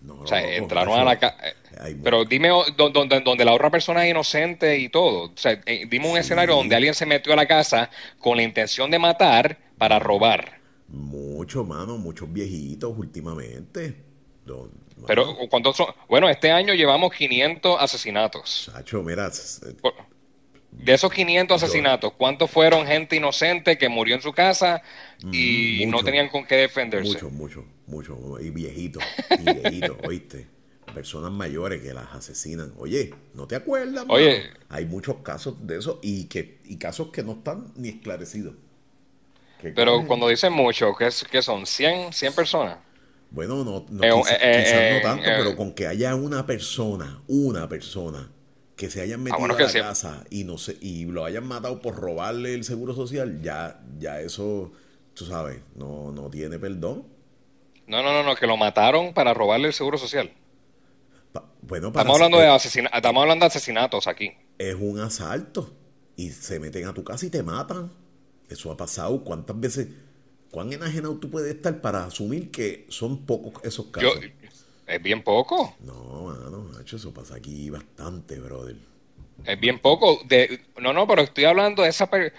No, 0.00 0.14
o 0.20 0.26
sea, 0.26 0.40
entraron 0.56 0.98
a 1.00 1.04
la 1.04 1.18
casa. 1.18 1.36
hay 1.80 1.94
mu- 1.94 2.04
Pero 2.04 2.24
dime 2.24 2.48
donde, 2.76 3.20
donde 3.20 3.44
la 3.44 3.52
otra 3.52 3.70
persona 3.70 4.04
es 4.04 4.10
inocente 4.10 4.78
y 4.78 4.88
todo. 4.88 5.24
O 5.32 5.36
sea, 5.36 5.60
eh, 5.66 5.86
dime 5.88 6.06
un 6.06 6.14
Sí. 6.14 6.20
escenario 6.20 6.54
donde 6.54 6.76
alguien 6.76 6.94
se 6.94 7.06
metió 7.06 7.32
a 7.32 7.36
la 7.36 7.46
casa 7.46 7.90
con 8.18 8.36
la 8.36 8.42
intención 8.42 8.90
de 8.90 8.98
matar 8.98 9.58
para 9.78 9.98
robar. 9.98 10.55
Mucho, 10.88 11.64
mano, 11.64 11.98
muchos 11.98 12.32
viejitos 12.32 12.96
últimamente. 12.96 14.04
Don- 14.44 14.70
Pero 15.06 15.36
cuando 15.50 15.72
son, 15.72 15.88
bueno, 16.08 16.28
este 16.28 16.50
año 16.52 16.74
llevamos 16.74 17.12
500 17.12 17.76
asesinatos. 17.80 18.70
Chacho, 18.72 19.02
mira, 19.02 19.30
Por- 19.80 19.94
De 20.70 20.94
esos 20.94 21.12
500 21.12 21.62
asesinatos, 21.62 22.12
¿cuántos 22.14 22.50
fueron 22.50 22.86
gente 22.86 23.16
inocente 23.16 23.78
que 23.78 23.88
murió 23.88 24.14
en 24.14 24.22
su 24.22 24.32
casa 24.32 24.82
y 25.32 25.86
Mm, 25.86 25.90
no 25.90 25.96
mucho. 25.98 26.04
tenían 26.04 26.28
con 26.28 26.46
qué 26.46 26.56
defenderse? 26.56 27.08
mucho, 27.12 27.30
mucho, 27.30 27.64
mucho. 27.86 28.40
Y 28.40 28.50
viejitos, 28.50 29.02
y 29.38 29.48
viejitos, 29.50 29.96
oíste. 30.02 30.48
Personas 30.94 31.30
mayores 31.32 31.82
que 31.82 31.92
las 31.92 32.14
asesinan. 32.14 32.72
Oye, 32.78 33.14
¿no 33.34 33.46
te 33.46 33.56
acuerdas? 33.56 34.06
mano? 34.06 34.14
Oye. 34.14 34.44
Hay 34.68 34.86
muchos 34.86 35.16
casos 35.16 35.66
de 35.66 35.78
eso 35.78 35.98
y 36.02 36.24
que 36.26 36.60
y 36.64 36.76
casos 36.78 37.08
que 37.10 37.22
no 37.22 37.32
están 37.32 37.72
ni 37.76 37.88
esclarecidos. 37.88 38.54
Pero 39.74 40.06
cuando 40.06 40.28
dicen 40.28 40.52
mucho, 40.52 40.94
¿qué, 40.96 41.06
es- 41.08 41.24
qué 41.30 41.42
son? 41.42 41.62
¿100? 41.66 42.12
¿100 42.12 42.34
personas? 42.34 42.78
Bueno, 43.30 43.64
no, 43.64 43.84
no, 43.90 44.04
Eh, 44.04 44.10
quizá- 44.12 44.36
eh, 44.40 44.62
quizás 44.62 44.82
eh, 44.82 44.90
no 44.92 45.00
tanto, 45.00 45.28
eh, 45.28 45.34
pero 45.36 45.56
con 45.56 45.72
que 45.72 45.86
haya 45.86 46.14
una 46.14 46.46
persona, 46.46 47.20
una 47.26 47.68
persona 47.68 48.30
que 48.76 48.90
se 48.90 49.00
hayan 49.00 49.22
metido 49.22 49.36
Ah, 49.36 49.40
bueno, 49.40 49.54
a 49.56 49.60
la 49.66 49.72
casa 49.72 50.24
y 50.30 50.44
no 50.44 50.58
se, 50.58 50.76
y 50.80 51.06
lo 51.06 51.24
hayan 51.24 51.46
matado 51.46 51.80
por 51.80 51.96
robarle 51.96 52.54
el 52.54 52.62
seguro 52.64 52.94
social, 52.94 53.40
ya, 53.42 53.80
ya 53.98 54.20
eso, 54.20 54.72
tú 55.14 55.24
sabes, 55.24 55.60
no, 55.74 56.12
no 56.12 56.28
tiene 56.30 56.58
perdón. 56.58 57.04
No, 57.86 58.02
no, 58.02 58.12
no, 58.12 58.22
no, 58.22 58.36
que 58.36 58.46
lo 58.46 58.56
mataron 58.56 59.12
para 59.14 59.32
robarle 59.34 59.68
el 59.68 59.72
seguro 59.74 59.96
social. 59.98 60.30
Pa- 61.32 61.44
bueno, 61.62 61.92
para 61.92 62.02
Estamos 62.02 62.16
hablando 62.20 62.38
de 62.38 62.48
hacer- 62.48 62.56
asesina- 62.84 62.90
estamos 62.94 63.22
hablando 63.22 63.44
de 63.44 63.46
asesinatos 63.48 64.06
aquí. 64.06 64.32
es 64.58 64.74
un 64.78 65.00
asalto 65.00 65.74
y 66.16 66.30
se 66.30 66.60
meten 66.60 66.86
a 66.86 66.94
tu 66.94 67.02
casa 67.04 67.26
y 67.26 67.30
te 67.30 67.42
matan. 67.42 67.90
Eso 68.48 68.70
ha 68.72 68.76
pasado. 68.76 69.22
¿Cuántas 69.24 69.58
veces? 69.60 69.88
¿Cuán 70.50 70.72
enajenado 70.72 71.16
tú 71.18 71.30
puedes 71.30 71.54
estar 71.54 71.80
para 71.80 72.04
asumir 72.06 72.50
que 72.50 72.86
son 72.88 73.26
pocos 73.26 73.54
esos 73.64 73.86
Yo, 73.94 74.14
casos? 74.14 74.24
es 74.86 75.02
bien 75.02 75.22
poco, 75.24 75.76
No, 75.78 76.24
mano, 76.26 76.58
macho, 76.72 76.96
eso 76.96 77.12
pasa 77.14 77.36
aquí 77.36 77.70
bastante, 77.70 78.38
brother. 78.38 78.76
es 79.44 79.58
bien 79.60 79.78
poco. 79.80 80.20
De, 80.24 80.60
no, 80.80 80.92
no, 80.92 81.06
pero 81.06 81.22
estoy 81.22 81.44
hablando 81.44 81.82
de 81.82 81.88
esa... 81.90 82.08
per- 82.10 82.34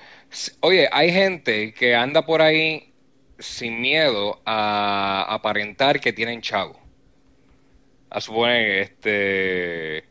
Oye, 0.62 0.89
hay 0.91 1.12
gente 1.12 1.74
que 1.74 1.96
anda 1.96 2.26
por 2.26 2.41
ahí 2.41 2.93
sin 3.39 3.80
miedo 3.82 4.41
a 4.46 5.26
aparentar 5.30 6.00
que 6.00 6.13
tienen 6.13 6.41
chavo. 6.41 6.80
A 8.10 8.22
suponer, 8.22 8.82
este... 8.82 10.10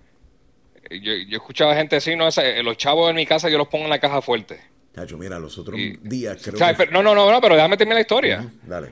Yo, 0.91 1.15
yo 1.29 1.37
escuchaba 1.39 1.75
gente 1.77 1.97
decir, 1.97 2.17
no, 2.17 2.29
ese- 2.29 2.63
los 2.63 2.77
chavos 2.77 3.11
en 3.11 3.17
mi 3.17 3.27
casa 3.27 3.49
yo 3.51 3.59
los 3.59 3.69
pongo 3.69 3.85
en 3.85 3.91
la 3.91 4.01
caja 4.01 4.23
fuerte. 4.23 4.61
Chacho, 4.97 5.19
mira, 5.19 5.39
los 5.39 5.57
otros 5.59 5.79
Y- 5.79 5.97
días 6.03 6.39
creo 6.43 6.55
que... 6.59 6.75
Pero- 6.75 6.91
no, 6.91 7.03
no, 7.03 7.15
no, 7.15 7.31
no, 7.31 7.41
pero 7.41 7.55
déjame 7.55 7.77
terminar 7.77 7.97
la 7.97 8.01
historia. 8.01 8.51
Dale. 8.63 8.89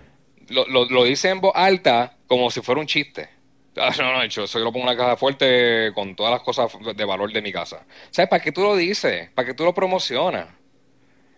Lo, 0.51 0.67
lo, 0.69 0.85
lo 0.85 1.05
dice 1.05 1.31
en 1.31 1.40
voz 1.40 1.53
alta 1.55 2.19
como 2.27 2.51
si 2.51 2.61
fuera 2.61 2.81
un 2.81 2.87
chiste. 2.87 3.29
Ah, 3.77 3.90
No, 3.99 4.12
no, 4.12 4.25
yo, 4.27 4.45
eso 4.45 4.59
yo 4.59 4.64
lo 4.64 4.71
pongo 4.73 4.85
en 4.87 4.90
una 4.93 4.97
caja 5.03 5.17
fuerte 5.17 5.90
con 5.95 6.14
todas 6.14 6.31
las 6.33 6.43
cosas 6.43 6.71
de 6.95 7.05
valor 7.05 7.33
de 7.33 7.40
mi 7.43 7.51
casa. 7.53 7.85
¿Sabes? 8.11 8.29
¿Para 8.29 8.43
qué 8.43 8.53
tú 8.53 8.61
lo 8.61 8.77
dices? 8.77 9.31
¿Para 9.35 9.47
qué 9.47 9.55
tú 9.55 9.64
lo 9.64 9.73
promocionas? 9.75 10.47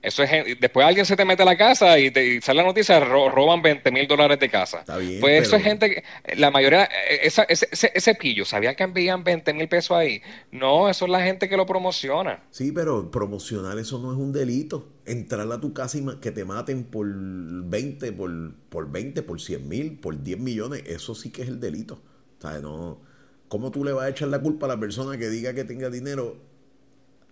Eso 0.06 0.22
es, 0.22 0.30
después 0.60 0.86
alguien 0.86 1.04
se 1.04 1.16
te 1.16 1.24
mete 1.24 1.42
a 1.42 1.46
la 1.46 1.56
casa 1.56 1.98
y, 1.98 2.12
te, 2.12 2.24
y 2.36 2.40
sale 2.40 2.58
la 2.60 2.66
noticia, 2.68 3.00
ro- 3.00 3.28
roban 3.28 3.60
20 3.60 3.90
mil 3.90 4.06
dólares 4.06 4.38
de 4.38 4.48
casa. 4.48 4.78
Está 4.80 4.98
bien, 4.98 5.20
pues 5.20 5.42
eso 5.42 5.50
pero- 5.52 5.58
es 5.58 5.64
gente, 5.64 5.90
que- 6.24 6.36
la 6.36 6.50
mayoría, 6.52 6.84
eh, 6.84 7.20
esa- 7.24 7.42
ese, 7.42 7.68
ese, 7.72 7.90
ese 7.92 8.14
pillo, 8.14 8.44
¿sabía 8.44 8.76
que 8.76 8.84
envían 8.84 9.24
20 9.24 9.52
mil 9.52 9.68
pesos 9.68 9.96
ahí? 9.96 10.22
No, 10.52 10.88
eso 10.88 11.06
es 11.06 11.10
la 11.10 11.22
gente 11.22 11.48
que 11.48 11.56
lo 11.56 11.66
promociona. 11.66 12.44
Sí, 12.50 12.70
pero 12.70 13.10
promocionar 13.10 13.78
eso 13.80 13.98
no 13.98 14.12
es 14.12 14.18
un 14.18 14.32
delito. 14.32 14.92
Entrar 15.06 15.50
a 15.50 15.60
tu 15.60 15.72
casa 15.72 15.98
y 15.98 16.06
que 16.20 16.30
te 16.30 16.44
maten 16.44 16.84
por 16.84 17.06
20, 17.08 18.12
por, 18.12 18.30
por 18.68 18.90
20, 18.90 19.22
por 19.22 19.40
100 19.40 19.68
mil, 19.68 19.98
por 19.98 20.22
10 20.22 20.38
millones, 20.38 20.82
eso 20.86 21.14
sí 21.16 21.30
que 21.30 21.42
es 21.42 21.48
el 21.48 21.58
delito. 21.60 22.00
O 22.38 22.40
sea, 22.40 22.60
no... 22.60 23.00
¿Cómo 23.48 23.70
tú 23.70 23.84
le 23.84 23.92
vas 23.92 24.04
a 24.06 24.08
echar 24.08 24.28
la 24.28 24.40
culpa 24.40 24.66
a 24.66 24.68
la 24.70 24.78
persona 24.80 25.16
que 25.18 25.28
diga 25.28 25.54
que 25.54 25.64
tenga 25.64 25.88
dinero 25.90 26.36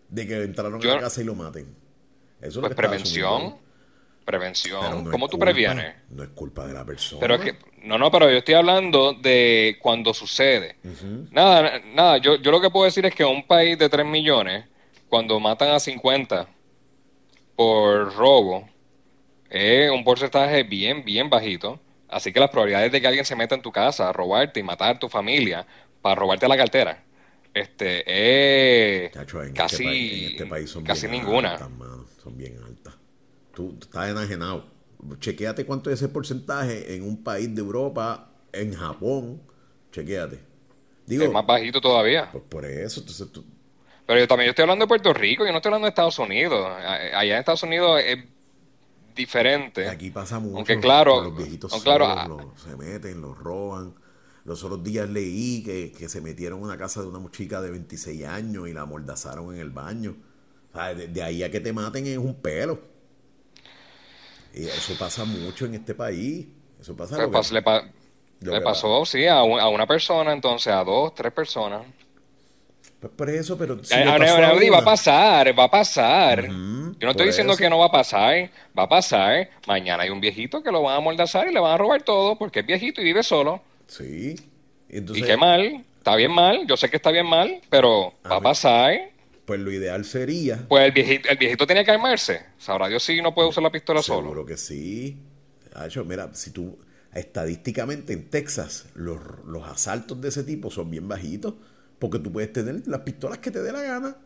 de 0.08 0.26
que 0.26 0.42
entraron 0.42 0.80
Yo- 0.80 0.92
a 0.92 0.94
la 0.96 1.00
casa 1.00 1.20
y 1.20 1.24
lo 1.24 1.34
maten? 1.34 1.66
Eso 2.44 2.60
Pues 2.60 2.74
prevención, 2.74 3.56
prevención. 4.24 5.04
no 5.04 5.10
¿Cómo 5.10 5.28
tú 5.28 5.32
culpa, 5.32 5.46
previenes? 5.46 5.94
No 6.10 6.22
es 6.22 6.28
culpa 6.30 6.66
de 6.66 6.74
la 6.74 6.84
persona. 6.84 7.20
Pero 7.20 7.34
es 7.36 7.40
que, 7.40 7.56
no, 7.82 7.96
no, 7.98 8.10
pero 8.10 8.30
yo 8.30 8.38
estoy 8.38 8.54
hablando 8.54 9.14
de 9.14 9.78
cuando 9.80 10.12
sucede. 10.12 10.76
Nada, 11.30 11.80
nada, 11.94 12.18
yo, 12.18 12.36
yo 12.36 12.50
lo 12.50 12.60
que 12.60 12.70
puedo 12.70 12.84
decir 12.84 13.06
es 13.06 13.14
que 13.14 13.24
un 13.24 13.46
país 13.46 13.78
de 13.78 13.88
3 13.88 14.04
millones, 14.04 14.66
cuando 15.08 15.40
matan 15.40 15.70
a 15.70 15.80
50 15.80 16.46
por 17.56 18.14
robo, 18.14 18.68
es 19.48 19.90
un 19.90 20.04
porcentaje 20.04 20.62
bien, 20.64 21.04
bien 21.04 21.30
bajito. 21.30 21.80
Así 22.08 22.32
que 22.32 22.40
las 22.40 22.50
probabilidades 22.50 22.92
de 22.92 23.00
que 23.00 23.06
alguien 23.06 23.24
se 23.24 23.36
meta 23.36 23.54
en 23.54 23.62
tu 23.62 23.72
casa 23.72 24.08
a 24.10 24.12
robarte 24.12 24.60
y 24.60 24.62
matar 24.62 24.96
a 24.96 24.98
tu 24.98 25.08
familia 25.08 25.66
para 26.02 26.14
robarte 26.14 26.46
la 26.46 26.56
cartera, 26.56 27.02
este, 27.54 29.06
es 29.06 29.12
Chacho, 29.12 29.42
en, 29.42 29.52
casi, 29.54 29.74
este 29.76 29.84
país, 29.84 30.22
en 30.22 30.30
este 30.30 30.46
país 30.46 30.70
son 30.70 30.84
casi 30.84 31.06
ninguna. 31.08 31.52
altas, 31.52 31.68
son 32.24 32.36
bien 32.36 32.58
altas. 32.66 32.94
Tú, 33.54 33.76
estás 33.80 34.08
enajenado. 34.08 34.64
Chequéate 35.20 35.66
cuánto 35.66 35.90
es 35.90 36.00
ese 36.00 36.08
porcentaje 36.08 36.94
en 36.94 37.02
un 37.02 37.22
país 37.22 37.54
de 37.54 37.60
Europa, 37.60 38.30
en 38.52 38.74
Japón. 38.74 39.42
Chequéate. 39.92 40.40
Digo, 41.06 41.24
Es 41.24 41.30
más 41.30 41.46
bajito 41.46 41.80
todavía. 41.80 42.30
pues 42.32 42.42
por 42.48 42.64
eso, 42.64 43.00
entonces 43.00 43.30
tú, 43.30 43.44
Pero 44.06 44.18
yo 44.18 44.26
también 44.26 44.46
yo 44.46 44.50
estoy 44.50 44.62
hablando 44.62 44.84
de 44.84 44.88
Puerto 44.88 45.12
Rico, 45.12 45.44
yo 45.44 45.52
no 45.52 45.58
estoy 45.58 45.68
hablando 45.68 45.84
de 45.84 45.90
Estados 45.90 46.18
Unidos. 46.18 46.66
Allá 46.78 47.34
en 47.34 47.38
Estados 47.38 47.62
Unidos 47.62 48.00
es 48.04 48.18
diferente. 49.14 49.86
aquí 49.88 50.10
pasa 50.10 50.38
mucho. 50.38 50.56
Aunque 50.56 50.80
claro, 50.80 51.22
los 51.24 51.36
viejitos 51.36 51.70
claro, 51.82 52.06
solos 52.06 52.18
ah. 52.24 52.28
los- 52.28 52.62
se 52.62 52.76
meten, 52.76 53.20
los 53.20 53.38
roban. 53.38 53.94
Los 54.44 54.62
otros 54.64 54.82
días 54.82 55.08
leí 55.08 55.62
que, 55.62 55.92
que 55.92 56.08
se 56.08 56.20
metieron 56.20 56.58
en 56.58 56.64
una 56.66 56.76
casa 56.76 57.00
de 57.00 57.08
una 57.08 57.30
chica 57.30 57.62
de 57.62 57.70
26 57.70 58.24
años 58.26 58.68
y 58.68 58.72
la 58.74 58.82
amordazaron 58.82 59.54
en 59.54 59.60
el 59.60 59.70
baño. 59.70 60.16
De, 60.74 61.06
de 61.08 61.22
ahí 61.22 61.42
a 61.42 61.50
que 61.50 61.60
te 61.60 61.72
maten 61.72 62.06
es 62.06 62.18
un 62.18 62.34
pelo. 62.34 62.80
Y 64.52 64.64
eso 64.66 64.94
pasa 64.98 65.24
mucho 65.24 65.66
en 65.66 65.74
este 65.74 65.94
país. 65.94 66.46
Eso 66.80 66.96
pasa. 66.96 67.16
Pues 67.16 67.26
lo 67.26 67.30
que- 67.48 67.54
le, 67.54 67.62
pa- 67.62 67.84
le 68.40 68.60
pasó, 68.60 69.04
sí, 69.04 69.26
a, 69.26 69.42
un- 69.42 69.58
a 69.60 69.68
una 69.68 69.86
persona, 69.86 70.32
entonces 70.32 70.72
a 70.72 70.84
dos, 70.84 71.14
tres 71.14 71.32
personas. 71.32 71.82
Pues 73.00 73.12
por 73.16 73.30
eso, 73.30 73.56
pero 73.58 73.82
si 73.84 73.94
Eh, 73.94 74.04
le 74.04 74.10
a- 74.10 74.70
va 74.70 74.78
a 74.78 74.84
pasar, 74.84 75.58
va 75.58 75.64
a 75.64 75.70
pasar. 75.70 76.46
Yo 76.46 76.52
no 76.52 77.10
estoy 77.10 77.26
diciendo 77.26 77.52
eso. 77.52 77.62
que 77.62 77.68
no 77.70 77.78
va 77.78 77.86
a 77.86 77.92
pasar, 77.92 78.50
va 78.78 78.84
a 78.84 78.88
pasar. 78.88 79.50
Mañana 79.66 80.04
hay 80.04 80.10
un 80.10 80.20
viejito 80.20 80.62
que 80.62 80.70
lo 80.72 80.82
van 80.82 80.94
a 80.94 80.96
amordazar 80.98 81.48
y 81.48 81.52
le 81.52 81.60
van 81.60 81.72
a 81.72 81.76
robar 81.76 82.02
todo 82.02 82.36
porque 82.36 82.60
es 82.60 82.66
viejito 82.66 83.00
y 83.00 83.04
vive 83.04 83.22
solo. 83.22 83.60
Sí. 83.86 84.34
Y 84.88 85.22
qué 85.22 85.36
mal, 85.36 85.84
está 85.98 86.14
bien 86.16 86.32
mal, 86.32 86.66
yo 86.66 86.76
sé 86.76 86.88
que 86.88 86.96
está 86.96 87.10
bien 87.10 87.26
mal, 87.26 87.60
pero 87.68 88.14
va 88.30 88.36
a 88.36 88.40
pasar. 88.40 89.10
Pues 89.44 89.60
lo 89.60 89.70
ideal 89.72 90.04
sería, 90.04 90.66
Pues 90.68 90.84
el 90.86 90.92
viejito, 90.92 91.28
el 91.28 91.36
viejito 91.38 91.66
tenía 91.66 91.84
que 91.84 91.90
armarse. 91.90 92.46
Sabrá 92.58 92.88
Dios 92.88 93.02
si 93.02 93.20
no 93.22 93.34
puede 93.34 93.48
usar 93.48 93.62
la 93.62 93.70
pistola 93.72 94.02
solo. 94.02 94.34
seguro 94.34 94.46
que 94.46 94.56
sí. 94.56 95.18
Hacho, 95.74 96.04
mira, 96.04 96.30
si 96.34 96.50
tú, 96.50 96.78
estadísticamente 97.12 98.12
en 98.12 98.30
Texas, 98.30 98.86
los, 98.94 99.18
los 99.46 99.64
asaltos 99.66 100.20
de 100.20 100.28
ese 100.28 100.44
tipo 100.44 100.70
son 100.70 100.90
bien 100.90 101.08
bajitos, 101.08 101.54
porque 101.98 102.18
tú 102.18 102.32
puedes 102.32 102.52
tener 102.52 102.82
las 102.86 103.00
pistolas 103.00 103.38
que 103.38 103.50
te 103.50 103.62
dé 103.62 103.72
la 103.72 103.82
gana. 103.82 104.16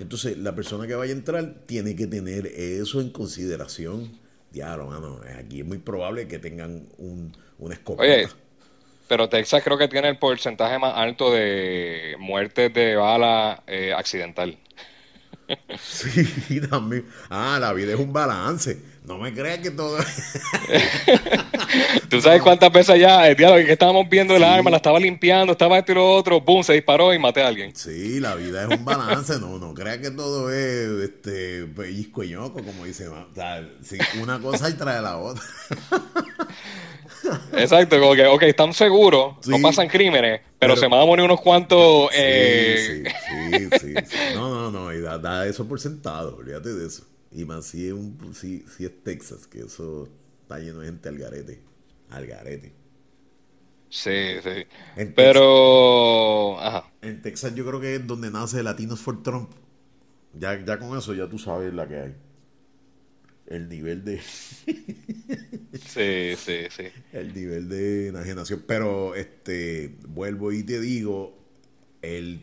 Entonces, 0.00 0.36
la 0.38 0.54
persona 0.54 0.86
que 0.86 0.94
vaya 0.94 1.12
a 1.12 1.16
entrar 1.16 1.54
tiene 1.66 1.94
que 1.96 2.06
tener 2.06 2.46
eso 2.46 3.00
en 3.00 3.10
consideración. 3.10 4.18
Diablo, 4.52 4.86
mano, 4.86 5.20
aquí 5.38 5.60
es 5.60 5.66
muy 5.66 5.78
probable 5.78 6.26
que 6.28 6.38
tengan 6.38 6.88
un, 6.98 7.32
una 7.58 7.74
escopeta. 7.74 8.26
Oye, 8.26 8.28
pero 9.08 9.28
Texas 9.28 9.62
creo 9.64 9.78
que 9.78 9.88
tiene 9.88 10.08
el 10.08 10.18
porcentaje 10.18 10.78
más 10.78 10.94
alto 10.96 11.32
de 11.32 12.16
muertes 12.18 12.72
de 12.72 12.96
bala 12.96 13.62
eh, 13.66 13.92
accidental. 13.96 14.58
Sí, 15.78 16.60
también. 16.68 17.06
Ah, 17.30 17.58
la 17.60 17.72
vida 17.72 17.92
es 17.92 18.00
un 18.00 18.12
balance. 18.12 18.82
No 19.06 19.18
me 19.18 19.32
creas 19.32 19.60
que 19.60 19.70
todo. 19.70 19.98
¿Tú 22.10 22.20
sabes 22.20 22.42
cuántas 22.42 22.72
veces 22.72 22.98
ya, 22.98 23.28
el 23.28 23.36
diálogo 23.36 23.64
que 23.64 23.72
estábamos 23.72 24.08
viendo 24.08 24.34
el 24.34 24.42
Sí. 24.42 24.48
arma, 24.48 24.70
la 24.70 24.76
estaba 24.78 24.98
limpiando, 24.98 25.52
estaba 25.52 25.78
esto 25.78 25.92
y 25.92 25.94
lo 25.94 26.10
otro, 26.12 26.40
boom, 26.40 26.64
se 26.64 26.72
disparó 26.72 27.14
y 27.14 27.18
maté 27.18 27.42
a 27.42 27.48
alguien? 27.48 27.74
Sí, 27.76 28.18
la 28.20 28.34
vida 28.34 28.62
es 28.64 28.68
un 28.78 28.84
balance. 28.84 29.38
No, 29.38 29.58
no 29.58 29.74
creas 29.74 29.98
que 29.98 30.10
todo 30.10 30.50
es 30.52 31.08
este 31.10 31.64
pellizco 31.66 32.24
y 32.24 32.30
ñoco, 32.30 32.62
como 32.62 32.84
dicen. 32.84 33.08
O 33.08 33.28
sea, 33.34 33.66
sí, 33.82 33.96
una 34.20 34.40
cosa 34.40 34.68
y 34.70 34.74
trae 34.74 35.00
la 35.00 35.18
otra. 35.18 35.42
Exacto, 37.54 37.98
como 38.00 38.14
que, 38.14 38.26
ok, 38.26 38.42
están 38.42 38.72
seguros, 38.72 39.36
no 39.46 39.58
pasan 39.60 39.88
crímenes, 39.88 40.40
pero, 40.58 40.74
Pero- 40.74 40.76
se 40.76 40.86
van 40.88 41.00
a 41.00 41.04
morir 41.06 41.24
unos 41.24 41.40
cuantos... 41.40 42.10
Sí, 42.12 42.16
eh, 42.20 43.04
sí, 43.04 43.60
sí, 43.60 43.68
sí, 43.80 43.94
sí. 44.06 44.16
No, 44.34 44.50
no, 44.50 44.70
no. 44.70 44.92
Y 44.92 45.00
da, 45.00 45.18
da 45.18 45.46
eso 45.46 45.66
por 45.66 45.80
sentado. 45.80 46.36
Olvídate 46.36 46.72
de 46.74 46.86
eso. 46.86 47.04
Y 47.32 47.44
más 47.44 47.66
si 47.66 47.86
es, 47.86 47.92
un, 47.92 48.34
si, 48.34 48.60
si 48.62 48.84
es 48.84 49.02
Texas, 49.02 49.46
que 49.46 49.60
eso 49.60 50.08
está 50.42 50.58
lleno 50.58 50.80
de 50.80 50.86
gente 50.86 51.08
al 51.08 51.18
garete. 51.18 51.60
Al 52.10 52.26
garete. 52.26 52.72
Sí, 53.88 54.10
sí. 54.42 54.66
En 54.96 55.14
Pero, 55.14 56.60
ajá. 56.60 56.90
En 57.02 57.22
Texas 57.22 57.54
yo 57.54 57.64
creo 57.66 57.80
que 57.80 57.96
es 57.96 58.06
donde 58.06 58.30
nace 58.30 58.62
Latinos 58.62 59.00
for 59.00 59.22
Trump. 59.22 59.50
Ya, 60.34 60.64
ya 60.64 60.78
con 60.78 60.96
eso 60.98 61.14
ya 61.14 61.28
tú 61.28 61.38
sabes 61.38 61.72
la 61.72 61.88
que 61.88 61.96
hay. 62.00 62.14
El 63.46 63.68
nivel 63.68 64.04
de... 64.04 64.20
Sí, 65.76 66.34
sí, 66.36 66.66
sí. 66.70 66.84
el 67.12 67.34
nivel 67.34 67.68
de 67.68 68.08
enajenación. 68.08 68.64
Pero 68.66 69.14
este 69.14 69.96
vuelvo 70.08 70.52
y 70.52 70.62
te 70.62 70.80
digo, 70.80 71.38
el, 72.02 72.40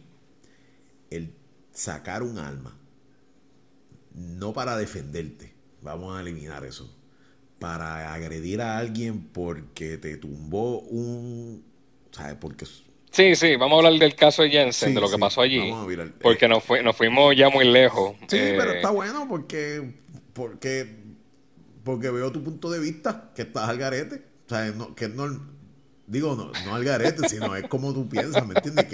el 1.09 1.33
sacar 1.71 2.23
un 2.23 2.37
arma, 2.37 2.77
no 4.13 4.53
para 4.53 4.77
defenderte, 4.77 5.53
vamos 5.81 6.17
a 6.17 6.21
eliminar 6.21 6.65
eso, 6.65 6.93
para 7.59 8.13
agredir 8.13 8.61
a 8.61 8.77
alguien 8.77 9.23
porque 9.29 9.97
te 9.97 10.17
tumbó 10.17 10.79
un... 10.79 11.63
¿Sabes? 12.11 12.35
Porque 12.39 12.65
Sí, 13.11 13.35
sí, 13.35 13.55
vamos 13.55 13.75
a 13.83 13.87
hablar 13.87 13.99
del 13.99 14.15
caso 14.15 14.41
de 14.43 14.49
Jensen, 14.49 14.89
Sí, 14.89 14.95
de 14.95 15.01
lo 15.01 15.09
que 15.09 15.19
pasó 15.19 15.41
allí, 15.41 15.59
vamos 15.59 15.85
a 15.85 15.87
mirar. 15.87 16.11
porque 16.19 16.45
Eh, 16.45 16.49
nos, 16.49 16.63
nos 16.83 16.95
fuimos 16.95 17.35
ya 17.35 17.49
muy 17.49 17.65
lejos. 17.65 18.15
Sí, 18.27 18.37
Eh, 18.37 18.55
pero 18.57 18.71
está 18.71 18.89
bueno 18.89 19.27
porque, 19.29 19.93
porque, 20.33 20.95
porque 21.83 22.09
veo 22.09 22.31
tu 22.31 22.43
punto 22.43 22.71
de 22.71 22.79
vista, 22.79 23.31
que 23.35 23.43
estás 23.43 23.69
al 23.69 23.77
garete. 23.77 24.23
O 24.45 24.49
sea, 24.49 24.65
no, 24.71 24.95
que 24.95 25.07
no, 25.09 25.25
digo, 26.07 26.35
no, 26.35 26.51
no 26.65 26.75
al 26.75 26.83
garete, 26.83 27.27
sino 27.29 27.55
es 27.55 27.67
como 27.67 27.93
tú 27.93 28.07
piensas, 28.09 28.45
¿me 28.45 28.53
entiendes? 28.55 28.85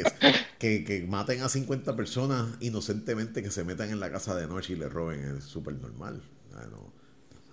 Que, 0.60 0.84
que, 0.84 1.06
maten 1.08 1.41
a 1.41 1.50
50 1.50 1.95
personas 1.95 2.48
inocentemente 2.60 3.41
que 3.41 3.52
se 3.52 3.63
metan 3.63 3.89
en 3.89 4.00
la 4.00 4.12
casa 4.12 4.36
de 4.36 4.48
noche 4.48 4.74
y 4.74 4.76
le 4.76 4.89
roben 4.89 5.38
es 5.38 5.43
súper 5.43 5.76
normal. 5.76 6.22
O 6.50 6.54
sea, 6.54 6.67
no, 6.67 6.91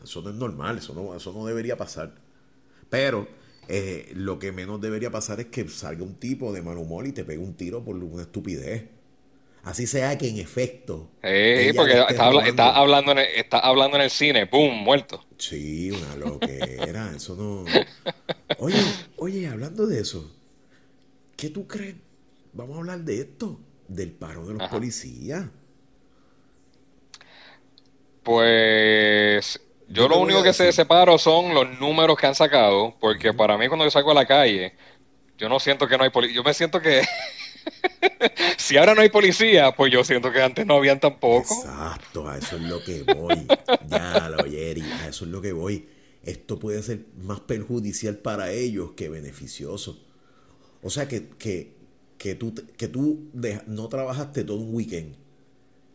eso 0.02 0.22
no 0.22 0.30
es 0.30 0.36
normal, 0.36 0.78
eso 0.78 0.94
no, 0.94 1.14
eso 1.14 1.32
no 1.32 1.46
debería 1.46 1.76
pasar. 1.76 2.14
Pero 2.90 3.28
eh, 3.68 4.12
lo 4.14 4.38
que 4.38 4.52
menos 4.52 4.80
debería 4.80 5.10
pasar 5.10 5.40
es 5.40 5.46
que 5.46 5.68
salga 5.68 6.04
un 6.04 6.14
tipo 6.14 6.52
de 6.52 6.62
mal 6.62 6.78
humor 6.78 7.06
y 7.06 7.12
te 7.12 7.24
pegue 7.24 7.42
un 7.42 7.54
tiro 7.54 7.84
por 7.84 7.96
una 7.96 8.22
estupidez. 8.22 8.95
Así 9.66 9.86
sea 9.86 10.16
que 10.16 10.28
en 10.28 10.38
efecto. 10.38 11.08
ella 11.22 11.74
porque 11.74 11.92
está, 12.48 12.70
hablando 12.70 13.12
en 13.12 13.18
el, 13.18 13.26
está 13.26 13.58
hablando 13.58 13.96
en 13.96 14.02
el 14.04 14.10
cine, 14.10 14.44
¡boom! 14.44 14.74
Muerto. 14.74 15.24
Sí, 15.38 15.90
una 15.90 16.16
loquera, 16.16 17.12
eso 17.16 17.34
no. 17.36 17.64
Oye, 18.58 18.98
oye, 19.16 19.48
hablando 19.48 19.86
de 19.86 20.00
eso, 20.00 20.30
¿qué 21.36 21.50
tú 21.50 21.66
crees? 21.66 21.96
Vamos 22.52 22.76
a 22.76 22.80
hablar 22.80 23.00
de 23.04 23.20
esto, 23.20 23.60
del 23.88 24.12
paro 24.12 24.46
de 24.46 24.54
los 24.54 24.62
Ajá. 24.62 24.70
policías. 24.70 25.46
Pues 28.22 29.60
Yo 29.88 30.08
lo 30.08 30.18
único 30.18 30.42
que 30.42 30.52
se 30.52 30.64
decir. 30.64 30.72
separo 30.72 31.18
son 31.18 31.54
los 31.54 31.78
números 31.78 32.16
que 32.18 32.26
han 32.26 32.34
sacado, 32.34 32.96
porque 33.00 33.32
para 33.32 33.56
mí 33.56 33.68
cuando 33.68 33.84
yo 33.84 33.90
salgo 33.90 34.10
a 34.10 34.14
la 34.14 34.26
calle, 34.26 34.74
yo 35.38 35.48
no 35.48 35.60
siento 35.60 35.88
que 35.88 35.98
no 35.98 36.04
hay 36.04 36.10
policía, 36.10 36.36
yo 36.36 36.44
me 36.44 36.54
siento 36.54 36.80
que 36.80 37.02
si 38.56 38.76
ahora 38.76 38.94
no 38.94 39.00
hay 39.00 39.08
policía, 39.08 39.72
pues 39.76 39.92
yo 39.92 40.04
siento 40.04 40.32
que 40.32 40.42
antes 40.42 40.66
no 40.66 40.74
habían 40.74 41.00
tampoco. 41.00 41.54
Exacto, 41.54 42.28
a 42.28 42.38
eso 42.38 42.56
es 42.56 42.62
lo 42.62 42.82
que 42.82 43.02
voy. 43.02 43.46
Ya 43.88 44.28
lo 44.28 44.44
Jerry, 44.44 44.82
a 44.82 45.08
eso 45.08 45.24
es 45.24 45.30
lo 45.30 45.40
que 45.40 45.52
voy. 45.52 45.88
Esto 46.22 46.58
puede 46.58 46.82
ser 46.82 47.06
más 47.22 47.40
perjudicial 47.40 48.16
para 48.18 48.50
ellos 48.50 48.92
que 48.96 49.08
beneficioso. 49.08 50.02
O 50.82 50.90
sea, 50.90 51.08
que, 51.08 51.28
que, 51.38 51.74
que 52.18 52.34
tú, 52.34 52.54
que 52.76 52.88
tú 52.88 53.30
deja- 53.32 53.64
no 53.66 53.88
trabajaste 53.88 54.44
todo 54.44 54.58
un 54.58 54.74
weekend. 54.74 55.14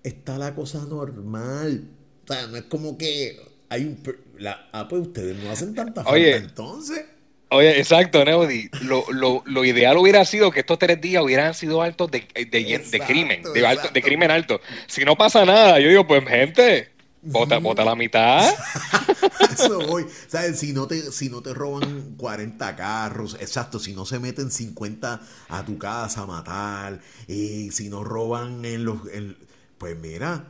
Está 0.03 0.37
la 0.37 0.55
cosa 0.55 0.85
normal. 0.85 1.85
O 2.23 2.33
sea, 2.33 2.47
no 2.47 2.57
es 2.57 2.63
como 2.63 2.97
que 2.97 3.39
hay 3.69 3.85
un... 3.85 4.01
La, 4.37 4.69
ah, 4.71 4.87
pues 4.87 5.01
ustedes 5.01 5.37
no 5.43 5.51
hacen 5.51 5.73
tanta 5.75 6.03
falta 6.03 6.11
Oye. 6.15 6.35
entonces. 6.37 7.05
Oye, 7.51 7.77
exacto, 7.79 8.23
Neody. 8.23 8.69
Lo, 8.83 9.03
lo, 9.11 9.43
lo 9.45 9.65
ideal 9.65 9.97
hubiera 9.97 10.23
sido 10.25 10.51
que 10.51 10.61
estos 10.61 10.79
tres 10.79 10.99
días 11.01 11.21
hubieran 11.21 11.53
sido 11.53 11.81
altos 11.81 12.09
de, 12.09 12.25
de, 12.33 12.45
de 12.45 12.75
Exacto, 12.75 13.05
crimen, 13.05 13.43
de, 13.43 13.67
alto- 13.67 13.89
de 13.93 14.01
crimen 14.01 14.31
alto. 14.31 14.61
Si 14.87 15.03
no 15.03 15.17
pasa 15.17 15.43
nada, 15.45 15.79
yo 15.79 15.89
digo, 15.89 16.07
pues 16.07 16.25
gente, 16.27 16.91
vota, 17.21 17.57
vota 17.59 17.83
la 17.83 17.95
mitad. 17.95 18.49
Eso 19.53 19.79
voy. 19.87 20.05
¿Sabes? 20.27 20.59
Si 20.59 20.71
no, 20.71 20.87
te, 20.87 21.11
si 21.11 21.29
no 21.29 21.41
te 21.41 21.53
roban 21.53 22.15
40 22.17 22.75
carros, 22.75 23.35
exacto, 23.39 23.79
si 23.79 23.93
no 23.93 24.05
se 24.05 24.19
meten 24.19 24.49
50 24.49 25.21
a 25.49 25.65
tu 25.65 25.77
casa 25.77 26.21
a 26.21 26.25
matar, 26.25 26.99
y 27.27 27.69
si 27.71 27.89
no 27.89 28.03
roban 28.03 28.63
en 28.65 28.85
los... 28.85 28.97
en- 29.13 29.35
pues 29.77 29.97
mira, 29.97 30.45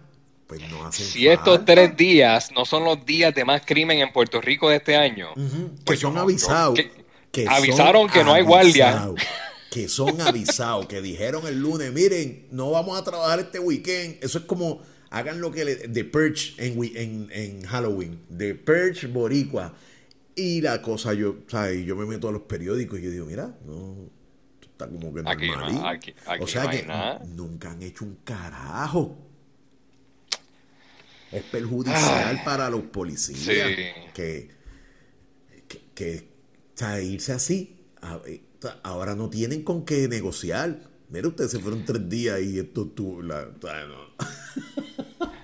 pues 0.60 0.70
no 0.70 0.86
hacen 0.86 1.06
Si 1.06 1.28
estos 1.30 1.64
tres 1.64 1.96
días 1.96 2.52
no 2.54 2.66
son 2.66 2.84
los 2.84 3.06
días 3.06 3.34
de 3.34 3.46
más 3.46 3.62
crimen 3.66 4.00
en 4.00 4.12
Puerto 4.12 4.42
Rico 4.42 4.68
de 4.70 4.76
este 4.78 4.98
año, 4.98 5.30
Ujú, 5.38 5.76
que 5.78 5.84
pues 5.86 6.00
son 6.02 6.18
avisados. 6.18 6.76
que- 6.78 6.92
que 7.32 7.48
avisaron 7.48 8.10
son 8.10 8.12
que 8.12 8.24
no 8.26 8.34
hay 8.34 8.44
guardia. 8.44 9.10
Que 9.70 9.88
son 9.88 10.20
avisados, 10.20 10.88
que 10.88 11.02
dijeron 11.02 11.48
el 11.48 11.62
lunes, 11.62 11.94
miren, 11.94 12.48
no 12.52 12.72
vamos 12.72 13.00
a 13.00 13.04
trabajar 13.06 13.40
este 13.40 13.60
weekend. 13.60 14.22
Eso 14.22 14.40
es 14.40 14.44
como, 14.44 14.82
hagan 15.10 15.40
lo 15.40 15.50
que 15.52 15.64
le... 15.64 15.76
The 15.88 16.04
Purge 16.04 16.56
en, 16.58 16.78
wi- 16.78 16.92
en, 16.98 17.30
en 17.32 17.62
Halloween. 17.66 18.20
The 18.38 18.56
Purge 18.56 19.08
Boricua. 19.08 19.74
Y 20.36 20.60
la 20.60 20.82
cosa, 20.82 21.14
yo, 21.14 21.36
¿sabes? 21.48 21.86
Yo 21.86 21.96
me 21.96 22.06
meto 22.06 22.28
a 22.28 22.34
los 22.34 22.42
periódicos 22.42 23.00
y 23.00 23.04
yo 23.04 23.12
digo, 23.12 23.26
mira, 23.28 23.56
no, 23.66 23.96
está 24.62 24.90
como 24.90 25.14
que 25.14 25.22
Aquí 25.26 25.48
no, 25.48 25.54
normalito. 25.56 25.88
aquí- 25.88 26.14
aquí 26.28 26.44
o 26.44 26.48
sea 26.48 26.64
no 26.66 26.70
que 26.72 26.84
nada. 26.84 27.22
nunca 27.28 27.72
han 27.72 27.82
hecho 27.82 28.04
un 28.04 28.18
carajo. 28.26 29.18
Es 31.32 31.44
perjudicial 31.44 32.42
para 32.44 32.70
los 32.70 32.84
policías. 32.84 33.40
Sí. 33.40 33.84
Que, 34.14 34.50
que, 35.68 35.80
que, 35.96 36.18
o 36.76 36.78
sea, 36.78 37.02
irse 37.02 37.32
así, 37.34 37.78
eh, 38.28 38.42
ahora 38.84 39.16
no 39.16 39.30
tienen 39.30 39.64
con 39.64 39.86
qué 39.86 40.08
negociar. 40.08 40.78
Mira, 41.10 41.28
ustedes 41.28 41.52
se 41.52 41.60
fueron 41.60 41.84
tres 41.86 42.08
días 42.10 42.40
y 42.42 42.60
esto 42.60 42.88
tú, 42.88 43.22
la, 43.22 43.46
no. 43.46 44.12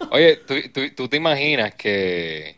Oye, 0.11 0.37
¿tú, 0.47 0.55
tú- 0.73 0.89
tú 0.95 1.07
te 1.09 1.17
imaginas 1.17 1.75
que, 1.75 2.55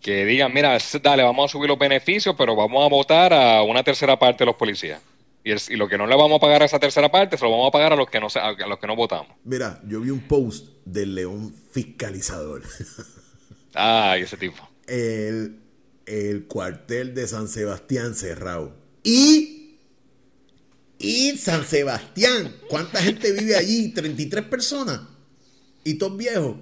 que 0.00 0.24
digan, 0.24 0.52
mira, 0.52 0.78
dale, 1.02 1.22
vamos 1.24 1.50
a 1.50 1.52
subir 1.52 1.68
los 1.68 1.78
beneficios, 1.78 2.34
pero 2.38 2.54
vamos 2.54 2.84
a 2.84 2.88
votar 2.88 3.32
a 3.32 3.62
una 3.62 3.82
tercera 3.82 4.16
parte 4.18 4.42
de 4.44 4.46
los 4.46 4.54
policías? 4.56 5.00
Y, 5.48 5.52
el- 5.52 5.60
y 5.70 5.76
lo 5.76 5.88
que 5.88 5.96
no 5.96 6.06
le 6.06 6.14
vamos 6.14 6.36
a 6.36 6.40
pagar 6.40 6.60
a 6.62 6.66
esa 6.66 6.78
tercera 6.78 7.10
parte, 7.10 7.38
se 7.38 7.44
lo 7.44 7.50
vamos 7.50 7.68
a 7.68 7.70
pagar 7.70 7.92
a 7.94 7.96
los 7.96 8.10
que 8.10 8.20
no, 8.20 8.28
se- 8.28 8.38
a 8.38 8.52
los 8.52 8.78
que 8.78 8.86
no 8.86 8.94
votamos. 8.94 9.34
Mira, 9.44 9.80
yo 9.88 10.00
vi 10.02 10.10
un 10.10 10.20
post 10.20 10.66
del 10.84 11.14
León 11.14 11.54
Fiscalizador. 11.70 12.62
Ay, 13.74 14.22
ese 14.22 14.36
tipo. 14.36 14.68
el, 14.86 15.58
el 16.04 16.44
cuartel 16.46 17.14
de 17.14 17.26
San 17.26 17.48
Sebastián 17.48 18.14
cerrado. 18.14 18.74
Y, 19.02 19.76
y 20.98 21.36
San 21.38 21.64
Sebastián, 21.64 22.54
¿cuánta 22.68 23.00
gente 23.02 23.32
vive 23.32 23.56
allí? 23.56 23.88
33 23.94 24.44
personas. 24.44 25.00
¿Y 25.84 25.94
todos 25.94 26.16
viejos? 26.16 26.56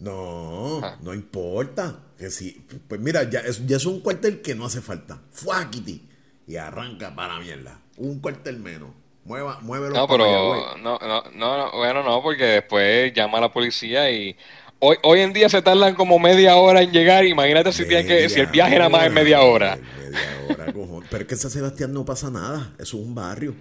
No, 0.00 0.80
Ah. 0.84 0.98
no 1.02 1.14
importa. 1.14 2.04
Que 2.18 2.30
si, 2.30 2.50
pues 2.88 3.00
mira, 3.00 3.28
ya 3.30 3.40
es, 3.40 3.64
ya 3.66 3.76
es 3.76 3.86
un 3.86 4.00
cuartel 4.00 4.40
que 4.42 4.54
no 4.54 4.66
hace 4.66 4.80
falta. 4.80 5.20
Fuáquiti. 5.32 6.07
Y 6.48 6.56
arranca 6.56 7.14
para 7.14 7.34
la 7.34 7.40
mierda. 7.40 7.78
Un 7.98 8.18
cuartel 8.20 8.58
menos. 8.58 8.90
Mueva, 9.24 9.60
muévelo 9.60 9.94
No, 9.94 10.08
pero 10.08 10.24
no, 10.78 10.98
no, 10.98 11.22
no, 11.34 11.58
no, 11.58 11.72
bueno, 11.76 12.02
no, 12.02 12.22
porque 12.22 12.44
después 12.44 13.12
llama 13.12 13.36
a 13.38 13.42
la 13.42 13.52
policía 13.52 14.10
y 14.10 14.34
hoy, 14.78 14.96
hoy 15.02 15.20
en 15.20 15.34
día 15.34 15.50
se 15.50 15.60
tardan 15.60 15.94
como 15.94 16.18
media 16.18 16.56
hora 16.56 16.80
en 16.80 16.90
llegar. 16.90 17.26
Imagínate 17.26 17.70
si, 17.72 17.84
que, 17.86 18.28
si 18.30 18.40
el 18.40 18.46
viaje 18.46 18.78
nada 18.78 18.88
más 18.88 19.06
es 19.06 19.12
media 19.12 19.42
hora. 19.42 19.76
Media 19.76 20.18
hora, 20.48 20.72
cojón. 20.72 21.04
Pero 21.10 21.22
es 21.22 21.28
que 21.28 21.34
en 21.34 21.40
San 21.40 21.50
Sebastián 21.50 21.92
no 21.92 22.06
pasa 22.06 22.30
nada. 22.30 22.72
Eso 22.78 22.96
es 22.98 23.04
un 23.04 23.14
barrio. 23.14 23.54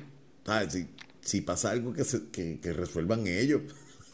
¿Sabes? 0.46 0.72
Si, 0.72 0.88
si 1.20 1.42
pasa 1.42 1.72
algo 1.72 1.92
que, 1.94 2.06
se- 2.06 2.30
que, 2.32 2.62
que 2.62 2.72
resuelvan 2.72 3.28
ellos. 3.28 3.64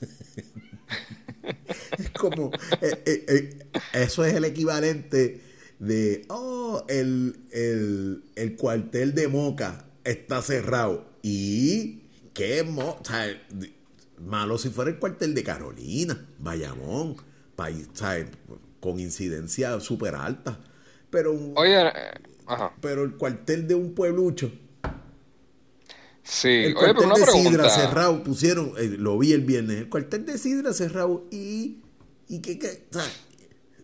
es 2.00 2.10
como. 2.12 2.52
eh, 2.82 3.04
eh, 3.06 3.26
eh, 3.28 3.60
eso 3.94 4.26
es 4.26 4.34
el 4.34 4.46
equivalente 4.46 5.42
de. 5.86 6.26
Oh, 6.30 6.84
el, 6.88 7.36
el, 7.52 8.24
el 8.36 8.56
cuartel 8.56 9.13
de 9.15 9.28
Moca 9.28 9.86
está 10.04 10.41
cerrado. 10.41 11.06
Y. 11.22 12.00
¿Qué 12.34 12.63
mo 12.63 12.98
o 13.00 13.06
sea, 13.06 13.28
Malo 14.19 14.58
si 14.58 14.69
fuera 14.69 14.89
el 14.91 14.98
cuartel 15.00 15.34
de 15.36 15.43
Carolina, 15.43 16.26
Bayamón, 16.39 17.15
país, 17.56 17.89
¿sabes? 17.93 18.28
con 18.80 19.00
incidencia 19.00 19.80
súper 19.80 20.15
alta. 20.15 20.60
Pero, 21.10 21.34
un- 21.34 21.54
Oye, 21.56 21.88
eh, 21.88 21.91
ajá, 22.48 22.74
pero 22.82 23.04
el 23.04 23.15
cuartel 23.15 23.67
de 23.67 23.76
un 23.76 23.93
pueblucho, 23.93 24.52
sí, 26.24 26.50
el 26.50 26.76
oye, 26.76 26.93
pero 26.93 26.96
cuartel 26.96 27.13
de 27.13 27.26
Sidra 27.26 27.69
cerrado, 27.69 28.24
pusieron, 28.24 28.74
eh, 28.78 28.96
lo 28.98 29.17
vi 29.17 29.34
el 29.34 29.41
viernes, 29.41 29.78
el 29.80 29.89
cuartel 29.89 30.26
de 30.26 30.38
Sidra 30.38 30.74
cerrado 30.74 31.26
y, 31.32 31.82
y 32.28 32.39
que, 32.41 32.58
que 32.60 32.88
o 32.91 32.93
sea, 32.93 33.06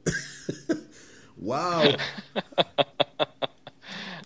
wow, 1.40 1.82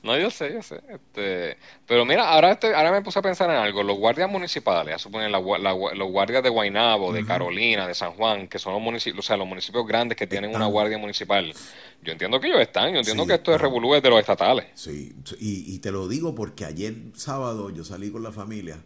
No, 0.03 0.17
yo 0.17 0.29
sé, 0.29 0.51
yo 0.53 0.61
sé. 0.61 0.81
Este, 0.89 1.57
pero 1.87 2.03
mira, 2.03 2.29
ahora, 2.29 2.51
este, 2.51 2.75
ahora 2.75 2.91
me 2.91 3.01
puse 3.01 3.19
a 3.19 3.21
pensar 3.21 3.49
en 3.49 3.55
algo. 3.55 3.83
Los 3.83 3.97
guardias 3.97 4.29
municipales, 4.29 4.95
a 4.95 4.99
suponer 4.99 5.31
la, 5.31 5.39
la 5.39 5.73
los 5.95 6.11
guardias 6.11 6.43
de 6.43 6.49
Guaynabo, 6.49 7.13
de 7.13 7.25
Carolina, 7.25 7.87
de 7.87 7.93
San 7.93 8.11
Juan, 8.11 8.49
que 8.49 8.59
son 8.59 8.73
los 8.73 8.81
municipios, 8.81 9.25
o 9.25 9.27
sea, 9.27 9.37
los 9.37 9.47
municipios 9.47 9.87
grandes 9.87 10.17
que 10.17 10.27
tienen 10.27 10.53
una 10.53 10.65
guardia 10.65 10.97
municipal. 10.97 11.53
Yo 12.01 12.11
entiendo 12.11 12.37
que 12.41 12.47
ellos 12.47 12.59
están, 12.59 12.91
yo 12.91 12.99
entiendo 12.99 13.23
Sí, 13.23 13.29
que 13.29 13.35
esto 13.35 13.55
es 13.55 13.61
revolú 13.61 13.93
de 13.93 14.09
los 14.09 14.19
estatales. 14.19 14.65
Sí, 14.73 15.15
y, 15.39 15.73
y 15.73 15.79
te 15.79 15.89
lo 15.93 16.09
digo 16.09 16.35
porque 16.35 16.65
ayer 16.65 16.95
sábado 17.13 17.69
yo 17.69 17.85
salí 17.85 18.11
con 18.11 18.23
la 18.23 18.33
familia 18.33 18.83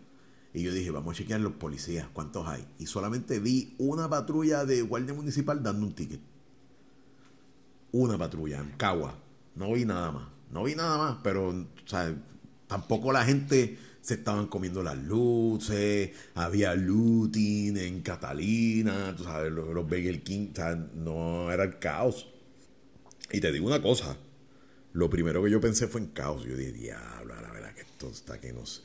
y 0.53 0.61
yo 0.61 0.71
dije, 0.71 0.91
vamos 0.91 1.15
a 1.15 1.17
chequear 1.17 1.39
los 1.39 1.53
policías, 1.53 2.07
cuántos 2.13 2.47
hay. 2.47 2.63
Y 2.77 2.85
solamente 2.85 3.39
vi 3.39 3.73
una 3.79 4.07
patrulla 4.07 4.65
de 4.65 4.83
guardia 4.83 5.15
municipal 5.15 5.63
dando 5.63 5.83
un 5.83 5.93
ticket. 5.95 6.19
Una 7.91 8.17
patrulla 8.17 8.59
en 8.59 8.71
Cagua. 8.71 9.17
No 9.55 9.73
vi 9.73 9.85
nada 9.85 10.11
más. 10.11 10.27
No 10.51 10.63
vi 10.63 10.75
nada 10.75 10.97
más, 10.97 11.17
pero 11.23 11.49
o 11.49 11.65
sea, 11.85 12.13
tampoco 12.67 13.11
la 13.11 13.25
gente 13.25 13.77
se 14.01 14.13
estaban 14.13 14.47
comiendo 14.47 14.81
las 14.81 14.97
luces, 14.97 16.11
había 16.35 16.73
looting 16.75 17.75
en 17.75 18.01
Catalina, 18.01 19.13
tú 19.17 19.25
sabes, 19.25 19.51
los, 19.51 19.67
los 19.73 19.85
King, 20.23 20.51
o 20.53 20.55
sea, 20.55 20.75
no 20.75 21.51
era 21.51 21.65
el 21.65 21.77
caos. 21.77 22.27
Y 23.31 23.41
te 23.41 23.51
digo 23.51 23.67
una 23.67 23.81
cosa, 23.81 24.15
lo 24.93 25.09
primero 25.09 25.43
que 25.43 25.51
yo 25.51 25.59
pensé 25.59 25.87
fue 25.87 26.01
en 26.01 26.07
caos. 26.07 26.45
Yo 26.45 26.55
dije, 26.55 26.71
diablo, 26.71 27.35
la 27.35 27.51
verdad 27.51 27.73
que 27.73 27.81
esto 27.81 28.09
está 28.09 28.39
que 28.39 28.53
nos... 28.53 28.83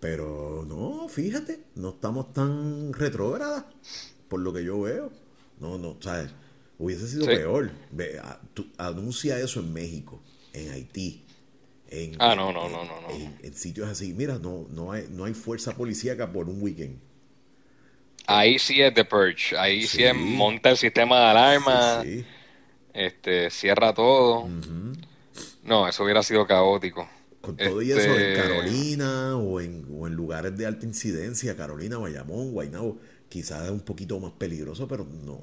Pero 0.00 0.64
no, 0.68 1.08
fíjate, 1.08 1.64
no 1.76 1.90
estamos 1.90 2.32
tan 2.32 2.92
retrógradas, 2.92 3.64
por 4.28 4.40
lo 4.40 4.52
que 4.52 4.64
yo 4.64 4.80
veo. 4.80 5.12
No, 5.60 5.78
no, 5.78 5.96
¿sabes? 6.00 6.32
Hubiese 6.78 7.06
sido 7.08 7.22
Sí. 7.24 7.28
peor. 7.30 7.70
Ve, 7.92 8.18
a- 8.18 8.40
anuncia 8.78 9.38
eso 9.38 9.60
en 9.60 9.72
México, 9.72 10.20
en 10.52 10.70
Haití, 10.72 11.22
en, 11.88 12.16
Ah, 12.18 12.34
no, 12.34 12.48
en- 12.48 12.54
no, 12.54 12.68
no, 12.68 12.84
no, 12.84 13.00
no. 13.02 13.10
en- 13.14 13.38
en 13.42 13.54
sitios 13.54 13.88
así. 13.88 14.12
Mira, 14.12 14.38
no, 14.38 14.66
no, 14.70 14.90
hay, 14.92 15.06
no 15.10 15.24
hay 15.24 15.34
fuerza 15.34 15.74
policíaca 15.76 16.32
por 16.32 16.48
un 16.48 16.60
weekend. 16.62 16.98
Ahí 18.26 18.58
sí 18.58 18.80
es 18.80 18.92
The 18.94 19.04
Purge, 19.04 19.56
ahí 19.56 19.82
sí, 19.82 19.98
Sí. 19.98 20.04
es 20.04 20.14
monta 20.14 20.70
el 20.70 20.76
sistema 20.78 21.18
de 21.20 21.24
alarma, 21.26 22.02
Sí, 22.02 22.24
este, 22.94 23.50
cierra 23.50 23.92
todo. 23.92 24.48
No, 25.62 25.86
eso 25.88 26.04
hubiera 26.04 26.22
sido 26.22 26.46
caótico. 26.46 27.08
Con 27.42 27.56
todo 27.58 27.82
y 27.82 27.90
Este, 27.92 28.04
eso, 28.04 28.18
en 28.18 28.36
Carolina 28.36 29.36
o 29.36 29.60
en, 29.60 29.86
o 29.94 30.06
en 30.06 30.14
lugares 30.14 30.56
de 30.56 30.64
alta 30.64 30.86
incidencia, 30.86 31.54
Carolina, 31.54 31.98
Bayamón, 31.98 32.52
Guaynabo, 32.52 32.98
quizás 33.34 33.64
es 33.64 33.72
un 33.72 33.80
poquito 33.80 34.20
más 34.20 34.30
peligroso, 34.30 34.86
pero 34.86 35.04
no, 35.26 35.40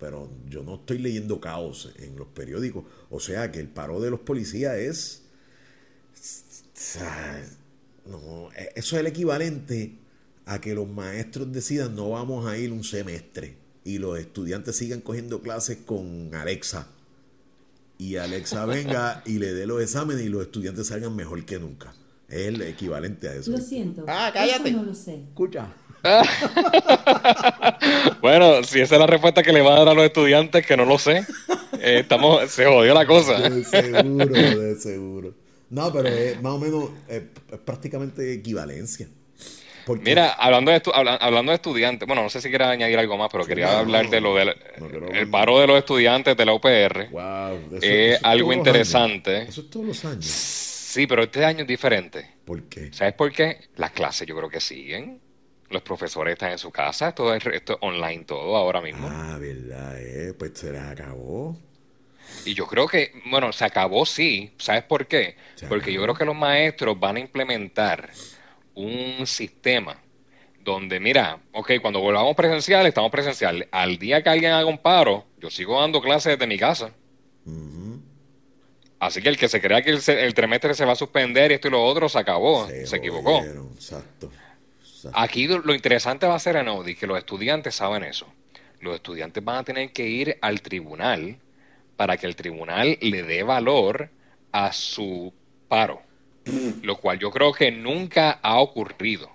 pero 0.00 0.28
yo 0.50 0.64
no 0.64 0.74
estoy 0.74 0.98
leyendo 0.98 1.40
caos 1.40 1.92
en 2.00 2.16
los 2.16 2.26
periódicos. 2.26 2.84
O 3.10 3.20
sea 3.20 3.52
que 3.52 3.60
el 3.60 3.68
paro 3.68 4.00
de 4.00 4.10
los 4.10 4.18
policías 4.18 4.74
es, 4.74 5.22
no, 8.06 8.50
e- 8.56 8.72
eso 8.74 8.96
es 8.96 9.00
el 9.00 9.06
equivalente 9.06 9.98
a 10.46 10.60
que 10.60 10.74
los 10.74 10.88
maestros 10.88 11.52
decidan 11.52 11.94
no 11.94 12.10
vamos 12.10 12.44
a 12.44 12.58
ir 12.58 12.72
un 12.72 12.82
semestre 12.82 13.54
y 13.84 13.98
los 13.98 14.18
estudiantes 14.18 14.74
sigan 14.74 15.00
cogiendo 15.00 15.42
clases 15.42 15.78
con 15.86 16.34
Alexa 16.34 16.88
y 17.98 18.16
Alexa 18.16 18.66
venga 18.66 19.22
y 19.24 19.38
le 19.38 19.54
dé 19.54 19.64
los 19.64 19.80
exámenes 19.80 20.24
y 20.24 20.28
los 20.28 20.42
estudiantes 20.42 20.88
salgan 20.88 21.14
mejor 21.14 21.44
que 21.44 21.60
nunca. 21.60 21.94
Es 22.28 22.46
el 22.48 22.62
equivalente 22.62 23.28
a 23.28 23.34
eso. 23.34 23.50
Lo 23.50 23.58
siento. 23.58 24.06
Ah, 24.08 24.30
cállate. 24.32 24.70
Eso 24.70 24.78
no 24.78 24.84
lo 24.84 24.94
sé. 24.94 25.16
Escucha. 25.16 25.70
Bueno, 28.20 28.62
si 28.64 28.80
esa 28.80 28.94
es 28.94 29.00
la 29.00 29.06
respuesta 29.06 29.42
que 29.42 29.52
le 29.52 29.62
va 29.62 29.74
a 29.74 29.78
dar 29.80 29.88
a 29.90 29.94
los 29.94 30.04
estudiantes, 30.04 30.66
que 30.66 30.76
no 30.76 30.84
lo 30.84 30.98
sé, 30.98 31.18
eh, 31.80 31.98
estamos, 32.00 32.50
se 32.50 32.64
jodió 32.66 32.94
la 32.94 33.06
cosa. 33.06 33.48
De 33.48 33.64
seguro, 33.64 34.26
de 34.60 34.76
seguro. 34.76 35.34
No, 35.70 35.92
pero 35.92 36.08
es 36.08 36.40
más 36.42 36.52
o 36.52 36.58
menos 36.58 36.90
eh, 37.08 37.28
es 37.50 37.58
prácticamente 37.58 38.32
equivalencia. 38.32 39.08
Porque 39.84 40.04
Mira, 40.04 40.30
hablando 40.34 40.70
de, 40.70 40.80
estu- 40.80 40.92
habla- 40.94 41.16
hablando 41.16 41.50
de 41.50 41.56
estudiantes, 41.56 42.06
bueno, 42.06 42.22
no 42.22 42.30
sé 42.30 42.40
si 42.40 42.48
quieres 42.50 42.68
añadir 42.68 42.96
algo 43.00 43.16
más, 43.16 43.28
pero 43.32 43.44
quería 43.44 43.66
no, 43.66 43.78
hablar 43.78 44.08
de 44.08 44.20
lo 44.20 44.36
del 44.36 44.54
no 44.78 45.08
el 45.08 45.28
paro 45.28 45.58
de 45.58 45.66
los 45.66 45.76
estudiantes 45.78 46.36
de 46.36 46.44
la 46.44 46.52
UPR. 46.54 47.08
wow, 47.10 47.56
eso- 47.72 47.76
es 47.78 47.82
eso 47.82 48.14
es 48.16 48.20
algo 48.22 48.52
interesante. 48.52 49.42
Eso 49.42 49.62
es 49.62 49.70
todos 49.70 49.86
los 49.86 50.04
años. 50.04 50.24
Sí, 50.26 51.06
pero 51.08 51.22
este 51.24 51.44
año 51.44 51.62
es 51.62 51.66
diferente. 51.66 52.28
¿Por 52.44 52.62
qué? 52.64 52.92
¿Sabes 52.92 53.14
por 53.14 53.32
qué? 53.32 53.58
Las 53.76 53.90
clases 53.92 54.28
yo 54.28 54.36
creo 54.36 54.48
que 54.50 54.60
siguen. 54.60 55.18
Los 55.72 55.82
profesores 55.82 56.34
están 56.34 56.52
en 56.52 56.58
su 56.58 56.70
casa, 56.70 57.08
esto 57.08 57.34
es, 57.34 57.44
esto 57.46 57.72
es 57.72 57.78
online 57.80 58.24
todo 58.24 58.56
ahora 58.56 58.80
mismo. 58.80 59.08
Ah, 59.10 59.38
verdad, 59.40 59.98
eh. 60.00 60.34
Pues 60.34 60.52
se 60.54 60.70
les 60.70 60.82
acabó. 60.82 61.56
Y 62.44 62.54
yo 62.54 62.66
creo 62.66 62.86
que, 62.86 63.12
bueno, 63.30 63.52
se 63.52 63.64
acabó 63.64 64.04
sí. 64.04 64.52
¿Sabes 64.58 64.84
por 64.84 65.06
qué? 65.06 65.36
Se 65.54 65.66
Porque 65.66 65.92
yo 65.92 66.02
creo 66.02 66.14
que 66.14 66.24
los 66.24 66.36
maestros 66.36 66.98
van 66.98 67.16
a 67.16 67.20
implementar 67.20 68.10
un 68.74 69.26
sistema 69.26 69.96
donde, 70.60 71.00
mira, 71.00 71.38
ok, 71.52 71.72
cuando 71.80 72.00
volvamos 72.00 72.36
presencial, 72.36 72.86
estamos 72.86 73.10
presencial. 73.10 73.66
Al 73.72 73.98
día 73.98 74.22
que 74.22 74.28
alguien 74.30 74.52
haga 74.52 74.66
un 74.66 74.78
paro, 74.78 75.26
yo 75.38 75.50
sigo 75.50 75.80
dando 75.80 76.00
clases 76.00 76.34
desde 76.38 76.46
mi 76.46 76.58
casa. 76.58 76.92
Así 78.98 79.20
que 79.20 79.28
el 79.28 79.36
que 79.36 79.48
se 79.48 79.60
crea 79.60 79.82
que 79.82 79.90
el, 79.90 80.00
se- 80.00 80.24
el 80.24 80.32
trimestre 80.32 80.74
se 80.74 80.84
va 80.84 80.92
a 80.92 80.96
suspender 80.96 81.50
y 81.50 81.54
esto 81.54 81.66
y 81.66 81.72
lo 81.72 81.82
otro, 81.84 82.08
se 82.08 82.18
acabó, 82.18 82.68
se, 82.68 82.96
equivocó. 82.96 83.40
jodieron, 83.40 83.70
Exacto. 83.74 84.26
exacto. 84.26 84.51
Aquí 85.12 85.46
lo, 85.46 85.74
interesante 85.74 86.26
va 86.26 86.34
a 86.34 86.38
ser, 86.38 86.56
Enaudi, 86.56 86.94
que 86.94 87.06
los 87.06 87.18
estudiantes 87.18 87.74
saben 87.74 88.04
eso. 88.04 88.26
Los 88.80 88.94
estudiantes 88.96 89.44
van 89.44 89.56
a 89.58 89.64
tener 89.64 89.92
que 89.92 90.08
ir 90.08 90.38
al 90.40 90.60
tribunal 90.62 91.36
para 91.96 92.16
que 92.16 92.26
el 92.26 92.36
tribunal 92.36 92.98
le 93.00 93.22
dé 93.22 93.42
valor 93.42 94.10
a 94.52 94.72
su 94.72 95.32
paro. 95.68 96.02
Lo 96.82 96.96
cual 96.96 97.18
yo 97.20 97.30
creo 97.30 97.52
que 97.52 97.70
nunca 97.70 98.32
ha 98.42 98.58
ocurrido. 98.58 99.30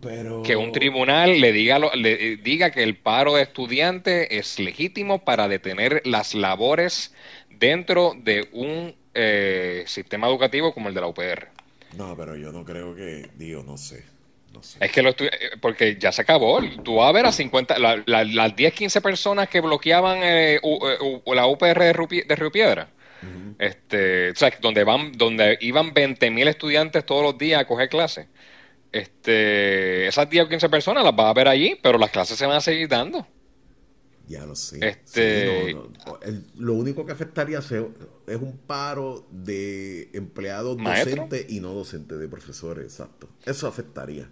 Pero. 0.00 0.42
Que 0.42 0.56
un 0.56 0.72
tribunal 0.72 1.40
le 1.40 1.52
diga, 1.52 1.78
lo- 1.78 1.94
le 1.94 2.32
eh, 2.32 2.36
diga 2.38 2.70
que 2.70 2.82
el 2.82 2.96
paro 2.96 3.34
de 3.34 3.42
estudiantes 3.42 4.28
es 4.30 4.58
legítimo 4.58 5.24
para 5.24 5.46
detener 5.48 6.00
las 6.06 6.34
labores 6.34 7.14
dentro 7.50 8.14
de 8.16 8.48
un 8.52 8.94
eh, 9.12 9.84
sistema 9.86 10.26
educativo 10.28 10.72
como 10.72 10.88
el 10.88 10.94
de 10.94 11.00
la 11.02 11.06
UPR. 11.08 11.48
No, 11.98 12.16
pero 12.16 12.36
yo 12.36 12.50
no 12.52 12.64
creo 12.64 12.94
que. 12.94 13.28
Digo, 13.36 13.62
no 13.62 13.76
sé. 13.76 14.04
No 14.52 14.62
sé. 14.62 14.78
Es 14.84 14.90
que 14.92 15.02
lo 15.02 15.10
eh, 15.10 15.30
porque 15.60 15.96
ya 15.98 16.10
se 16.12 16.22
acabó. 16.22 16.60
Tú 16.84 16.96
vas 16.96 17.08
a 17.08 17.12
ver 17.12 17.26
a 17.26 17.32
50, 17.32 17.78
la- 17.78 18.02
la- 18.06 18.24
las 18.24 18.56
10, 18.56 18.74
15 18.74 19.00
personas 19.00 19.48
que 19.48 19.60
bloqueaban 19.60 20.18
eh, 20.22 20.58
U- 20.62 20.86
eh, 20.86 21.20
U- 21.24 21.34
la 21.34 21.46
UPR 21.46 21.84
de, 21.84 21.92
Rupi- 21.94 22.26
de 22.26 22.36
Río 22.36 22.50
Piedra. 22.50 22.90
Este, 23.58 24.30
o 24.30 24.34
sea, 24.34 24.50
donde 24.62 24.82
van, 24.84 25.12
donde 25.12 25.58
iban 25.60 25.92
20.000 25.92 26.48
estudiantes 26.48 27.04
todos 27.04 27.22
los 27.22 27.36
días 27.38 27.60
a 27.60 27.66
coger 27.66 27.88
clases. 27.90 28.26
Este, 28.92 30.06
esas 30.08 30.28
10 30.28 30.46
o 30.46 30.48
15 30.48 30.68
personas 30.68 31.04
las 31.04 31.14
vas 31.14 31.26
a 31.26 31.32
ver 31.34 31.48
allí, 31.48 31.78
pero 31.82 31.98
las 31.98 32.10
clases 32.10 32.36
se 32.38 32.46
van 32.46 32.56
a 32.56 32.60
seguir 32.60 32.88
dando. 32.88 33.26
Ya 34.26 34.46
lo 34.46 34.54
sé. 34.54 34.78
Este- 34.86 35.66
Sí, 35.66 35.74
no, 35.74 35.90
no. 36.06 36.20
El- 36.22 36.44
lo 36.58 36.74
único 36.74 37.04
que 37.04 37.12
afectaría 37.12 37.60
se- 37.62 37.86
es 38.26 38.36
un 38.36 38.58
paro 38.58 39.26
de 39.30 40.08
empleados 40.14 40.76
¿Maestro? 40.78 41.16
docentes 41.24 41.46
y 41.50 41.60
no 41.60 41.74
docentes, 41.74 42.18
de 42.18 42.28
profesores, 42.28 42.84
exacto. 42.84 43.28
Eso 43.44 43.66
afectaría. 43.66 44.28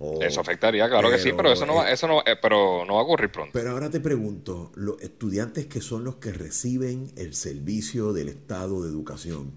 O- 0.00 0.22
Eso 0.22 0.40
afectaría, 0.40 0.88
claro 0.88 1.10
que 1.10 1.18
sí, 1.18 1.32
pero 1.36 1.50
eso 1.52 1.66
no 1.66 1.74
va, 1.74 1.90
eso 1.90 2.06
no, 2.06 2.20
eh, 2.20 2.36
pero 2.40 2.84
no 2.86 2.94
va 2.94 3.00
a 3.00 3.04
ocurrir 3.04 3.30
pronto. 3.32 3.50
Pero 3.52 3.70
ahora 3.72 3.90
te 3.90 3.98
pregunto, 4.00 4.70
los 4.76 5.00
estudiantes 5.02 5.66
que 5.66 5.80
son 5.80 6.04
los 6.04 6.16
que 6.16 6.32
reciben 6.32 7.10
el 7.16 7.34
servicio 7.34 8.12
del 8.12 8.28
Estado 8.28 8.82
de 8.82 8.88
Educación, 8.90 9.52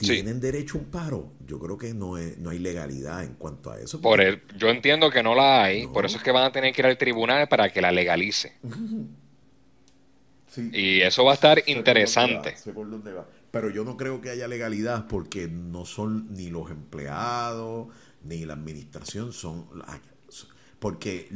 Sí. 0.00 0.08
¿tienen 0.08 0.40
derecho 0.40 0.76
a 0.76 0.80
un 0.82 0.86
paro? 0.88 1.32
Yo 1.46 1.58
creo 1.60 1.78
que 1.78 1.94
no, 1.94 2.18
es, 2.18 2.36
no 2.38 2.50
hay 2.50 2.58
legalidad 2.58 3.22
en 3.24 3.34
cuanto 3.34 3.70
a 3.70 3.80
eso. 3.80 4.00
Por 4.02 4.20
el, 4.20 4.42
yo 4.58 4.68
entiendo 4.68 5.08
que 5.10 5.22
no 5.22 5.34
la 5.34 5.62
hay, 5.64 5.86
No. 5.86 5.92
por 5.94 6.04
eso 6.04 6.18
es 6.18 6.22
que 6.22 6.32
van 6.32 6.44
a 6.44 6.52
tener 6.52 6.74
que 6.74 6.82
ir 6.82 6.86
al 6.86 6.98
tribunal 6.98 7.48
para 7.48 7.72
que 7.72 7.80
la 7.80 7.90
legalice. 7.92 8.52
Sí. 10.48 10.70
Y 10.72 11.00
eso 11.00 11.24
va 11.24 11.32
a 11.32 11.34
estar 11.34 11.56
Sé 11.58 11.62
por 11.64 11.66
dónde 11.74 11.78
interesante. 11.80 12.50
va, 12.52 12.56
sé 12.56 12.72
por 12.72 12.88
dónde 12.90 13.12
va. 13.12 13.26
Pero 13.50 13.70
yo 13.70 13.84
no 13.84 13.96
creo 13.96 14.20
que 14.20 14.30
haya 14.30 14.46
legalidad 14.46 15.06
porque 15.08 15.48
no 15.48 15.84
son 15.84 16.32
ni 16.32 16.48
los 16.48 16.70
empleados 16.70 17.88
ni 18.24 18.44
la 18.44 18.54
administración 18.54 19.32
son 19.32 19.66
la- 19.74 20.00
porque 20.78 21.28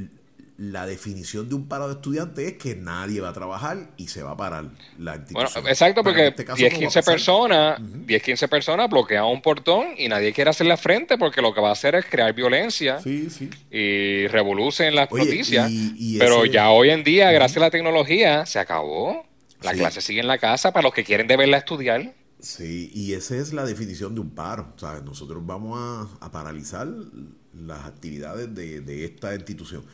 la 0.59 0.87
definición 0.87 1.49
de 1.49 1.55
un 1.55 1.69
paro 1.69 1.87
de 1.87 1.95
estudiantes 1.95 2.45
es 2.45 2.53
que 2.59 2.75
nadie 2.75 3.21
va 3.21 3.29
a 3.29 3.33
trabajar 3.33 3.91
y 3.97 4.09
se 4.09 4.25
va 4.25 4.33
a 4.33 4.37
parar 4.37 4.65
la 4.99 5.13
Bueno, 5.13 5.23
institución. 5.23 5.69
exacto, 5.69 6.03
Pero 6.03 6.11
en 6.11 6.17
porque 6.17 6.27
este 6.29 6.45
caso 6.45 6.57
10, 6.57 6.73
no 6.73 6.75
va 6.75 6.79
a 6.79 6.81
15 6.81 6.99
pasar. 6.99 7.15
personas, 7.15 7.81
10, 8.07 8.23
15 8.25 8.49
personas 8.49 8.91
bloquean 8.91 9.25
un 9.25 9.41
portón 9.41 9.87
y 9.97 10.09
nadie 10.09 10.33
quiere 10.33 10.51
hacerle 10.51 10.77
frente 10.77 11.17
porque 11.17 11.41
lo 11.41 11.55
que 11.55 11.61
va 11.61 11.69
a 11.69 11.73
hacer 11.73 11.95
es 11.95 12.07
crear 12.07 12.35
violencia 12.35 12.99
Sí, 13.01 13.31
sí. 13.31 13.49
y 13.71 14.27
revoluce 14.27 14.89
en 14.89 14.97
las 14.97 15.07
Oye, 15.13 15.25
noticias. 15.27 15.71
y- 15.71 15.95
y 15.97 16.19
Pero 16.19 16.43
ese- 16.43 16.53
ya 16.53 16.71
hoy 16.71 16.91
en 16.91 17.05
día, 17.05 17.31
gracias 17.31 17.59
a 17.59 17.61
la 17.61 17.71
tecnología, 17.71 18.45
se 18.45 18.59
acabó. 18.59 19.25
La 19.63 19.73
Sí. 19.73 19.79
clase 19.79 20.01
sigue 20.01 20.21
en 20.21 20.27
la 20.29 20.39
casa 20.39 20.73
para 20.73 20.83
los 20.85 20.93
que 20.95 21.05
quieren 21.05 21.27
de 21.29 21.37
verla 21.37 21.59
estudiar. 21.59 22.13
Sí, 22.41 22.91
y 22.95 23.15
esa 23.15 23.37
es 23.37 23.53
la 23.53 23.65
definición 23.65 24.15
de 24.15 24.21
un 24.21 24.31
paro. 24.31 24.73
O 24.77 24.79
sea, 24.79 25.01
nosotros 25.01 25.45
vamos 25.45 25.77
a, 26.21 26.25
a 26.25 26.31
paralizar 26.31 26.87
las 27.53 27.85
actividades 27.85 28.55
de, 28.55 28.81
de 28.81 29.05
esta 29.05 29.35
institución. 29.35 29.85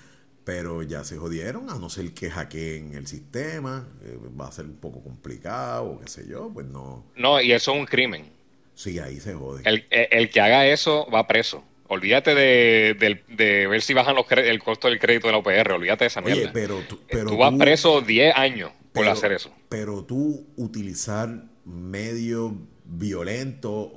Pero 0.45 0.83
ya 0.83 1.05
se 1.05 1.17
jodieron, 1.17 1.71
a 1.71 1.79
no 1.79 1.89
ser 1.89 2.13
que 2.13 2.29
hackeen 2.29 2.93
el 2.95 3.07
sistema, 3.07 3.89
eh, 4.05 4.19
va 4.39 4.49
a 4.49 4.53
ser 4.53 4.67
un 4.67 4.77
poco 4.77 5.03
complicado, 5.03 5.85
o 5.93 6.01
qué 6.01 6.07
sé 6.07 6.27
yo, 6.29 6.51
pues 6.53 6.67
no. 6.67 7.03
No, 7.17 7.41
y 7.41 7.53
eso 7.53 7.73
es 7.73 7.79
un 7.81 7.87
crimen. 7.87 8.27
Sí, 8.75 8.99
ahí 8.99 9.21
se 9.21 9.33
jode. 9.33 9.63
El, 9.65 9.87
el- 9.89 10.09
el 10.11 10.29
que 10.29 10.43
haga 10.43 10.67
eso 10.67 11.07
va 11.11 11.27
preso. 11.27 11.65
Olvídate 11.89 12.35
de, 12.35 13.67
ver 13.71 13.81
si 13.83 13.95
bajan 13.95 14.17
los 14.17 14.27
el 14.33 14.59
costo 14.63 14.89
del 14.89 14.99
crédito 14.99 15.29
de 15.29 15.33
la 15.33 15.39
UPR. 15.39 15.73
Olvídate 15.73 16.05
de 16.05 16.09
esa 16.09 16.21
Oye, 16.21 16.35
mierda. 16.35 16.53
pero 16.53 16.81
tú, 16.89 16.99
pero 17.11 17.31
tú 17.31 17.37
vas 17.39 17.51
tú- 17.53 17.59
preso 17.59 18.01
10 18.03 18.37
años 18.37 18.71
por 18.93 19.05
pero- 19.05 19.13
hacer 19.13 19.33
eso. 19.33 19.51
Pero 19.71 20.05
tú 20.05 20.47
utilizar 20.57 21.43
medios 21.65 22.53
violentos, 22.85 23.91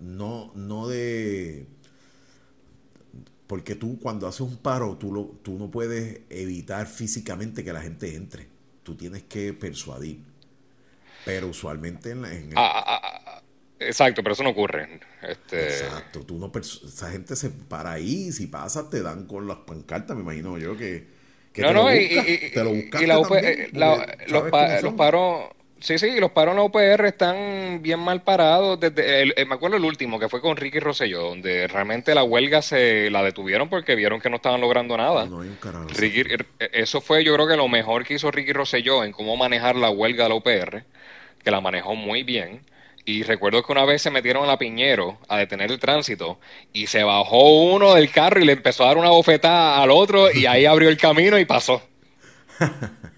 no, 0.00 0.52
no 0.54 0.88
de... 0.88 1.66
Porque 3.46 3.74
tú 3.74 3.98
cuando 4.00 4.26
haces 4.26 4.40
un 4.40 4.56
paro, 4.56 4.96
tú, 4.96 5.12
lo, 5.12 5.24
tú 5.42 5.58
no 5.58 5.70
puedes 5.70 6.20
evitar 6.30 6.86
físicamente 6.86 7.62
que 7.62 7.72
la 7.72 7.82
gente 7.82 8.14
entre. 8.14 8.48
Tú 8.82 8.94
tienes 8.94 9.24
que 9.24 9.52
persuadir. 9.52 10.20
Pero 11.24 11.48
usualmente 11.48 12.10
en, 12.10 12.22
la, 12.22 12.32
en 12.32 12.52
el- 12.52 12.56
Ah, 12.56 12.82
ah, 12.86 13.00
ah, 13.04 13.42
exacto, 13.78 14.22
pero 14.22 14.32
eso 14.32 14.42
no 14.42 14.50
ocurre. 14.50 15.00
Este, 15.22 15.62
Exacto, 15.64 16.20
tú 16.24 16.38
no 16.38 16.50
esa 16.58 17.10
gente 17.10 17.36
se 17.36 17.50
para 17.50 17.92
ahí 17.92 18.28
y 18.28 18.32
si 18.32 18.46
pasas 18.46 18.88
te 18.90 19.02
dan 19.02 19.26
con 19.26 19.46
las 19.46 19.58
pancartas, 19.58 20.16
me 20.16 20.22
imagino 20.22 20.56
yo 20.58 20.76
que, 20.76 21.06
que 21.52 21.62
no, 21.62 21.68
te, 21.68 21.74
no, 21.74 21.82
lo 21.82 21.94
y, 21.94 22.04
buscas, 22.04 22.26
y- 22.26 22.32
y- 22.46 22.50
te 22.54 22.64
lo 22.64 22.70
y 22.70 22.82
buscaste 22.82 23.06
la 23.06 23.18
UP 23.18 23.28
también, 23.28 23.44
eh, 23.44 23.68
la- 23.74 24.16
los, 24.28 24.42
pa- 24.50 24.80
paros, 24.96 25.50
sí, 25.82 25.98
sí, 25.98 26.18
los 26.18 26.30
paros 26.30 26.52
en 26.52 26.58
la 26.58 26.64
UPR 26.64 27.08
están 27.08 27.82
bien 27.82 28.00
mal 28.00 28.22
parados. 28.22 28.80
Desde 28.80 29.22
el- 29.22 29.34
eh, 29.36 29.44
me 29.44 29.54
acuerdo 29.54 29.76
el 29.76 29.84
último, 29.84 30.18
que 30.18 30.28
fue 30.28 30.40
con 30.40 30.56
Ricky 30.56 30.78
Rosselló, 30.80 31.20
donde 31.22 31.66
realmente 31.68 32.14
la 32.14 32.22
huelga 32.24 32.62
se 32.62 33.10
la 33.10 33.22
detuvieron 33.22 33.68
porque 33.68 33.94
vieron 33.94 34.20
que 34.20 34.30
no 34.30 34.36
estaban 34.36 34.60
logrando 34.60 34.96
nada. 34.96 35.26
No 35.26 35.40
hay 35.40 35.48
un 35.48 35.56
carajo. 35.56 35.88
Ricky- 35.88 36.24
eh, 36.60 36.70
eso 36.72 37.00
fue 37.00 37.24
yo 37.24 37.34
creo 37.34 37.46
que 37.48 37.56
lo 37.56 37.68
mejor 37.68 38.04
que 38.04 38.14
hizo 38.14 38.30
Ricky 38.30 38.52
Rosselló 38.52 39.04
en 39.04 39.12
cómo 39.12 39.36
manejar 39.36 39.76
la 39.76 39.90
huelga 39.90 40.24
de 40.24 40.28
la 40.30 40.34
UPR, 40.36 40.84
que 41.44 41.50
la 41.50 41.60
manejó 41.60 41.94
muy 41.94 42.22
bien. 42.22 42.62
Y 43.04 43.24
recuerdo 43.24 43.64
que 43.64 43.72
una 43.72 43.84
vez 43.84 44.00
se 44.00 44.10
metieron 44.12 44.44
a 44.44 44.46
la 44.46 44.58
Piñero 44.58 45.18
a 45.28 45.36
detener 45.36 45.72
el 45.72 45.80
tránsito 45.80 46.38
y 46.72 46.86
se 46.86 47.02
bajó 47.02 47.64
uno 47.72 47.94
del 47.94 48.12
carro 48.12 48.38
y 48.40 48.44
le 48.44 48.52
empezó 48.52 48.84
a 48.84 48.86
dar 48.88 48.96
una 48.98 49.10
bofetada 49.10 49.82
al 49.82 49.90
otro 49.90 50.30
y 50.32 50.46
ahí 50.46 50.66
abrió 50.66 50.88
el 50.88 50.96
camino 50.96 51.36
y 51.36 51.44
pasó. 51.44 51.82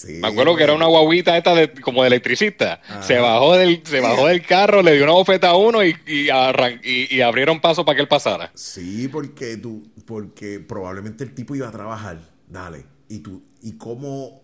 Sí, 0.00 0.18
Me 0.22 0.28
acuerdo 0.28 0.56
que 0.56 0.62
era 0.64 0.72
una 0.72 0.86
guaguita 0.86 1.36
esta 1.36 1.54
de, 1.54 1.70
como 1.72 2.02
de 2.02 2.08
electricista. 2.08 2.80
Se 3.02 3.18
bajó 3.18 3.56
del, 3.56 3.82
se 3.84 4.00
bajó 4.00 4.26
del 4.28 4.44
carro, 4.46 4.82
le 4.82 4.94
dio 4.94 5.04
una 5.04 5.12
bofeta 5.12 5.50
a 5.50 5.56
uno 5.56 5.84
y, 5.84 5.94
y, 6.06 6.28
arran- 6.28 6.80
y- 6.82 7.14
y 7.14 7.20
abrieron 7.20 7.60
paso 7.60 7.84
para 7.84 7.96
que 7.96 8.02
él 8.02 8.08
pasara. 8.08 8.50
Sí, 8.54 9.08
porque 9.08 9.56
tú, 9.58 9.82
porque 10.06 10.60
probablemente 10.60 11.24
el 11.24 11.34
tipo 11.34 11.54
iba 11.54 11.68
a 11.68 11.72
trabajar, 11.72 12.18
dale. 12.48 12.84
Y 13.08 13.18
tú, 13.18 13.42
y 13.60 13.72
cómo, 13.72 14.40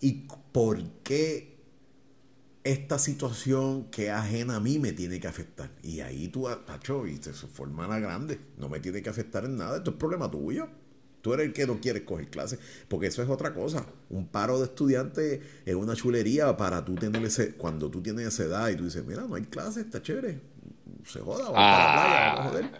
y 0.00 0.26
por 0.52 0.82
qué 1.02 1.52
esta 2.64 2.98
situación 2.98 3.86
que 3.90 4.10
ajena 4.10 4.56
a 4.56 4.60
mí 4.60 4.78
me 4.78 4.92
tiene 4.92 5.18
que 5.18 5.26
afectar. 5.28 5.70
Y 5.82 6.00
ahí 6.00 6.28
tú, 6.28 6.46
tacho, 6.66 7.06
y 7.06 7.16
se 7.16 7.32
forma 7.32 7.88
la 7.88 7.98
grande. 7.98 8.38
No 8.58 8.68
me 8.68 8.80
tiene 8.80 9.02
que 9.02 9.10
afectar 9.10 9.44
en 9.44 9.56
nada. 9.56 9.78
Esto 9.78 9.90
es 9.92 9.96
problema 9.96 10.30
tuyo. 10.30 10.68
Tú 11.22 11.32
eres 11.32 11.46
el 11.46 11.52
que 11.52 11.66
no 11.66 11.80
quiere 11.80 12.04
coger 12.04 12.28
clases. 12.28 12.58
Porque 12.88 13.06
eso 13.06 13.22
es 13.22 13.28
otra 13.30 13.54
cosa. 13.54 13.86
Un 14.10 14.26
paro 14.26 14.58
de 14.58 14.66
estudiantes 14.66 15.40
es 15.64 15.74
una 15.74 15.94
chulería 15.94 16.56
para 16.56 16.84
tú 16.84 16.96
tener 16.96 17.24
ese, 17.24 17.54
cuando 17.54 17.88
tú 17.90 18.02
tienes 18.02 18.26
esa 18.26 18.42
edad 18.44 18.68
y 18.68 18.76
tú 18.76 18.84
dices, 18.84 19.04
mira, 19.06 19.22
no 19.22 19.36
hay 19.36 19.42
clases, 19.44 19.84
está 19.86 20.02
chévere. 20.02 20.40
Se 21.06 21.20
joda, 21.20 21.44
vamos 21.44 21.54
para 21.54 21.78
la 21.78 21.92
playa, 21.92 22.34
vamos 22.34 22.46
a 22.46 22.48
joder. 22.50 22.70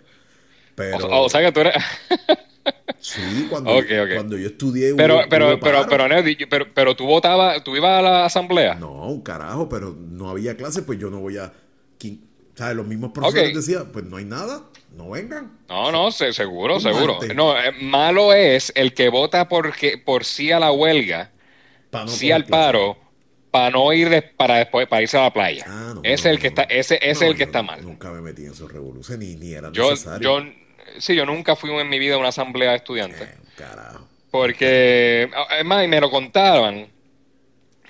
Pero, 0.75 0.97
O, 1.07 1.25
o 1.25 1.29
sea 1.29 1.41
que 1.41 1.53
tú 1.53 1.61
eres... 1.61 1.75
sí, 3.01 3.47
cuando, 3.51 3.71
cuando 4.15 4.37
yo 4.37 4.47
estudié 4.49 4.95
Pero, 4.95 5.17
hubo- 5.17 5.29
pero, 5.29 5.47
hubo 5.49 5.61
pero, 5.61 5.87
pero, 5.89 6.29
yo- 6.31 6.47
pero, 6.49 6.67
pero 6.75 6.97
tú 6.97 7.07
votabas, 7.07 7.63
tú 7.65 7.77
ibas 7.77 7.99
a 7.99 8.03
la 8.03 8.25
asamblea. 8.25 8.75
No, 8.75 9.09
un 9.09 9.21
carajo, 9.23 9.69
pero 9.69 9.95
no 9.97 10.31
había 10.31 10.57
clases, 10.57 10.83
pues 10.85 10.99
yo 10.99 11.11
no 11.11 11.21
voy 11.21 11.39
a... 11.39 11.53
¿quién- 11.99 12.23
¿Sabes? 12.55 12.77
Los 12.77 12.87
mismos 12.87 13.13
profesores 13.13 13.55
decían, 13.55 13.89
pues 13.93 14.05
no 14.05 14.17
hay 14.19 14.25
nada, 14.27 14.63
no 14.97 15.11
vengan. 15.11 15.59
No, 15.69 15.91
no, 15.91 16.11
se- 16.11 16.33
seguro, 16.33 16.81
seguro. 16.81 17.19
No, 17.35 17.59
eh, 17.59 17.73
malo 17.81 18.33
es 18.33 18.73
el 18.75 18.95
que 18.95 19.09
vota 19.09 19.49
porque, 19.49 19.99
por 19.99 20.25
sí 20.25 20.53
a 20.53 20.59
la 20.61 20.73
huelga, 20.73 21.33
no 21.93 22.07
sí 22.09 22.31
al 22.31 22.47
paro, 22.47 22.97
para 23.51 23.71
no 23.71 23.93
ir 23.93 24.09
de- 24.09 24.23
para 24.23 24.57
después, 24.57 24.87
para 24.89 25.03
irse 25.03 25.19
a 25.19 25.23
la 25.23 25.33
playa. 25.33 25.65
Ah, 25.69 25.93
no, 25.95 26.03
es 26.03 26.25
no, 26.25 26.31
el 26.31 26.39
que 26.39 26.49
está, 26.49 26.63
ese, 26.65 26.99
es 27.03 27.23
el 27.23 27.37
que 27.37 27.45
está 27.45 27.63
mal. 27.63 27.83
Nunca 27.83 28.11
me 28.11 28.21
metí 28.21 28.45
en 28.45 28.53
esos 28.53 28.71
revoluciones, 28.73 29.27
ni, 29.29 29.37
ni 29.37 29.53
era 29.53 29.71
Yo, 29.73 29.91
necesario. 29.91 30.41
yo, 30.41 30.47
sí, 30.99 31.15
yo 31.15 31.27
nunca 31.27 31.57
fui 31.57 31.71
en 31.71 31.89
mi 31.89 31.99
vida 31.99 32.15
a 32.15 32.19
una 32.19 32.29
asamblea 32.29 32.71
de 32.71 32.77
estudiantes. 32.77 33.29
Eh, 33.29 33.35
carajo. 33.57 34.09
Porque, 34.31 35.31
es 35.59 35.65
más, 35.65 35.85
y 35.85 35.89
me 35.89 36.01
lo 36.01 36.11
contaban 36.11 36.89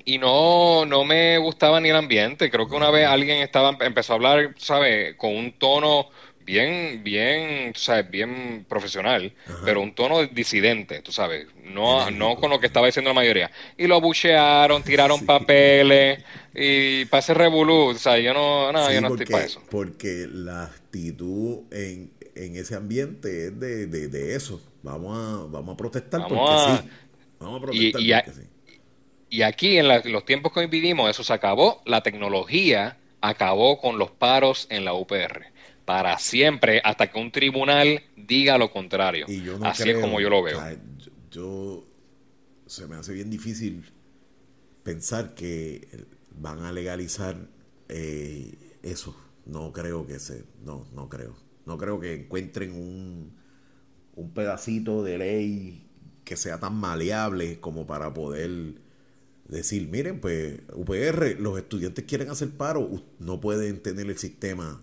y 0.05 0.19
no, 0.19 0.85
no 0.85 1.05
me 1.05 1.39
gustaba 1.39 1.81
ni 1.81 1.91
el 1.91 1.97
ambiente. 1.97 2.51
Creo 2.51 2.69
que 2.69 2.75
una 2.75 2.91
vez 2.91 3.07
alguien 3.07 3.39
estaba, 3.39 3.77
empezó 3.81 4.13
a 4.13 4.17
hablar, 4.17 4.55
¿sabes? 4.59 5.17
Con 5.17 5.37
un 5.37 5.53
tono 5.59 6.09
bien, 6.45 7.03
bien, 7.05 7.73
tú 7.73 7.81
¿sabes? 7.81 8.11
Bien 8.11 8.65
profesional, 8.69 9.33
pero 9.65 9.81
un 9.81 9.95
tono 9.95 10.25
disidente, 10.27 11.01
tú 11.03 11.13
sabes. 11.13 11.47
No, 11.65 12.11
no 12.11 12.37
con 12.37 12.51
lo 12.51 12.61
que 12.61 12.67
estaba 12.67 12.87
diciendo 12.87 13.11
la 13.11 13.15
mayoría. 13.15 13.51
Y 13.77 13.87
lo 13.87 13.97
abuchearon, 13.97 14.83
tiraron 14.85 15.19
Sí. 15.21 15.25
papeles 15.25 16.23
y 16.55 17.05
para 17.07 17.21
ese 17.21 17.35
revolú, 17.35 17.91
o 17.91 17.95
sea, 17.95 18.19
yo 18.19 18.35
no, 18.35 18.73
no, 18.73 18.87
Sí, 18.89 18.95
yo 18.95 19.01
no 19.01 19.09
porque, 19.09 19.25
estoy 19.25 19.33
para 19.35 19.45
eso. 19.47 19.63
porque 19.71 20.27
la 20.31 20.65
actitud 20.65 21.61
en, 21.71 22.13
en 22.35 22.57
ese 22.57 22.75
ambiente 22.75 23.47
es 23.47 23.61
de, 23.61 23.87
de, 23.87 24.09
de 24.09 24.35
eso. 24.37 24.61
Vamos 24.83 25.17
a, 25.17 25.47
vamos 25.51 25.75
a 25.75 25.77
protestar 25.77 26.21
Vamos 26.23 26.39
porque 26.39 26.53
a- 26.73 26.79
sí. 26.83 26.89
Vamos 27.39 27.55
a 27.55 27.59
Y- 27.59 27.61
protestar 27.93 28.01
y 28.03 28.13
a- 28.13 28.25
porque 28.25 28.41
sí. 28.41 28.47
Y 29.31 29.43
aquí, 29.43 29.79
en 29.79 29.89
la- 29.89 30.01
los 30.05 30.25
tiempos 30.27 30.53
que 30.53 30.61
hoy 30.61 30.67
vivimos, 30.67 31.09
eso 31.09 31.25
se 31.25 31.33
acabó. 31.33 31.81
La 31.87 32.03
tecnología 32.03 32.99
acabó 33.23 33.81
con 33.81 33.97
los 33.99 34.11
paros 34.11 34.67
en 34.69 34.85
la 34.85 34.93
UPR. 34.95 35.52
Para 35.93 36.19
siempre, 36.19 36.81
hasta 36.83 37.11
que 37.11 37.19
un 37.19 37.31
tribunal 37.31 38.03
diga 38.17 38.57
lo 38.57 38.71
contrario. 38.71 39.27
Y 39.29 39.43
yo 39.43 39.59
no 39.59 39.67
Así 39.67 39.83
creo, 39.83 39.99
es 39.99 40.03
como 40.03 40.21
yo 40.21 40.31
lo 40.31 40.43
veo. 40.43 40.59
yo, 41.31 41.87
se 42.67 42.87
me 42.87 42.97
hace 42.97 43.13
bien 43.13 43.29
difícil 43.29 43.85
pensar 44.83 45.35
que 45.35 45.87
van 46.31 46.61
a 46.61 46.73
legalizar 46.73 47.37
eh, 47.91 48.55
eso. 48.83 49.15
No 49.45 49.71
creo 49.75 50.07
que 50.07 50.19
se, 50.19 50.45
no, 50.65 50.87
no 50.95 51.11
creo. 51.11 51.37
No 51.67 51.77
creo 51.77 52.01
que 52.01 52.15
encuentren 52.15 52.73
un, 52.73 53.37
un 54.15 54.31
pedacito 54.33 55.03
de 55.03 55.19
ley 55.19 55.87
que 56.25 56.37
sea 56.37 56.59
tan 56.59 56.75
maleable 56.75 57.61
como 57.61 57.87
para 57.87 58.15
poder 58.15 58.77
decir, 59.47 59.89
miren, 59.89 60.21
pues 60.21 60.61
UPR, 60.73 61.37
los 61.39 61.59
estudiantes 61.59 62.07
quieren 62.07 62.31
hacer 62.31 62.51
paro, 62.51 63.03
no 63.19 63.41
pueden 63.41 63.83
tener 63.83 64.09
el 64.09 64.17
sistema 64.17 64.81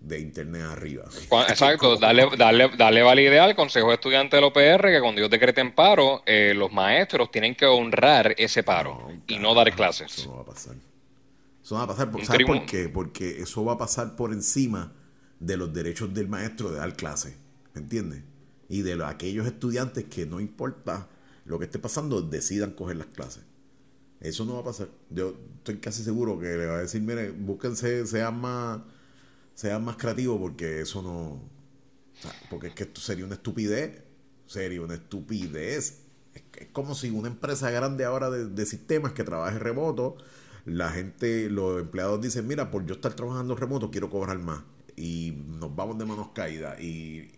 de 0.00 0.20
internet 0.20 0.62
arriba. 0.62 1.04
Exacto, 1.48 1.96
darle, 1.96 2.28
darle, 2.36 2.70
darle 2.76 3.02
validez 3.02 3.40
al 3.40 3.56
Consejo 3.56 3.88
de 3.88 3.94
Estudiantes 3.94 4.36
de 4.36 4.40
la 4.40 4.46
UPR 4.46 4.88
que 4.92 5.00
cuando 5.00 5.20
ellos 5.20 5.30
decreten 5.30 5.74
paro, 5.74 6.22
eh, 6.24 6.52
los 6.54 6.72
maestros 6.72 7.30
tienen 7.30 7.54
que 7.54 7.66
honrar 7.66 8.34
ese 8.38 8.62
paro 8.62 9.10
y 9.26 9.38
no 9.38 9.54
dar 9.54 9.74
clases. 9.74 10.18
Eso 10.18 10.30
no 10.30 10.36
va 10.36 10.42
a 10.42 10.46
pasar. 10.46 10.76
Eso 11.62 11.74
no 11.74 11.78
va 11.78 11.84
a 11.84 11.88
pasar. 11.88 12.08
Un 12.14 12.24
¿Sabes 12.24 12.46
por 12.46 12.64
qué? 12.66 12.88
Porque 12.88 13.40
eso 13.42 13.64
va 13.64 13.72
a 13.74 13.78
pasar 13.78 14.14
por 14.16 14.32
encima 14.32 14.92
de 15.40 15.56
los 15.56 15.72
derechos 15.74 16.14
del 16.14 16.28
maestro 16.28 16.70
de 16.70 16.78
dar 16.78 16.94
clases. 16.94 17.34
¿Me 17.74 17.80
entiendes? 17.82 18.22
Y 18.68 18.82
de 18.82 18.96
los- 18.96 19.08
aquellos 19.08 19.46
estudiantes 19.46 20.04
que 20.04 20.26
no 20.26 20.40
importa 20.40 21.08
lo 21.44 21.58
que 21.58 21.64
esté 21.64 21.78
pasando, 21.78 22.22
decidan 22.22 22.70
coger 22.72 22.96
las 22.96 23.06
clases. 23.08 23.42
Eso 24.20 24.44
no 24.44 24.54
va 24.54 24.60
a 24.60 24.64
pasar. 24.64 24.88
Yo 25.10 25.34
estoy 25.58 25.76
casi 25.78 26.02
seguro 26.02 26.38
que 26.38 26.46
le 26.46 26.66
va 26.66 26.74
a 26.76 26.80
decir, 26.80 27.00
mire, 27.00 27.30
búsquense, 27.30 28.04
sean 28.06 28.38
más, 28.40 28.78
sean 29.58 29.84
más 29.84 29.96
creativos 29.96 30.38
porque 30.38 30.82
eso 30.82 31.02
no... 31.02 31.10
o 31.10 31.40
sea, 32.22 32.30
porque 32.48 32.68
es 32.68 32.74
que 32.74 32.84
esto 32.84 33.00
sería 33.00 33.24
una 33.24 33.34
estupidez. 33.34 34.04
Sería 34.46 34.80
una 34.82 34.94
estupidez. 34.94 36.04
Es, 36.32 36.44
es 36.56 36.68
como 36.68 36.94
si 36.94 37.10
una 37.10 37.26
empresa 37.26 37.68
grande 37.72 38.04
ahora 38.04 38.30
de, 38.30 38.46
de 38.46 38.66
sistemas 38.66 39.14
que 39.14 39.24
trabaje 39.24 39.58
remoto, 39.58 40.16
la 40.64 40.90
gente, 40.90 41.50
los 41.50 41.80
empleados 41.80 42.20
dicen, 42.20 42.46
mira, 42.46 42.70
por 42.70 42.86
yo 42.86 42.94
estar 42.94 43.14
trabajando 43.14 43.56
remoto 43.56 43.90
quiero 43.90 44.08
cobrar 44.10 44.38
más. 44.38 44.62
Y 44.94 45.32
nos 45.48 45.74
vamos 45.74 45.98
de 45.98 46.04
manos 46.04 46.28
caídas. 46.32 46.80
Y, 46.80 47.28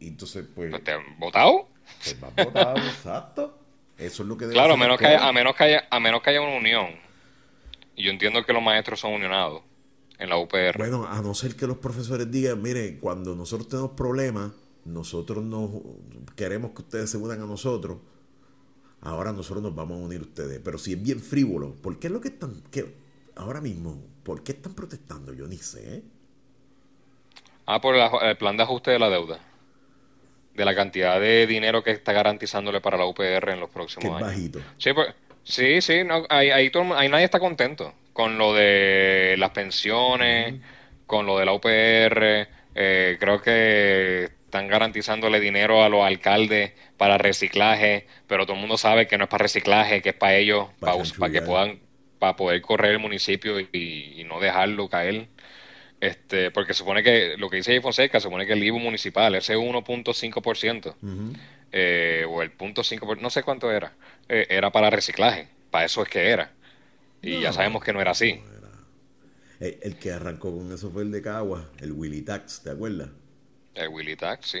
y 0.00 0.08
entonces, 0.08 0.46
pues, 0.52 0.72
¿Te 0.82 0.90
han 0.90 1.20
votado? 1.20 1.68
pues 2.02 2.20
vas 2.20 2.34
votado, 2.34 2.76
exacto. 2.84 3.56
Eso 3.96 4.24
es 4.24 4.28
lo 4.28 4.36
que 4.36 4.46
debe 4.46 4.54
Claro, 4.54 4.74
a 4.74 4.76
menos, 4.76 4.98
que 4.98 5.06
haya, 5.06 5.24
a, 5.24 5.32
menos 5.32 5.54
que 5.54 5.62
haya, 5.62 5.86
a 5.88 6.00
menos 6.00 6.20
que 6.20 6.30
haya 6.30 6.40
una 6.40 6.56
unión. 6.56 6.88
Y 7.94 8.02
yo 8.02 8.10
entiendo 8.10 8.44
que 8.44 8.52
los 8.52 8.62
maestros 8.62 8.98
son 8.98 9.12
unionados 9.12 9.69
en 10.20 10.28
la 10.28 10.36
UPR. 10.36 10.76
Bueno, 10.76 11.06
a 11.06 11.20
no 11.22 11.34
ser 11.34 11.56
que 11.56 11.66
los 11.66 11.78
profesores 11.78 12.30
digan, 12.30 12.62
mire, 12.62 12.98
cuando 12.98 13.34
nosotros 13.34 13.68
tenemos 13.68 13.92
problemas, 13.92 14.52
nosotros 14.84 15.42
nos 15.42 15.70
queremos 16.36 16.72
que 16.72 16.82
ustedes 16.82 17.10
se 17.10 17.16
unan 17.16 17.40
a 17.40 17.46
nosotros. 17.46 17.98
Ahora 19.00 19.32
nosotros 19.32 19.62
nos 19.62 19.74
vamos 19.74 19.98
a 19.98 20.04
unir 20.04 20.20
a 20.20 20.24
ustedes. 20.24 20.60
Pero 20.62 20.76
si 20.76 20.92
es 20.92 21.02
bien 21.02 21.20
frívolo, 21.20 21.74
¿por 21.74 21.98
qué 21.98 22.08
es 22.08 22.12
lo 22.12 22.20
que 22.20 22.28
están, 22.28 22.60
que 22.70 22.94
ahora 23.34 23.62
mismo, 23.62 23.98
por 24.22 24.44
qué 24.44 24.52
están 24.52 24.74
protestando? 24.74 25.32
Yo 25.32 25.46
ni 25.46 25.56
sé. 25.56 26.02
Ah, 27.64 27.80
por 27.80 27.94
el, 27.96 28.36
plan 28.36 28.58
de 28.58 28.62
ajuste 28.62 28.90
de 28.90 28.98
la 28.98 29.08
deuda. 29.08 29.38
De 30.54 30.64
la 30.66 30.74
cantidad 30.74 31.18
de 31.18 31.46
dinero 31.46 31.82
que 31.82 31.92
está 31.92 32.12
garantizándole 32.12 32.82
para 32.82 32.98
la 32.98 33.06
UPR 33.06 33.50
en 33.50 33.60
los 33.60 33.70
próximos 33.70 34.02
Que 34.02 34.08
es 34.08 34.14
años. 34.14 34.28
bajito. 34.28 34.60
Sí, 34.76 34.92
pues, 34.92 35.14
sí, 35.44 35.80
sí, 35.80 36.04
no, 36.04 36.26
ahí, 36.28 36.50
ahí, 36.50 36.70
todo 36.70 36.94
ahí 36.94 37.08
nadie 37.08 37.24
está 37.24 37.40
contento 37.40 37.94
con 38.12 38.38
lo 38.38 38.54
de 38.54 39.36
las 39.38 39.50
pensiones, 39.50 40.54
con 41.06 41.26
lo 41.26 41.38
de 41.38 41.44
la 41.44 41.52
UPR. 41.52 42.48
Eh, 42.74 43.16
creo 43.18 43.42
que 43.42 44.30
están 44.50 44.68
garantizándole 44.68 45.38
dinero 45.38 45.84
a 45.84 45.88
los 45.88 46.04
alcaldes 46.04 46.72
para 46.96 47.18
reciclaje, 47.18 48.06
pero 48.26 48.46
todo 48.46 48.54
el 48.54 48.60
mundo 48.60 48.76
sabe 48.76 49.06
que 49.06 49.16
no 49.16 49.24
es 49.24 49.30
para 49.30 49.42
reciclaje, 49.42 50.02
que 50.02 50.08
es 50.10 50.14
para 50.14 50.34
ellos, 50.36 50.68
para, 50.80 50.96
para 51.18 51.32
que 51.32 51.42
puedan, 51.42 51.78
para 52.18 52.36
poder 52.36 52.60
correr 52.60 52.92
el 52.92 52.98
municipio 52.98 53.60
y, 53.60 54.24
no 54.26 54.40
dejarlo 54.40 54.88
caer. 54.88 55.28
Este, 56.00 56.50
porque 56.50 56.74
supone 56.74 57.02
que 57.02 57.36
lo 57.36 57.50
que 57.50 57.58
dice 57.58 57.72
Jay 57.72 57.80
Fonseca, 57.80 58.20
supone 58.20 58.46
que 58.46 58.54
el 58.54 58.64
IBU 58.64 58.78
municipal, 58.78 59.34
ese 59.34 59.56
1.5%, 59.56 60.94
eh, 61.72 62.24
o 62.28 62.42
el 62.42 62.50
punto 62.50 62.82
no 63.20 63.30
sé 63.30 63.42
cuánto 63.42 63.70
era, 63.70 63.92
eh, 64.28 64.46
era 64.48 64.70
para 64.70 64.90
reciclaje, 64.90 65.46
para 65.70 65.84
eso 65.84 66.02
es 66.02 66.08
que 66.08 66.28
era. 66.28 66.50
Y 67.22 67.40
ya 67.40 67.52
sabemos 67.52 67.84
que 67.84 67.92
no 67.92 68.00
era 68.00 68.12
así. 68.12 68.40
El, 69.60 69.98
que 69.98 70.10
arrancó 70.10 70.56
con 70.56 70.72
eso 70.72 70.90
fue 70.90 71.02
el 71.02 71.10
de 71.10 71.20
Cagua, 71.20 71.68
el 71.80 71.92
Willy 71.92 72.22
Tax, 72.22 72.62
¿te 72.62 72.70
acuerdas? 72.70 73.10
El 73.74 73.88
Willy 73.88 74.16
Tax, 74.16 74.46
sí. 74.46 74.60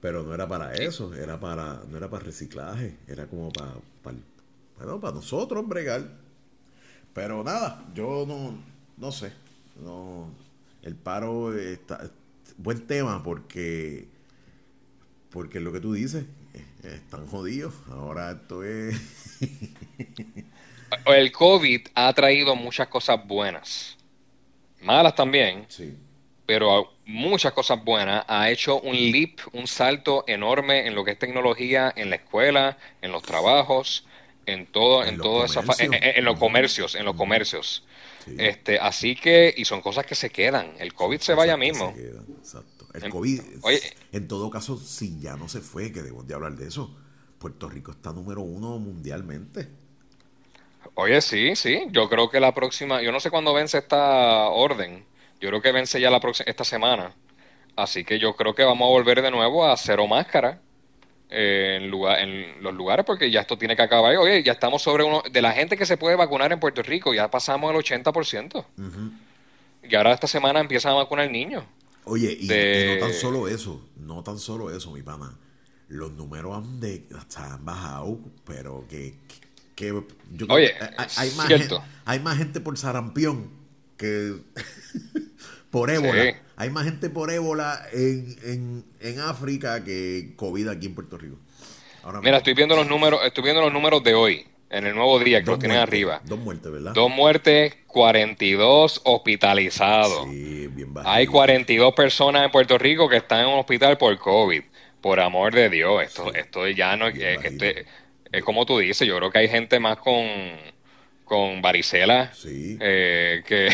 Pero 0.00 0.22
no 0.22 0.32
era 0.32 0.46
para 0.46 0.74
eso, 0.74 1.12
era 1.12 1.40
para, 1.40 1.82
no 1.88 1.96
era 1.96 2.08
para 2.08 2.24
reciclaje, 2.24 2.96
era 3.08 3.26
como 3.26 3.50
para, 3.50 3.72
bueno, 4.04 5.00
para 5.00 5.14
nosotros 5.14 5.66
bregar. 5.66 6.08
Pero 7.14 7.42
nada, 7.42 7.84
yo 7.94 8.24
no, 8.28 8.56
no 8.96 9.10
sé, 9.10 9.32
no, 9.82 10.30
el 10.82 10.94
paro 10.94 11.58
está, 11.58 12.08
buen 12.58 12.86
tema 12.86 13.24
porque, 13.24 14.06
porque 15.30 15.58
lo 15.58 15.72
que 15.72 15.80
tú 15.80 15.94
dices, 15.94 16.26
están 16.84 17.26
jodidos, 17.26 17.74
ahora 17.90 18.30
esto 18.30 18.62
es... 18.62 18.96
el 21.06 21.32
COVID 21.32 21.88
ha 21.94 22.12
traído 22.12 22.56
muchas 22.56 22.88
cosas 22.88 23.26
buenas 23.26 23.98
malas 24.82 25.14
también, 25.14 25.66
sí. 25.68 25.96
pero 26.46 26.92
muchas 27.06 27.52
cosas 27.52 27.82
buenas. 27.84 28.24
Ha 28.28 28.50
hecho 28.50 28.80
un 28.80 28.94
leap, 28.94 29.38
un 29.52 29.66
salto 29.66 30.24
enorme 30.26 30.86
en 30.86 30.94
lo 30.94 31.04
que 31.04 31.12
es 31.12 31.18
tecnología, 31.18 31.92
en 31.94 32.10
la 32.10 32.16
escuela, 32.16 32.78
en 33.02 33.12
los 33.12 33.22
trabajos, 33.22 34.06
en 34.46 34.66
todo, 34.66 35.04
en, 35.04 35.18
todo 35.18 35.44
esa 35.44 35.62
en, 35.78 36.24
los 36.24 36.38
comercios, 36.38 36.94
en 36.94 37.04
los 37.04 37.16
comercios. 37.16 37.84
Este, 38.38 38.78
así 38.78 39.16
que, 39.16 39.54
y 39.56 39.64
son 39.64 39.80
cosas 39.80 40.04
que 40.04 40.14
se 40.14 40.30
quedan. 40.30 40.74
El 40.78 40.92
COVID 40.92 41.20
se 41.20 41.34
vaya 41.34 41.56
mismo. 41.56 41.94
exacto. 42.38 42.86
El 42.94 43.10
COVID, 43.10 43.40
oye, 43.62 43.80
en 44.12 44.28
todo 44.28 44.50
caso, 44.50 44.78
si 44.78 45.20
ya 45.20 45.36
no 45.36 45.48
se 45.48 45.60
fue, 45.60 45.92
que 45.92 46.02
debemos 46.02 46.26
de 46.26 46.34
hablar 46.34 46.56
de 46.56 46.66
eso, 46.66 46.96
Puerto 47.38 47.68
Rico 47.68 47.92
está 47.92 48.12
número 48.12 48.40
uno 48.40 48.78
mundialmente. 48.78 49.68
Oye, 51.00 51.20
sí, 51.20 51.54
sí. 51.54 51.86
Yo 51.92 52.08
creo 52.08 52.28
que 52.28 52.40
la 52.40 52.52
próxima, 52.52 53.00
yo 53.00 53.12
no 53.12 53.20
sé 53.20 53.30
cuándo 53.30 53.54
vence 53.54 53.78
esta 53.78 54.48
orden. 54.48 55.04
Yo 55.40 55.48
creo 55.48 55.62
que 55.62 55.70
vence 55.70 56.00
ya 56.00 56.10
la 56.10 56.18
próxima, 56.18 56.50
esta 56.50 56.64
semana. 56.64 57.14
Así 57.76 58.04
que 58.04 58.18
yo 58.18 58.34
creo 58.34 58.52
que 58.52 58.64
vamos 58.64 58.86
a 58.86 58.90
volver 58.90 59.22
de 59.22 59.30
nuevo 59.30 59.64
a 59.64 59.76
cero 59.76 60.08
máscara 60.08 60.60
eh, 61.30 61.78
en, 61.80 61.88
lugar, 61.88 62.18
en 62.18 62.60
los 62.64 62.74
lugares 62.74 63.06
porque 63.06 63.30
ya 63.30 63.42
esto 63.42 63.56
tiene 63.56 63.76
que 63.76 63.82
acabar. 63.82 64.16
Oye, 64.16 64.42
ya 64.42 64.54
estamos 64.54 64.82
sobre 64.82 65.04
uno 65.04 65.22
de 65.30 65.40
la 65.40 65.52
gente 65.52 65.76
que 65.76 65.86
se 65.86 65.96
puede 65.96 66.16
vacunar 66.16 66.50
en 66.50 66.58
Puerto 66.58 66.82
Rico, 66.82 67.14
ya 67.14 67.30
pasamos 67.30 67.70
el 67.70 67.76
80%. 67.76 68.64
Y 69.84 69.94
ahora 69.94 70.12
esta 70.12 70.26
semana 70.26 70.58
empiezan 70.58 70.94
a 70.94 70.96
vacunar 70.96 71.30
niños. 71.30 71.62
Oye, 72.06 72.36
y, 72.40 72.48
no 72.48 73.06
tan 73.06 73.14
solo 73.14 73.46
eso, 73.46 73.88
no 73.98 74.24
tan 74.24 74.40
solo 74.40 74.74
eso, 74.76 74.90
mi 74.90 75.02
pana. 75.02 75.38
Los 75.86 76.10
números 76.10 76.56
han, 76.56 76.80
de, 76.80 77.06
han 77.36 77.64
bajado, 77.64 78.18
pero 78.44 78.84
que 78.88 79.14
Oye, 80.48 80.74
hay, 81.16 81.30
más 81.32 81.46
gente, 81.46 81.74
hay 82.04 82.20
más 82.20 82.38
gente 82.38 82.60
por 82.60 82.76
sarampión 82.76 83.50
que 83.96 84.34
por 85.70 85.90
ébola. 85.90 86.34
Hay 86.56 86.70
más 86.70 86.84
gente 86.84 87.10
por 87.10 87.30
ébola 87.30 87.86
en, 87.92 88.84
África 89.22 89.84
que 89.84 90.32
COVID 90.36 90.68
aquí 90.68 90.86
en 90.86 90.94
Puerto 90.94 91.18
Rico. 91.18 91.38
Mira, 92.22 92.38
estoy 92.38 92.54
viendo 92.54 92.74
los 92.74 92.88
números, 92.88 93.20
estoy 93.24 93.44
viendo 93.44 93.60
los 93.60 93.72
números 93.72 94.02
de 94.02 94.14
hoy, 94.14 94.46
en 94.70 94.86
el 94.86 94.94
nuevo 94.94 95.18
día, 95.18 95.42
que 95.42 95.50
lo 95.50 95.58
tienen 95.58 95.78
arriba. 95.78 96.20
Dos 96.24 96.38
muertes, 96.38 96.72
¿verdad? 96.72 96.92
Dos 96.94 97.10
muertes, 97.10 97.76
42 97.86 99.02
hospitalizados. 99.04 100.24
Sí, 100.30 100.68
bien 100.68 100.94
Hay 101.04 101.26
42 101.26 101.94
personas 101.94 102.44
en 102.44 102.50
Puerto 102.50 102.78
Rico 102.78 103.08
que 103.08 103.18
están 103.18 103.40
en 103.40 103.48
un 103.48 103.58
hospital 103.58 103.98
por 103.98 104.16
COVID. 104.18 104.62
Por 105.00 105.20
amor 105.20 105.54
de 105.54 105.68
Dios, 105.68 106.02
esto, 106.02 106.34
esto 106.34 106.66
ya 106.66 106.96
no 106.96 107.06
es 107.06 107.14
es 108.32 108.44
como 108.44 108.66
tú 108.66 108.78
dices, 108.78 109.06
yo 109.06 109.16
creo 109.16 109.30
que 109.30 109.38
hay 109.38 109.48
gente 109.48 109.80
más 109.80 109.98
con, 109.98 110.24
con 111.24 111.62
varicela 111.62 112.32
eh, 112.44 113.42
que, 113.46 113.68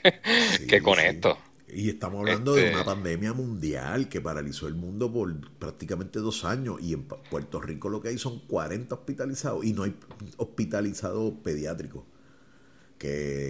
que 0.68 0.82
con 0.82 0.98
esto. 0.98 1.38
Y 1.68 1.90
estamos 1.90 2.20
hablando 2.20 2.54
de 2.54 2.68
una 2.68 2.70
este 2.70 2.84
pandemia 2.84 3.32
mundial 3.32 4.08
que 4.08 4.20
paralizó 4.20 4.68
el 4.68 4.74
mundo 4.74 5.12
por 5.12 5.50
prácticamente 5.58 6.20
dos 6.20 6.44
años. 6.44 6.76
Y 6.80 6.92
en 6.92 7.04
Puerto 7.04 7.60
Rico 7.60 7.88
lo 7.88 8.00
que 8.00 8.08
hay 8.08 8.18
son 8.18 8.38
40 8.46 8.94
hospitalizados 8.94 9.64
y 9.64 9.72
no 9.72 9.82
hay 9.82 9.94
hospitalizados 10.36 11.34
pediátricos 11.42 12.04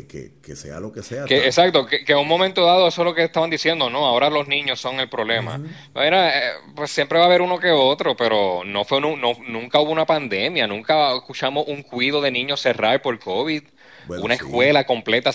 que, 0.09 0.33
que, 0.43 0.57
sea 0.57 0.81
lo 0.81 0.93
que 0.93 1.03
sea. 1.03 1.25
Que, 1.25 1.47
exacto, 1.47 1.87
que, 1.87 2.05
en 2.07 2.19
un 2.19 2.27
momento 2.27 2.65
dado 2.65 2.89
eso 2.89 3.03
es 3.03 3.07
lo 3.07 3.15
que 3.15 3.25
estaban 3.25 3.51
diciendo, 3.51 3.89
no, 3.89 4.05
ahora 4.05 4.29
los 4.31 4.49
niños 4.49 4.81
son 4.81 4.99
el 4.99 5.09
problema. 5.09 5.61
Eh, 5.95 6.51
pues 6.75 6.91
siempre 6.91 7.19
va 7.19 7.25
a 7.25 7.29
haber 7.29 7.43
uno 7.43 7.59
que 7.59 7.71
otro, 7.71 8.17
pero 8.17 8.63
no 8.65 8.85
fue 8.85 9.01
no, 9.01 9.17
nunca 9.17 9.81
hubo 9.81 9.93
una 9.93 10.07
pandemia, 10.07 10.67
nunca 10.67 11.15
escuchamos 11.15 11.67
un 11.69 11.83
cuido 11.83 12.21
de 12.21 12.31
niños 12.31 12.61
cerrar 12.61 13.01
por 13.01 13.19
COVID, 13.19 13.63
una 14.09 14.35
escuela 14.35 14.85
completa, 14.85 15.31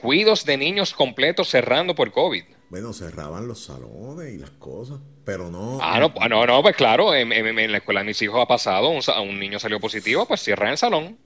cuidos 0.00 0.44
de 0.44 0.56
niños 0.56 0.92
completos 0.92 1.48
cerrando 1.48 1.94
por 1.94 2.10
COVID. 2.10 2.44
Bueno, 2.68 2.92
cerraban 2.92 3.46
los 3.46 3.64
salones 3.64 4.32
y 4.34 4.38
las 4.38 4.50
cosas, 4.50 4.98
pero 5.24 5.50
no... 5.50 5.78
Ah, 5.80 6.00
no, 6.00 6.12
no, 6.28 6.46
no 6.46 6.62
pues 6.62 6.74
claro, 6.74 7.14
en, 7.14 7.30
la 7.70 7.78
escuela 7.78 8.00
de 8.00 8.06
mis 8.06 8.20
hijos 8.22 8.40
ha 8.42 8.46
pasado, 8.46 8.88
un, 8.88 9.02
un 9.28 9.38
niño 9.38 9.58
salió 9.60 9.78
positivo, 9.78 10.26
pues 10.26 10.42
cierran 10.42 10.70
el 10.70 10.78
salón. 10.78 11.18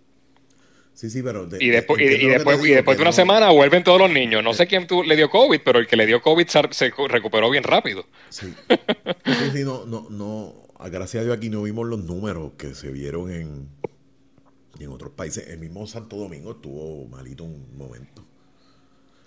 Sí, 0.97 1.11
sí, 1.11 1.23
pero... 1.23 1.47
y 1.61 1.69
después, 1.69 2.01
y, 2.01 2.27
después, 2.27 2.65
y 2.65 2.71
después 2.71 2.97
de 2.97 3.03
una 3.03 3.13
semana 3.13 3.51
vuelven 3.51 3.85
todos 3.85 4.01
los 4.01 4.11
niños. 4.11 4.43
No 4.43 4.55
sé 4.55 4.67
quién 4.67 4.87
tú, 4.87 5.03
le 5.03 5.15
dio 5.15 5.29
COVID, 5.29 5.61
pero 5.63 5.79
el 5.79 5.87
que 5.87 5.95
le 5.95 6.07
dio 6.07 6.23
COVID 6.23 6.47
se, 6.47 6.91
recuperó 7.09 7.51
bien 7.51 7.65
rápido. 7.65 8.07
Sí. 8.31 8.55
sí, 9.53 9.63
no, 9.63 9.85
no, 9.85 10.07
no, 10.09 10.55
gracias 10.91 11.21
a 11.21 11.25
Dios 11.25 11.37
aquí 11.37 11.51
no 11.51 11.65
vimos 11.65 11.87
los 11.87 12.03
números 12.03 12.53
que 12.57 12.75
se 12.75 12.91
vieron 12.91 13.31
en, 13.31 13.69
en 14.81 14.89
otros 14.89 15.13
países. 15.13 15.47
El 15.49 15.59
mismo 15.59 15.87
Santo 15.87 16.17
Domingo 16.17 16.53
estuvo 16.53 17.07
malito 17.09 17.45
un 17.45 17.77
momento. 17.77 18.25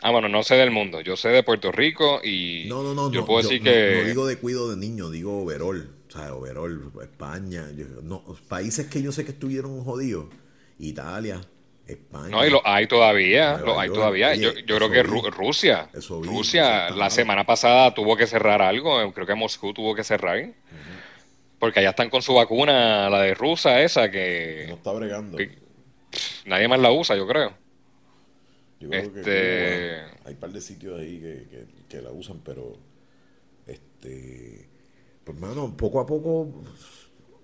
Ah, 0.02 0.10
bueno, 0.10 0.28
no 0.28 0.42
sé 0.42 0.56
del 0.56 0.72
mundo. 0.72 1.02
Yo 1.02 1.16
sé 1.18 1.30
de 1.30 1.44
Puerto 1.44 1.72
Rico 1.72 2.20
y 2.24 2.66
no, 2.68 2.82
no, 2.82 2.96
no, 2.96 3.12
yo 3.12 3.28
puedo 3.28 3.44
decir 3.44 3.62
que... 3.62 4.02
No, 4.02 4.08
digo 4.08 4.26
de 4.26 4.38
cuido 4.38 4.72
de 4.72 4.78
niños, 4.78 5.12
digo 5.12 5.44
overall. 5.44 5.88
O 6.08 6.12
sea, 6.12 6.34
overall, 6.34 6.92
España. 7.00 7.68
no, 8.02 8.24
países 8.48 8.88
que 8.88 9.04
yo 9.04 9.12
sé 9.12 9.24
que 9.24 9.32
estuvieron 9.34 9.84
jodidos. 9.84 10.26
Italia, 10.80 11.42
no, 12.30 12.46
y 12.46 12.50
lo 12.50 12.62
hay 12.66 12.88
todavía, 12.88 13.58
lo 13.58 13.80
hay 13.80 13.90
todavía. 13.90 14.36
yo, 14.36 14.54
yo 14.54 14.76
creo 14.78 14.92
que 14.92 15.04
Rusia, 15.04 15.90
Rusia 16.24 16.90
la 16.92 17.10
semana 17.10 17.46
pasada 17.46 17.94
tuvo 17.94 18.16
que 18.16 18.28
cerrar 18.28 18.62
algo, 18.62 19.12
creo 19.14 19.28
que 19.28 19.36
Moscú 19.36 19.74
tuvo 19.74 19.96
que 19.96 20.04
cerrar. 20.04 20.54
Porque 21.60 21.82
allá 21.82 21.90
están 21.90 22.10
con 22.10 22.22
su 22.22 22.34
vacuna, 22.34 23.10
la 23.10 23.22
de 23.22 23.34
rusa 23.34 23.82
esa, 23.82 24.10
que... 24.10 24.66
No 24.70 24.76
está 24.76 24.94
bregando. 24.94 25.38
nadie 26.46 26.68
más 26.70 26.80
la 26.80 26.92
usa, 26.92 27.18
yo 27.18 27.28
creo. 27.28 27.54
Yo 28.80 28.90
creo 28.90 29.14
que, 29.14 29.20
este 29.20 29.96
hay 30.24 30.34
un 30.34 30.40
par 30.40 30.52
de 30.52 30.62
sitios 30.62 30.98
ahí 30.98 31.20
que, 31.20 31.66
que, 31.90 32.02
la 32.02 32.12
usan, 32.12 32.40
pero... 32.46 32.78
este 33.68 34.70
Pues, 35.26 35.38
mano, 35.38 35.76
poco 35.76 36.00
a 36.00 36.06
poco 36.06 36.64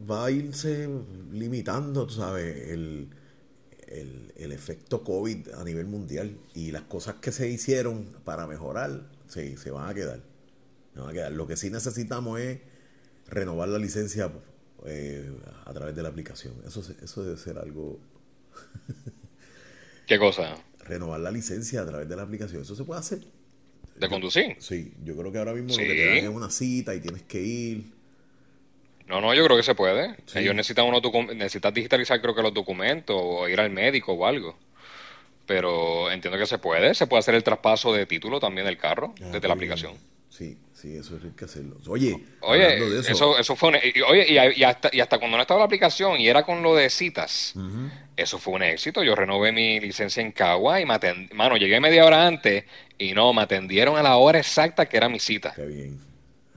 va 0.09 0.25
a 0.25 0.31
irse 0.31 0.89
limitando, 1.31 2.07
tú 2.07 2.13
sabes, 2.13 2.69
el 2.69 3.09
el, 3.88 4.51
efecto 4.51 5.03
COVID 5.03 5.49
a 5.53 5.63
nivel 5.63 5.86
mundial 5.86 6.38
y 6.53 6.71
las 6.71 6.83
cosas 6.83 7.15
que 7.15 7.31
se 7.31 7.49
hicieron 7.49 8.05
para 8.23 8.47
mejorar 8.47 9.09
sí, 9.27 9.57
se 9.57 9.71
van 9.71 9.89
a 9.89 9.93
quedar. 9.93 10.21
van 10.95 11.09
a 11.09 11.13
quedar. 11.13 11.31
Lo 11.31 11.47
que 11.47 11.57
sí 11.57 11.69
necesitamos 11.69 12.39
es 12.39 12.59
renovar 13.27 13.69
la 13.69 13.79
licencia 13.79 14.31
eh, 14.86 15.31
a 15.65 15.73
través 15.73 15.95
de 15.95 16.03
la 16.03 16.09
aplicación. 16.09 16.53
Eso, 16.65 16.83
eso 17.01 17.23
debe 17.23 17.38
ser 17.38 17.57
algo... 17.57 17.99
¿Qué 20.07 20.19
cosa? 20.19 20.55
Renovar 20.79 21.19
la 21.19 21.31
licencia 21.31 21.81
a 21.81 21.86
través 21.86 22.07
de 22.07 22.15
la 22.15 22.21
aplicación. 22.21 22.61
Eso 22.61 22.75
se 22.75 22.83
puede 22.83 22.99
hacer. 22.99 23.21
¿De 23.95 24.09
conducir? 24.09 24.57
Sí, 24.59 24.93
yo 25.03 25.15
creo 25.15 25.31
que 25.31 25.38
ahora 25.38 25.53
mismo 25.53 25.71
lo 25.71 25.77
que 25.77 25.95
te 25.95 26.05
dan 26.05 26.17
es 26.17 26.29
una 26.29 26.49
cita 26.49 26.93
y 26.93 26.99
tienes 26.99 27.23
que 27.23 27.41
ir 27.41 27.94
no, 29.07 29.21
no, 29.21 29.33
yo 29.33 29.43
creo 29.45 29.57
que 29.57 29.63
se 29.63 29.75
puede. 29.75 30.15
Ellos 30.35 30.55
necesitan 30.55 30.85
uno 30.85 30.99
necesitas 31.33 31.73
digitalizar 31.73 32.21
creo 32.21 32.35
que 32.35 32.41
los 32.41 32.53
documentos 32.53 33.15
o 33.19 33.47
ir 33.47 33.59
al 33.59 33.69
médico 33.69 34.13
o 34.13 34.25
algo. 34.25 34.57
Pero 35.45 36.11
entiendo 36.11 36.39
que 36.39 36.45
se 36.47 36.57
puede. 36.57 36.95
Se 36.95 37.05
puede 37.07 37.19
hacer 37.19 37.35
el 37.35 37.43
traspaso 37.43 37.93
de 37.93 38.05
título 38.05 38.39
también 38.39 38.65
del 38.65 38.77
carro 38.77 39.13
ah, 39.21 39.29
desde 39.31 39.47
la 39.47 39.53
aplicación. 39.53 39.93
Sí, 40.29 40.57
sí, 40.73 40.97
eso 40.97 41.17
hay 41.23 41.31
que 41.31 41.45
hacerlo. 41.45 41.77
Oye, 41.87 42.17
Oye, 42.41 42.65
de 42.75 42.99
eso, 42.99 43.11
eso, 43.11 43.39
eso 43.39 43.55
fue 43.55 43.69
un, 43.69 43.75
y- 43.75 44.01
oye, 44.01 44.25
y, 44.27 44.59
y 44.59 44.63
hasta, 44.63 44.89
y 44.91 44.99
hasta 44.99 45.17
cuando 45.19 45.37
no 45.37 45.41
estaba 45.41 45.59
la 45.59 45.65
aplicación 45.65 46.19
y 46.19 46.27
era 46.27 46.43
con 46.43 46.61
lo 46.61 46.75
de 46.75 46.89
citas, 46.89 47.53
eso 48.17 48.39
fue 48.39 48.53
un 48.55 48.63
éxito. 48.63 49.03
Yo 49.03 49.15
renové 49.15 49.51
mi 49.51 49.79
licencia 49.79 50.21
en 50.21 50.31
Cagua 50.31 50.81
y 50.81 50.85
me 50.85 50.95
atend- 50.95 51.31
mano, 51.33 51.57
llegué 51.57 51.79
media 51.79 52.05
hora 52.05 52.25
antes 52.25 52.65
y 52.97 53.13
no, 53.13 53.31
me 53.33 53.43
atendieron 53.43 53.97
a 53.97 54.03
la 54.03 54.17
hora 54.17 54.39
exacta 54.39 54.87
que 54.87 54.97
era 54.97 55.09
mi 55.09 55.19
cita. 55.19 55.53
qué 55.55 55.65
bien. 55.65 55.99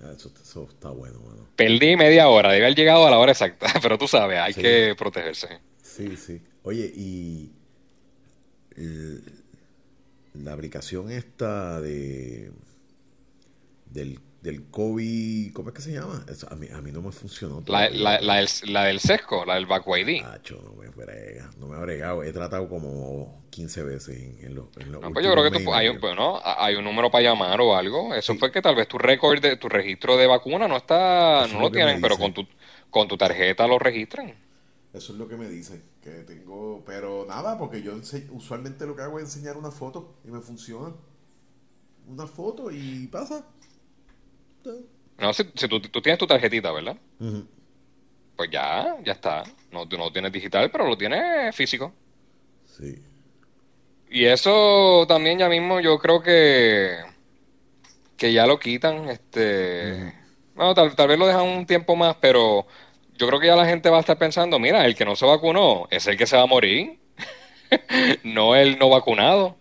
Ah, 0.02 0.12
Eso, 0.16 0.32
eso 0.40 0.68
está 0.70 0.90
bueno, 0.90 1.18
mano. 1.20 1.48
Perdí 1.56 1.96
media 1.96 2.28
hora, 2.28 2.50
debí 2.52 2.64
haber 2.64 2.76
llegado 2.76 3.06
a 3.06 3.10
la 3.10 3.18
hora 3.18 3.32
exacta, 3.32 3.66
pero 3.82 3.98
tú 3.98 4.06
sabes, 4.06 4.38
hay 4.38 4.52
Sí. 4.52 4.60
que 4.60 4.94
protegerse. 4.96 5.60
Sí, 5.82 6.16
sí. 6.16 6.40
Oye, 6.62 6.92
y 6.94 7.52
el- 8.76 9.22
la 10.34 10.52
aplicación 10.52 11.10
esta 11.10 11.80
de 11.80 12.52
del, 13.86 14.20
del 14.42 14.66
COVID, 14.70 15.52
¿cómo 15.52 15.68
es 15.70 15.74
que 15.74 15.82
se 15.82 15.92
llama? 15.92 16.24
Eso 16.28 16.46
a 16.50 16.54
mí, 16.54 16.68
a 16.72 16.80
mí 16.80 16.92
no 16.92 17.02
me 17.02 17.10
funcionó 17.10 17.62
La, 17.66 17.90
la, 17.90 18.20
la, 18.20 18.36
del, 18.36 18.48
la 18.66 18.84
del 18.84 19.00
sesco, 19.00 19.44
la 19.44 19.54
del 19.56 19.66
Baco 19.66 19.96
ID. 19.96 20.24
Acho, 20.24 20.60
no 20.64 20.74
me 20.74 20.88
brega, 20.90 21.50
no 21.58 21.66
me 21.66 21.76
ha 21.76 21.80
bregado. 21.80 22.22
He 22.22 22.32
tratado 22.32 22.68
como 22.68 23.42
15 23.50 23.82
veces 23.82 24.16
en, 24.16 24.38
en 24.46 24.54
los, 24.54 24.66
en 24.78 24.92
los 24.92 25.02
No, 25.02 25.12
pues 25.12 25.24
yo 25.24 25.32
creo 25.32 25.50
que 25.50 25.58
tú- 25.64 25.74
hay, 25.74 25.88
un, 25.88 25.98
hay 26.44 26.82
número 26.82 27.10
para 27.10 27.24
llamar 27.24 27.60
o 27.60 27.74
algo. 27.76 28.14
Eso 28.14 28.32
Sí. 28.32 28.38
fue 28.38 28.52
que 28.52 28.62
tal 28.62 28.76
vez 28.76 28.86
tu 28.88 28.98
récord 28.98 29.40
de 29.40 29.56
tu 29.56 29.68
registro 29.68 30.16
de 30.16 30.26
vacuna 30.26 30.68
no 30.68 30.76
está, 30.76 31.40
Eso 31.40 31.46
es 31.46 31.52
no 31.54 31.58
lo 31.60 31.64
lo 31.66 31.70
tienen, 31.70 32.00
pero 32.00 32.16
con 32.16 32.32
tu, 32.32 32.46
con 32.90 33.08
tu 33.08 33.16
tarjeta 33.16 33.66
lo 33.66 33.78
registran. 33.78 34.34
Eso 34.92 35.12
es 35.12 35.18
lo 35.18 35.28
que 35.28 35.36
me 35.36 35.48
dicen, 35.48 35.82
que 36.02 36.10
tengo, 36.24 36.82
pero 36.86 37.24
nada, 37.28 37.58
porque 37.58 37.82
yo 37.82 37.92
usualmente 38.32 38.86
lo 38.86 38.96
que 38.96 39.02
hago 39.02 39.18
es 39.18 39.24
enseñar 39.26 39.56
una 39.56 39.70
foto 39.70 40.14
y 40.24 40.30
me 40.30 40.40
funciona. 40.40 40.94
Una 42.06 42.26
foto 42.26 42.70
y 42.70 43.06
pasa. 43.08 43.44
No, 45.18 45.32
si, 45.32 45.44
si 45.54 45.68
tú, 45.68 45.80
tú 45.80 46.00
tienes 46.00 46.18
tu 46.18 46.26
tarjetita, 46.26 46.70
¿verdad? 46.72 46.96
Pues 48.36 48.50
ya, 48.50 48.96
ya 49.04 49.12
está. 49.12 49.42
No, 49.72 49.84
no 49.84 49.98
lo 49.98 50.12
tienes 50.12 50.32
digital, 50.32 50.70
pero 50.70 50.86
lo 50.86 50.96
tienes 50.96 51.54
físico. 51.54 51.92
Sí. 52.64 53.02
Y 54.10 54.24
eso 54.24 55.04
también 55.08 55.38
ya 55.38 55.48
mismo 55.48 55.80
yo 55.80 55.98
creo 55.98 56.22
que, 56.22 56.98
que 58.16 58.32
ya 58.32 58.46
lo 58.46 58.58
quitan. 58.58 59.08
Este, 59.08 60.14
bueno, 60.54 60.74
tal, 60.74 60.94
tal 60.94 61.08
vez 61.08 61.18
lo 61.18 61.26
dejan 61.26 61.46
un 61.46 61.66
tiempo 61.66 61.96
más, 61.96 62.16
pero 62.20 62.66
yo 63.16 63.26
creo 63.26 63.40
que 63.40 63.48
ya 63.48 63.56
la 63.56 63.66
gente 63.66 63.90
va 63.90 63.98
a 63.98 64.00
estar 64.00 64.16
pensando, 64.18 64.58
mira, 64.58 64.86
el 64.86 64.94
que 64.94 65.04
no 65.04 65.16
se 65.16 65.26
vacunó 65.26 65.88
es 65.90 66.06
el 66.06 66.16
que 66.16 66.26
se 66.26 66.36
va 66.36 66.42
a 66.42 66.46
morir, 66.46 66.98
no 68.22 68.54
el 68.54 68.78
no 68.78 68.88
vacunado. 68.88 69.56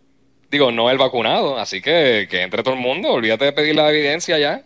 Digo, 0.52 0.72
no 0.72 0.90
el 0.90 0.98
vacunado. 0.98 1.58
Así 1.58 1.82
que 1.82 2.28
que 2.30 2.42
entre 2.44 2.64
todo 2.64 2.76
el 2.76 2.80
mundo, 2.80 3.10
olvídate 3.12 3.46
de 3.46 3.54
pedir 3.54 3.76
la 3.76 3.90
evidencia 3.90 4.38
ya. 4.38 4.64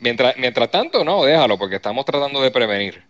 Mientras, 0.00 0.36
mientras 0.36 0.70
tanto, 0.70 1.04
no, 1.04 1.24
déjalo, 1.24 1.58
porque 1.58 1.76
estamos 1.76 2.04
tratando 2.04 2.40
de 2.42 2.50
prevenir 2.50 3.02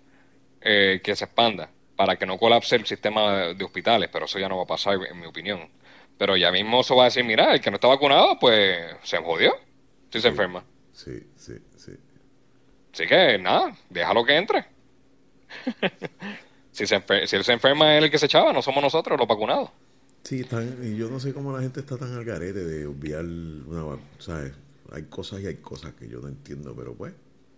eh, 0.60 1.00
que 1.02 1.14
se 1.16 1.24
expanda 1.24 1.70
para 1.96 2.16
que 2.16 2.26
no 2.26 2.38
colapse 2.38 2.76
el 2.76 2.86
sistema 2.86 3.36
de, 3.36 3.54
de 3.54 3.64
hospitales, 3.64 4.08
pero 4.12 4.24
eso 4.26 4.38
ya 4.38 4.48
no 4.48 4.56
va 4.56 4.62
a 4.64 4.66
pasar, 4.66 4.94
en 5.10 5.18
mi 5.20 5.26
opinión. 5.26 5.68
Pero 6.18 6.36
ya 6.36 6.50
mismo 6.52 6.80
eso 6.80 6.96
va 6.96 7.04
a 7.04 7.06
decir, 7.06 7.24
mira, 7.24 7.52
el 7.54 7.60
que 7.60 7.70
no 7.70 7.76
está 7.76 7.88
vacunado, 7.88 8.38
pues 8.38 8.78
se 9.02 9.16
jodió, 9.18 9.54
si 10.10 10.20
se 10.20 10.28
enferma. 10.28 10.64
Sí, 10.92 11.22
sí, 11.36 11.54
sí. 11.76 11.92
Así 12.92 13.06
que 13.06 13.38
nada, 13.38 13.76
déjalo 13.88 14.24
que 14.24 14.36
entre. 14.36 14.64
si, 16.72 16.86
se 16.86 16.96
enfer- 16.96 17.26
si 17.26 17.36
él 17.36 17.44
se 17.44 17.52
enferma, 17.52 17.96
es 17.96 18.04
el 18.04 18.10
que 18.10 18.18
se 18.18 18.26
echaba, 18.26 18.52
no 18.52 18.62
somos 18.62 18.82
nosotros 18.82 19.18
los 19.18 19.26
vacunados. 19.28 19.70
Sí, 20.24 20.40
están, 20.40 20.78
y 20.82 20.96
yo 20.96 21.08
no 21.08 21.18
sé 21.18 21.32
cómo 21.34 21.52
la 21.52 21.62
gente 21.62 21.80
está 21.80 21.96
tan 21.96 22.12
al 22.14 22.24
garete 22.24 22.64
de 22.64 22.86
obviar 22.86 23.24
una, 23.24 23.82
va- 23.82 23.98
¿sabes? 24.18 24.52
Hay 24.90 25.04
cosas 25.04 25.40
y 25.40 25.46
hay 25.46 25.56
cosas 25.56 25.94
que 25.94 26.08
yo 26.08 26.20
no 26.20 26.28
entiendo, 26.28 26.74
pero 26.76 26.94
pues. 26.94 27.14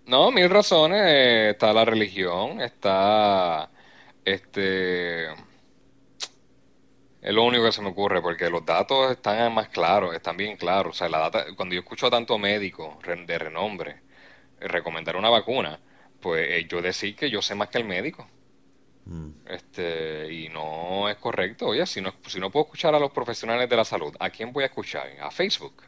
No, 0.06 0.30
mil 0.30 0.50
razones. 0.50 1.00
eh, 1.04 1.50
está 1.50 1.72
la 1.72 1.84
religión, 1.84 2.60
está 2.60 3.70
este. 4.24 5.28
Es 7.20 7.32
lo 7.34 7.42
único 7.44 7.64
que 7.64 7.72
se 7.72 7.82
me 7.82 7.88
ocurre, 7.88 8.22
porque 8.22 8.48
los 8.50 8.64
datos 8.64 9.10
están 9.10 9.52
más 9.52 9.68
claros, 9.68 10.14
están 10.14 10.36
bien 10.36 10.56
claros. 10.56 10.94
O 10.94 10.98
sea, 10.98 11.08
la 11.08 11.18
data, 11.18 11.46
cuando 11.56 11.74
yo 11.74 11.80
escucho 11.80 12.06
a 12.06 12.10
tanto 12.10 12.38
médico 12.38 12.98
de 13.26 13.38
renombre 13.38 14.02
eh, 14.60 14.68
recomendar 14.68 15.16
una 15.16 15.30
vacuna, 15.30 15.80
pues 16.20 16.46
eh, 16.50 16.66
yo 16.68 16.82
decir 16.82 17.16
que 17.16 17.30
yo 17.30 17.42
sé 17.42 17.54
más 17.56 17.68
que 17.70 17.78
el 17.78 17.84
médico. 17.84 18.28
mm, 19.06 19.30
Este, 19.46 20.30
y 20.32 20.48
no 20.50 21.08
es 21.08 21.16
correcto. 21.18 21.68
Oye, 21.68 21.86
si 21.86 22.00
no, 22.02 22.14
si 22.26 22.38
no 22.40 22.50
puedo 22.50 22.64
escuchar 22.66 22.94
a 22.94 22.98
los 22.98 23.10
profesionales 23.12 23.68
de 23.70 23.76
la 23.76 23.84
salud, 23.84 24.14
¿a 24.18 24.28
quién 24.30 24.52
voy 24.52 24.64
a 24.64 24.66
escuchar? 24.66 25.08
A 25.20 25.30
Facebook. 25.30 25.82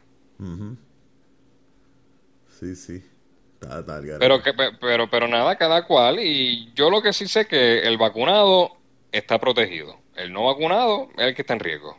Sí, 2.59 2.75
sí. 2.75 3.03
Está, 3.61 3.81
está. 3.81 4.01
Pero, 4.19 4.43
que, 4.43 4.53
pe- 4.53 4.73
pero, 4.81 5.09
pero 5.11 5.29
nada, 5.29 5.57
cada 5.57 5.87
cual. 5.87 6.21
Y 6.21 6.73
yo 6.75 6.91
lo 6.91 7.03
que 7.03 7.13
sí 7.13 7.27
sé 7.27 7.47
que 7.47 7.81
el 7.81 7.99
vacunado 7.99 8.77
está 9.13 9.39
protegido. 9.39 9.99
El 10.15 10.33
no 10.33 10.45
vacunado 10.45 11.09
es 11.17 11.25
el 11.27 11.35
que 11.35 11.43
está 11.43 11.55
en 11.55 11.61
riesgo. 11.61 11.99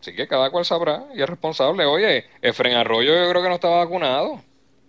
Así 0.00 0.14
que 0.14 0.28
cada 0.28 0.50
cual 0.50 0.64
sabrá 0.64 1.06
y 1.14 1.22
es 1.22 1.28
responsable. 1.28 1.84
Oye, 1.86 2.26
Efren 2.42 2.74
Arroyo 2.74 3.14
yo 3.14 3.30
creo 3.30 3.42
que 3.42 3.48
no 3.48 3.54
estaba 3.54 3.78
vacunado. 3.78 4.42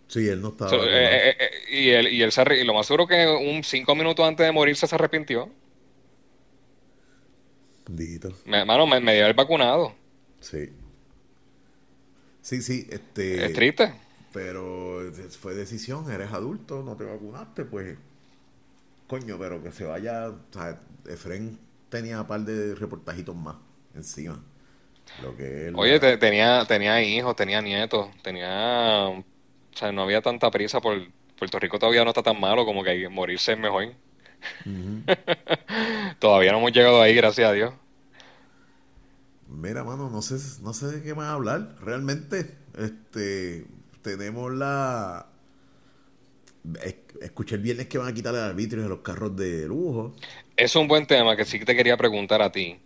Sí, 0.07 0.27
él 0.27 0.41
no 0.41 0.49
estaba 0.49 0.71
vacunado. 0.71 0.97
eh, 0.97 1.29
eh, 1.29 1.37
eh, 1.39 1.49
y 1.69 1.89
él, 1.89 2.07
y 2.09 2.21
él 2.21 2.31
se 2.31 2.43
y 2.57 2.63
lo 2.63 2.73
más 2.73 2.85
seguro 2.85 3.07
que 3.07 3.27
un 3.27 3.63
cinco 3.63 3.95
minutos 3.95 4.27
antes 4.27 4.45
de 4.45 4.51
morirse 4.51 4.87
se 4.87 4.95
arrepintió. 4.95 5.49
Dito. 7.87 8.33
Me, 8.45 8.65
mano, 8.65 8.87
me, 8.87 8.99
me 8.99 9.15
dio 9.15 9.27
el 9.27 9.33
vacunado. 9.33 9.93
Sí. 10.41 10.69
Sí, 12.41 12.61
sí, 12.61 12.87
este. 12.89 13.45
Es 13.45 13.53
triste. 13.53 13.93
Pero 14.35 14.99
fue 15.41 15.55
decisión, 15.55 16.11
eres 16.11 16.31
adulto, 16.33 16.83
no 16.83 16.97
te 16.97 17.05
vacunaste, 17.05 17.65
pues. 17.65 17.97
Coño, 19.07 19.37
pero 19.37 19.61
que 19.63 19.71
se 19.71 19.85
vaya. 19.85 20.29
O 20.29 20.39
sea, 20.51 20.81
Efren 21.05 21.59
tenía 21.89 22.21
un 22.21 22.27
par 22.27 22.41
de 22.41 22.75
reportajitos 22.75 23.35
más 23.35 23.57
encima. 23.93 24.43
Lo 25.17 25.35
que 25.35 25.67
él. 25.69 25.77
Oye, 25.77 25.99
te- 25.99 26.17
tenía, 26.17 26.65
tenía 26.65 27.01
hijos, 27.03 27.35
tenía 27.35 27.61
nietos, 27.61 28.09
tenía... 28.23 29.07
O 29.09 29.23
sea, 29.77 29.91
no 29.91 30.03
había 30.03 30.21
tanta 30.21 30.49
prisa 30.51 30.79
por... 30.81 30.97
Puerto 31.37 31.59
Rico 31.59 31.77
todavía 31.79 32.03
no 32.05 32.11
está 32.11 32.23
tan 32.23 32.39
malo 32.39 32.65
como 32.65 32.81
que 32.83 33.09
morirse 33.09 33.53
es 33.53 33.59
mejor. 33.59 33.93
Todavía 36.19 36.51
no 36.51 36.57
hemos 36.59 36.71
llegado 36.71 37.01
ahí, 37.01 37.13
gracias 37.15 37.49
a 37.49 37.53
Dios. 37.53 37.73
Mira, 39.47 39.83
mano, 39.83 40.09
no 40.09 40.21
sé, 40.21 40.35
no 40.63 40.73
sé 40.73 40.87
de 40.87 41.03
qué 41.03 41.13
más 41.13 41.27
hablar. 41.29 41.75
Realmente, 41.81 42.57
este, 42.73 43.67
tenemos 44.05 44.53
la. 44.53 45.25
es- 46.83 46.95
Escuché 47.21 47.55
el 47.55 47.61
viernes 47.61 47.87
que 47.87 47.97
van 47.97 48.09
a 48.09 48.13
quitar 48.13 48.35
el 48.35 48.41
arbitrio 48.41 48.83
de 48.83 48.89
los 48.89 48.99
carros 48.99 49.35
de 49.37 49.65
lujo. 49.67 50.13
Es 50.57 50.75
un 50.75 50.87
buen 50.87 51.07
tema 51.07 51.35
que 51.37 51.45
sí 51.45 51.59
te 51.63 51.73
quería 51.75 51.95
preguntar 51.95 52.41
a 52.41 52.51
ti, 52.51 52.77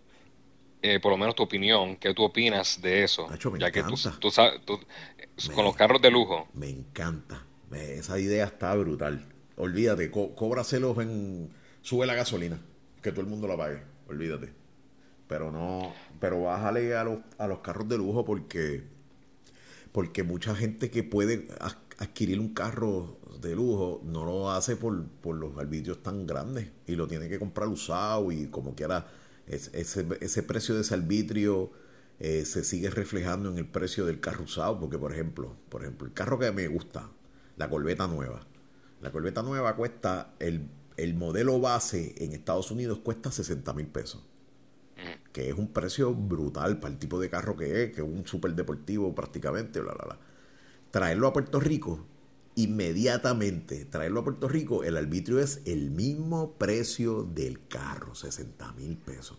eh, 0.82 1.00
por 1.00 1.10
lo 1.10 1.18
menos 1.18 1.34
tu 1.34 1.42
opinión, 1.42 1.96
¿qué 1.96 2.14
tú 2.14 2.22
opinas 2.22 2.80
de 2.80 3.02
eso? 3.02 3.28
Nacho, 3.28 3.50
me 3.50 3.58
Ya 3.58 3.72
que 3.72 3.82
tú, 3.82 3.94
encanta. 3.94 4.20
tú 4.20 4.30
sabes, 4.30 4.64
tú- 4.64 4.78
Me- 5.48 5.54
con 5.54 5.64
los 5.64 5.74
carros 5.74 6.00
de 6.00 6.10
lujo, 6.12 6.46
Me 6.54 6.68
encanta. 6.70 7.44
Me- 7.70 7.94
esa 7.94 8.18
idea 8.20 8.44
está 8.46 8.72
brutal. 8.76 9.24
Olvídate, 9.56 10.10
có- 10.10 10.34
cóbraselos 10.36 10.96
en. 10.98 11.50
Sube 11.82 12.06
la 12.06 12.14
gasolina, 12.14 12.60
que 13.02 13.10
todo 13.10 13.22
el 13.22 13.26
mundo 13.26 13.48
la 13.48 13.56
pague. 13.56 13.82
Olvídate. 14.08 14.52
Pero 15.26 15.50
no. 15.50 15.92
Pero 16.20 16.42
bájale 16.42 16.94
a 16.94 17.02
los, 17.04 17.18
a 17.38 17.46
los 17.48 17.58
carros 17.60 17.88
de 17.88 17.96
lujo 17.98 18.24
porque. 18.24 18.84
Porque 19.92 20.22
mucha 20.22 20.54
gente 20.54 20.90
que 20.90 21.02
puede 21.02 21.48
adquirir 21.98 22.38
un 22.40 22.54
carro 22.54 23.18
de 23.40 23.54
lujo 23.54 24.00
no 24.04 24.24
lo 24.24 24.50
hace 24.50 24.76
por, 24.76 25.06
por 25.22 25.36
los 25.36 25.56
arbitrios 25.58 26.02
tan 26.02 26.26
grandes 26.26 26.68
y 26.86 26.94
lo 26.94 27.06
tiene 27.08 27.28
que 27.28 27.38
comprar 27.38 27.68
usado 27.68 28.30
y 28.32 28.46
como 28.48 28.74
quiera 28.74 29.06
es- 29.46 29.70
ese, 29.74 30.06
ese 30.20 30.42
precio 30.42 30.74
de 30.74 30.82
ese 30.82 30.94
arbitrio 30.94 31.72
eh, 32.18 32.44
se 32.44 32.64
sigue 32.64 32.90
reflejando 32.90 33.48
en 33.50 33.56
el 33.58 33.66
precio 33.66 34.04
del 34.06 34.20
carro 34.20 34.44
usado 34.44 34.78
porque 34.78 34.98
por 34.98 35.12
ejemplo 35.12 35.56
por 35.70 35.82
ejemplo 35.82 36.06
el 36.06 36.12
carro 36.12 36.38
que 36.38 36.52
me 36.52 36.68
gusta 36.68 37.10
la 37.56 37.68
Corbeta 37.70 38.06
nueva 38.08 38.46
la 39.00 39.10
Corbeta 39.10 39.42
nueva 39.42 39.74
cuesta 39.76 40.34
el, 40.38 40.68
el 40.98 41.14
modelo 41.14 41.60
base 41.60 42.14
en 42.18 42.32
Estados 42.32 42.70
Unidos 42.70 42.98
cuesta 42.98 43.32
60 43.32 43.72
mil 43.72 43.86
pesos 43.86 44.22
que 45.32 45.48
es 45.50 45.54
un 45.56 45.68
precio 45.72 46.14
brutal 46.14 46.80
para 46.80 46.92
el 46.94 46.98
tipo 46.98 47.20
de 47.20 47.30
carro 47.30 47.56
que 47.56 47.84
es, 47.84 47.92
que 47.92 48.00
es 48.02 48.06
un 48.08 48.26
superdeportivo 48.26 49.14
prácticamente, 49.14 49.80
bla, 49.80 49.94
bla, 49.94 50.04
bla. 50.06 50.18
Traerlo 50.90 51.28
a 51.28 51.32
Puerto 51.32 51.60
Rico, 51.60 52.06
inmediatamente, 52.56 53.84
traerlo 53.86 54.20
a 54.20 54.24
Puerto 54.24 54.48
Rico, 54.48 54.84
el 54.84 54.96
arbitrio 54.96 55.40
es 55.40 55.62
el 55.66 55.90
mismo 55.90 56.54
precio 56.54 57.24
del 57.24 57.66
carro, 57.68 58.14
60 58.14 58.72
mil 58.74 58.96
pesos. 58.98 59.38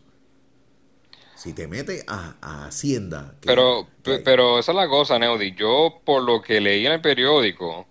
Si 1.33 1.53
te 1.53 1.67
metes 1.67 2.03
a, 2.07 2.35
a 2.41 2.67
Hacienda... 2.67 3.35
que- 3.41 3.47
pero, 3.49 3.87
que- 4.03 4.19
pero 4.19 4.59
esa 4.59 4.71
es 4.71 4.75
la 4.75 4.87
cosa, 4.87 5.17
Neudi. 5.19 5.55
Yo, 5.55 6.01
por 6.05 6.23
lo 6.23 6.41
que 6.41 6.61
leí 6.61 6.85
en 6.85 6.93
el 6.93 7.01
periódico, 7.01 7.87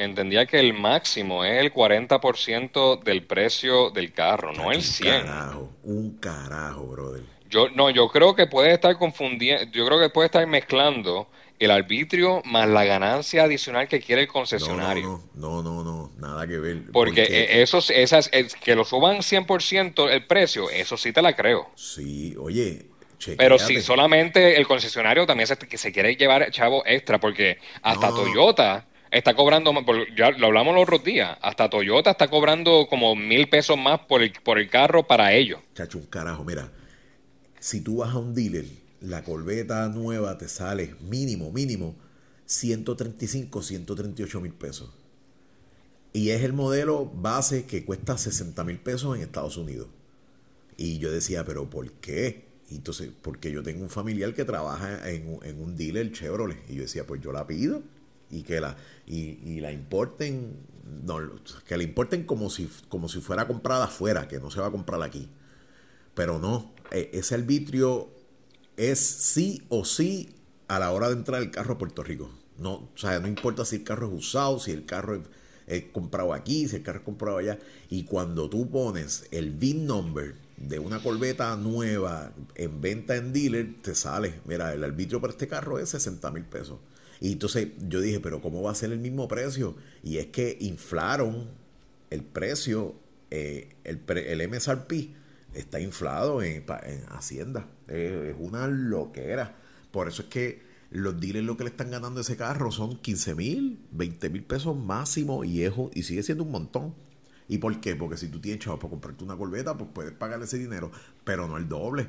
entendía 0.00 0.46
que 0.46 0.58
el 0.58 0.72
máximo 0.72 1.44
es 1.44 1.60
el 1.60 1.72
40% 1.72 3.02
del 3.02 3.22
precio 3.24 3.90
del 3.90 4.12
carro, 4.12 4.52
no 4.52 4.72
el 4.72 4.82
100. 4.82 5.14
Un 5.14 5.20
carajo, 5.20 5.70
un 5.82 6.10
carajo, 6.18 6.86
brother. 6.86 7.22
Yo, 7.48 7.68
no, 7.68 7.90
yo 7.90 8.08
creo 8.08 8.34
que 8.34 8.46
puede 8.46 8.72
estar 8.72 8.96
confundiendo, 8.96 9.70
yo 9.72 9.84
creo 9.84 9.98
que 9.98 10.08
puede 10.08 10.26
estar 10.26 10.46
mezclando 10.46 11.28
el 11.58 11.70
arbitrio 11.70 12.40
más 12.46 12.68
la 12.68 12.84
ganancia 12.84 13.42
adicional 13.42 13.88
que 13.88 14.00
quiere 14.00 14.22
el 14.22 14.28
concesionario. 14.28 15.20
No, 15.34 15.62
no, 15.62 15.84
no, 15.84 16.10
nada 16.18 16.46
que 16.46 16.58
ver. 16.58 16.84
Porque, 16.92 17.22
e, 17.22 17.60
eso, 17.60 17.80
esas, 17.90 18.30
que 18.30 18.74
lo 18.74 18.84
suban 18.84 19.18
100% 19.18 20.10
el 20.10 20.26
precio, 20.26 20.70
eso 20.70 20.96
sí 20.96 21.12
te 21.12 21.20
la 21.20 21.36
creo. 21.36 21.68
Sí, 21.74 22.34
oye, 22.38 22.86
Pero 23.36 23.58
si 23.58 23.82
solamente 23.82 24.56
el 24.56 24.66
concesionario 24.66 25.26
también 25.26 25.46
se, 25.46 25.58
que 25.58 25.76
se 25.76 25.92
quiere 25.92 26.16
llevar 26.16 26.50
chavo 26.50 26.82
extra, 26.86 27.20
porque 27.20 27.58
hasta 27.82 28.08
Toyota 28.08 28.86
está 29.10 29.34
cobrando, 29.34 29.72
ya 30.16 30.30
lo 30.30 30.46
hablamos 30.46 30.74
los 30.74 30.84
otros 30.84 31.04
días, 31.04 31.36
hasta 31.42 31.68
Toyota 31.68 32.12
está 32.12 32.28
cobrando 32.28 32.86
como 32.88 33.16
mil 33.16 33.48
pesos 33.48 33.76
más 33.76 34.00
por 34.00 34.22
el, 34.22 34.32
por 34.44 34.58
el 34.58 34.68
carro 34.68 35.06
para 35.06 35.32
ellos. 35.32 35.60
Chacho, 35.74 35.98
un 35.98 36.06
carajo, 36.06 36.44
mira, 36.44 36.70
si 37.58 37.80
tú 37.80 37.98
vas 37.98 38.10
a 38.10 38.18
un 38.18 38.34
dealer, 38.34 38.66
la 39.00 39.24
corbeta 39.24 39.88
nueva 39.88 40.38
te 40.38 40.48
sale 40.48 40.94
mínimo, 41.00 41.50
mínimo 41.50 41.96
135, 42.46 43.62
138 43.62 44.40
mil 44.40 44.52
pesos. 44.52 44.90
Y 46.12 46.30
es 46.30 46.42
el 46.42 46.52
modelo 46.52 47.06
base 47.06 47.66
que 47.66 47.84
cuesta 47.84 48.18
60 48.18 48.64
mil 48.64 48.78
pesos 48.78 49.16
en 49.16 49.22
Estados 49.22 49.56
Unidos. 49.56 49.88
Y 50.76 50.98
yo 50.98 51.12
decía, 51.12 51.44
pero 51.44 51.70
¿por 51.70 51.90
qué? 51.92 52.48
Y 52.68 52.76
entonces, 52.76 53.10
porque 53.22 53.52
yo 53.52 53.62
tengo 53.62 53.82
un 53.82 53.90
familiar 53.90 54.34
que 54.34 54.44
trabaja 54.44 55.08
en, 55.08 55.38
en 55.42 55.62
un 55.62 55.76
dealer 55.76 56.10
Chevrolet. 56.12 56.58
Y 56.68 56.76
yo 56.76 56.82
decía, 56.82 57.06
pues 57.06 57.20
yo 57.20 57.32
la 57.32 57.46
pido 57.46 57.82
y 58.30 58.42
que 58.42 58.60
la 58.60 58.76
y, 59.06 59.60
la 59.60 59.72
importen 59.72 60.56
que 61.66 61.76
la 61.76 61.82
importen 61.82 62.24
como 62.24 62.50
si 62.50 62.68
como 62.88 63.08
si 63.08 63.20
fuera 63.20 63.46
comprada 63.46 63.84
afuera 63.84 64.28
que 64.28 64.38
no 64.38 64.50
se 64.50 64.60
va 64.60 64.68
a 64.68 64.70
comprar 64.70 65.02
aquí. 65.02 65.28
Pero 66.14 66.38
no 66.38 66.72
e, 66.90 67.10
ese 67.12 67.34
arbitrio 67.34 68.10
es 68.76 68.98
sí 68.98 69.62
o 69.68 69.84
sí 69.84 70.34
a 70.68 70.78
la 70.78 70.92
hora 70.92 71.08
de 71.08 71.14
entrar 71.14 71.42
el 71.42 71.50
carro 71.50 71.74
a 71.74 71.78
Puerto 71.78 72.02
Rico. 72.02 72.30
No 72.58 72.72
o 72.72 72.90
sea 72.96 73.18
no 73.20 73.28
importa 73.28 73.64
si 73.64 73.76
el 73.76 73.84
carro 73.84 74.08
es 74.08 74.12
usado 74.14 74.58
si 74.58 74.70
el 74.72 74.84
carro 74.84 75.22
es, 75.66 75.84
comprado 75.92 76.32
aquí 76.34 76.68
si 76.68 76.76
el 76.76 76.82
carro 76.82 76.98
es 76.98 77.04
comprado 77.04 77.38
allá. 77.38 77.58
Y 77.88 78.04
cuando 78.04 78.48
tú 78.48 78.70
pones 78.70 79.26
el 79.30 79.50
VIN 79.50 79.86
number 79.86 80.36
de 80.56 80.78
una 80.78 81.02
corbeta 81.02 81.56
nueva 81.56 82.32
en 82.54 82.80
venta 82.80 83.16
en 83.16 83.32
dealer 83.32 83.82
te 83.82 83.94
sale. 83.94 84.40
Mira 84.44 84.72
el 84.72 84.84
arbitrio 84.84 85.20
para 85.20 85.32
este 85.32 85.48
carro 85.48 85.78
es 85.78 85.88
60 85.90 86.30
mil 86.30 86.44
pesos 86.44 86.78
y 87.20 87.32
entonces 87.32 87.68
yo 87.86 88.00
dije, 88.00 88.20
pero 88.20 88.40
¿cómo 88.40 88.62
va 88.62 88.72
a 88.72 88.74
ser 88.74 88.92
el 88.92 88.98
mismo 88.98 89.28
precio? 89.28 89.76
Y 90.02 90.16
es 90.16 90.26
que 90.26 90.56
inflaron 90.60 91.48
el 92.08 92.22
precio, 92.22 92.94
eh, 93.30 93.76
el, 93.84 94.00
el 94.08 94.48
MSRP 94.48 94.92
está 95.54 95.80
inflado 95.80 96.42
en, 96.42 96.64
Hacienda. 97.10 97.66
es 97.88 98.34
una 98.38 98.66
loquera. 98.66 99.56
Por 99.90 100.08
eso 100.08 100.22
es 100.22 100.28
que 100.28 100.62
los 100.90 101.20
dealers 101.20 101.44
lo 101.44 101.56
que 101.56 101.64
le 101.64 101.70
están 101.70 101.90
ganando 101.90 102.18
a 102.18 102.22
ese 102.22 102.36
carro 102.36 102.72
son 102.72 102.96
15 102.96 103.34
mil, 103.34 103.78
20 103.92 104.30
mil 104.30 104.42
pesos 104.42 104.76
máximo 104.76 105.44
y, 105.44 105.64
y 105.94 106.02
sigue 106.02 106.22
siendo 106.22 106.44
un 106.44 106.50
montón. 106.50 106.94
¿Y 107.48 107.58
por 107.58 107.80
qué? 107.80 107.96
Porque 107.96 108.16
si 108.16 108.28
tú 108.28 108.40
tienes 108.40 108.64
chavos 108.64 108.78
para 108.80 108.90
comprarte 108.90 109.24
una 109.24 109.36
corbeta, 109.36 109.76
pues 109.76 109.90
puedes 109.92 110.12
pagar 110.12 110.40
ese 110.42 110.56
dinero, 110.56 110.90
pero 111.24 111.48
no 111.48 111.56
el 111.56 111.68
doble. 111.68 112.06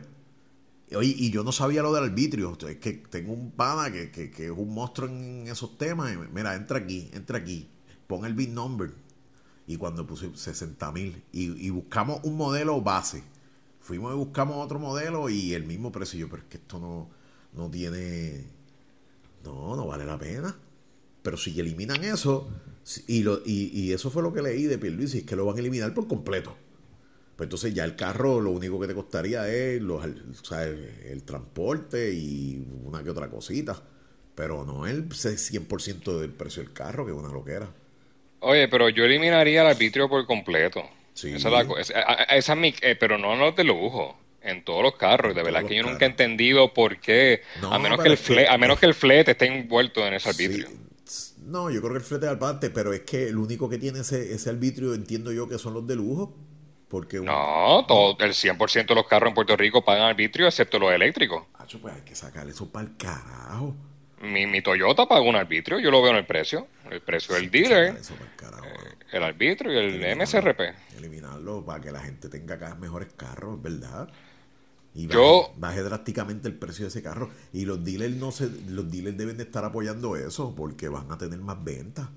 Oye, 0.96 1.16
y 1.18 1.32
yo 1.32 1.44
no 1.44 1.52
sabía 1.52 1.82
lo 1.82 1.94
del 1.94 2.04
arbitrio. 2.04 2.58
Es 2.68 2.78
que 2.78 2.94
tengo 2.94 3.34
un 3.34 3.52
pana 3.52 3.92
que, 3.92 4.12
que, 4.12 4.46
es 4.46 4.52
un 4.52 4.74
monstruo 4.74 5.08
en 5.08 5.48
esos 5.48 5.78
temas. 5.78 6.12
mira, 6.34 6.56
entra 6.56 6.80
aquí, 6.80 7.10
entra 7.14 7.38
aquí. 7.38 7.70
Pon 8.08 8.26
el 8.26 8.34
big 8.34 8.50
number. 8.50 8.92
Y 9.68 9.78
cuando 9.78 10.06
puse 10.06 10.30
60 10.36 10.92
mil. 10.92 11.24
Y, 11.32 11.70
buscamos 11.70 12.20
un 12.24 12.36
modelo 12.36 12.82
base. 12.82 13.24
Fuimos 13.80 14.14
y 14.14 14.18
buscamos 14.18 14.64
otro 14.64 14.80
modelo 14.80 15.30
y 15.30 15.54
el 15.54 15.64
mismo 15.64 15.92
precio. 15.92 16.20
Yo, 16.20 16.30
pero 16.30 16.44
es 16.44 16.50
que 16.50 16.58
esto 16.58 16.80
no, 16.80 17.10
no 17.54 17.72
tiene. 17.72 18.46
No, 19.44 19.76
no 19.76 19.88
vale 19.88 20.06
la 20.06 20.20
pena. 20.20 20.56
Pero 21.22 21.38
si 21.38 21.58
eliminan 21.58 22.04
eso. 22.04 22.50
Y, 23.08 23.24
lo, 23.24 23.42
y, 23.46 23.70
y 23.80 23.94
eso 23.94 24.10
fue 24.10 24.24
lo 24.24 24.34
que 24.34 24.42
leí 24.42 24.64
de 24.64 24.78
Pierluisi, 24.78 25.20
es 25.20 25.24
que 25.24 25.36
lo 25.36 25.46
van 25.46 25.56
a 25.56 25.60
eliminar 25.60 25.94
por 25.94 26.08
completo. 26.08 26.58
Pues 27.42 27.48
entonces 27.48 27.74
ya 27.74 27.86
el 27.86 27.96
carro 27.96 28.40
lo 28.40 28.52
único 28.52 28.80
que 28.80 28.86
te 28.86 28.94
costaría 28.94 29.48
es 29.48 29.82
los, 29.82 30.06
el 30.06 31.24
transporte 31.24 32.14
y 32.14 32.64
una 32.84 33.04
que 33.04 33.10
otra 33.10 33.32
cosita. 33.32 33.82
Pero 34.36 34.64
no 34.64 34.86
el 34.86 35.10
100% 35.10 36.20
del 36.20 36.30
precio 36.30 36.62
del 36.62 36.72
carro, 36.72 37.04
que 37.04 37.12
es 37.12 37.18
una 37.18 37.34
loquera. 37.34 37.68
Oye, 38.42 38.68
pero 38.68 38.90
yo 38.90 39.06
eliminaría 39.06 39.62
el 39.62 39.68
arbitrio 39.70 40.08
por 40.08 40.24
completo. 40.28 40.84
Sí. 41.16 41.34
Esa 41.34 41.50
es 41.80 41.92
esa, 42.30 42.54
mi, 42.54 42.76
eh, 42.80 42.96
pero 42.96 43.18
no 43.18 43.36
los 43.36 43.56
de 43.56 43.64
lujo, 43.64 44.20
en 44.44 44.64
todos 44.64 44.84
los 44.84 44.96
carros. 44.96 45.34
De 45.34 45.42
verdad 45.42 45.66
que 45.66 45.76
yo 45.76 45.82
nunca 45.82 46.06
he 46.06 46.10
entendido 46.10 46.72
por 46.72 47.00
qué, 47.00 47.42
a, 47.64 47.80
menos 47.80 48.04
que 48.04 48.10
el 48.10 48.18
flete, 48.18 48.50
a 48.52 48.60
menos 48.60 48.78
que 48.78 48.86
el 48.86 48.94
flete 48.94 49.32
esté 49.32 49.48
envuelto 49.48 50.06
en 50.06 50.14
ese 50.14 50.30
arbitrio. 50.30 50.68
No, 51.44 51.72
yo 51.72 51.82
creo 51.82 51.94
que 51.94 51.98
el 51.98 52.06
flete 52.06 52.28
es 52.28 52.34
aparte, 52.34 52.70
pero 52.70 52.94
es 52.94 53.00
que 53.00 53.30
el 53.30 53.38
único 53.40 53.68
que 53.68 53.80
tiene 53.80 54.02
ese, 54.02 54.32
ese 54.32 54.52
arbitrio 54.52 54.94
entiendo 54.94 55.32
yo 55.32 55.50
que 55.50 55.58
son 55.58 55.74
los 55.74 55.88
de 55.88 55.96
lujo. 55.96 56.38
Porque 56.92 57.22
no, 57.22 57.86
todo, 57.88 58.18
el 58.20 58.34
100% 58.34 58.86
de 58.86 58.96
los 58.96 59.08
carros 59.08 59.30
en 59.30 59.34
Puerto 59.34 59.56
Rico 59.56 59.82
pagan 59.82 60.10
arbitrio, 60.10 60.46
excepto 60.46 60.78
los 60.78 60.92
eléctricos. 60.92 61.46
pues 61.82 61.96
hay 61.96 62.02
que 62.02 62.14
sacar 62.16 62.50
eso 62.50 62.70
para 62.70 62.86
el 62.86 62.98
carajo. 62.98 63.74
Mi, 64.22 64.46
mi, 64.46 64.62
Toyota 64.62 65.08
paga 65.08 65.22
un 65.22 65.38
arbitrio, 65.38 65.80
yo 65.80 65.90
lo 65.90 66.02
veo 66.02 66.12
en 66.12 66.18
el 66.18 66.26
precio. 66.26 66.68
El 66.90 67.00
precio 67.00 67.36
del 67.36 67.50
dealer, 67.50 67.96
eh, 67.96 68.96
el 69.14 69.24
arbitrio 69.24 69.72
y 69.72 70.04
el 70.04 70.18
MSRP. 70.18 70.60
Eliminarlo 70.98 71.64
para 71.64 71.80
que 71.80 71.94
la 71.94 72.02
gente 72.02 72.28
tenga 72.28 72.60
cada 72.60 72.76
mejores 72.76 73.08
carros, 73.16 73.62
¿verdad? 73.62 74.10
Y 74.94 75.08
baje, 75.08 75.18
yo, 75.18 75.54
baje 75.56 75.82
drásticamente 75.84 76.50
el 76.50 76.56
precio 76.56 76.84
de 76.84 76.90
ese 76.90 77.02
carro. 77.02 77.32
Y 77.54 77.64
los 77.64 77.86
dealers, 77.86 78.18
no 78.18 78.32
se, 78.32 78.50
los 78.68 78.92
dealers 78.92 79.18
deben 79.18 79.38
de 79.38 79.44
estar 79.44 79.64
apoyando 79.64 80.18
eso 80.18 80.54
porque 80.54 80.90
van 80.90 81.10
a 81.10 81.18
tener 81.18 81.40
más 81.40 81.64
ventas. 81.64 82.10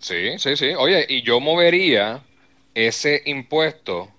Sí, 0.00 0.36
sí, 0.38 0.56
sí. 0.56 0.74
Oye, 0.76 1.06
y 1.08 1.22
yo 1.22 1.38
movería 1.38 2.24
ese 2.74 3.22
impuesto 3.26 4.12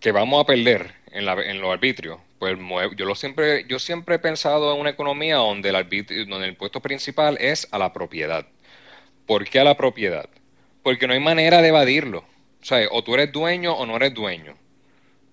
que 0.00 0.12
vamos 0.12 0.42
a 0.42 0.46
perder 0.46 0.94
en, 1.12 1.26
la, 1.26 1.34
en 1.34 1.60
los 1.60 1.72
arbitrios, 1.72 2.18
pues 2.38 2.58
yo 2.96 3.04
lo 3.04 3.14
siempre, 3.14 3.66
yo 3.68 3.78
siempre 3.78 4.14
he 4.14 4.18
pensado 4.18 4.74
en 4.74 4.80
una 4.80 4.90
economía 4.90 5.36
donde 5.36 5.68
el 5.68 5.76
arbitrio, 5.76 6.24
donde 6.24 6.46
el 6.46 6.52
impuesto 6.52 6.80
principal 6.80 7.36
es 7.38 7.68
a 7.70 7.78
la 7.78 7.92
propiedad. 7.92 8.46
¿Por 9.26 9.46
qué 9.46 9.60
a 9.60 9.64
la 9.64 9.76
propiedad? 9.76 10.28
Porque 10.82 11.06
no 11.06 11.12
hay 11.12 11.20
manera 11.20 11.60
de 11.60 11.68
evadirlo. 11.68 12.24
O 12.62 12.64
sea, 12.64 12.88
o 12.90 13.04
tú 13.04 13.14
eres 13.14 13.30
dueño 13.30 13.74
o 13.74 13.84
no 13.84 13.96
eres 13.96 14.14
dueño. 14.14 14.56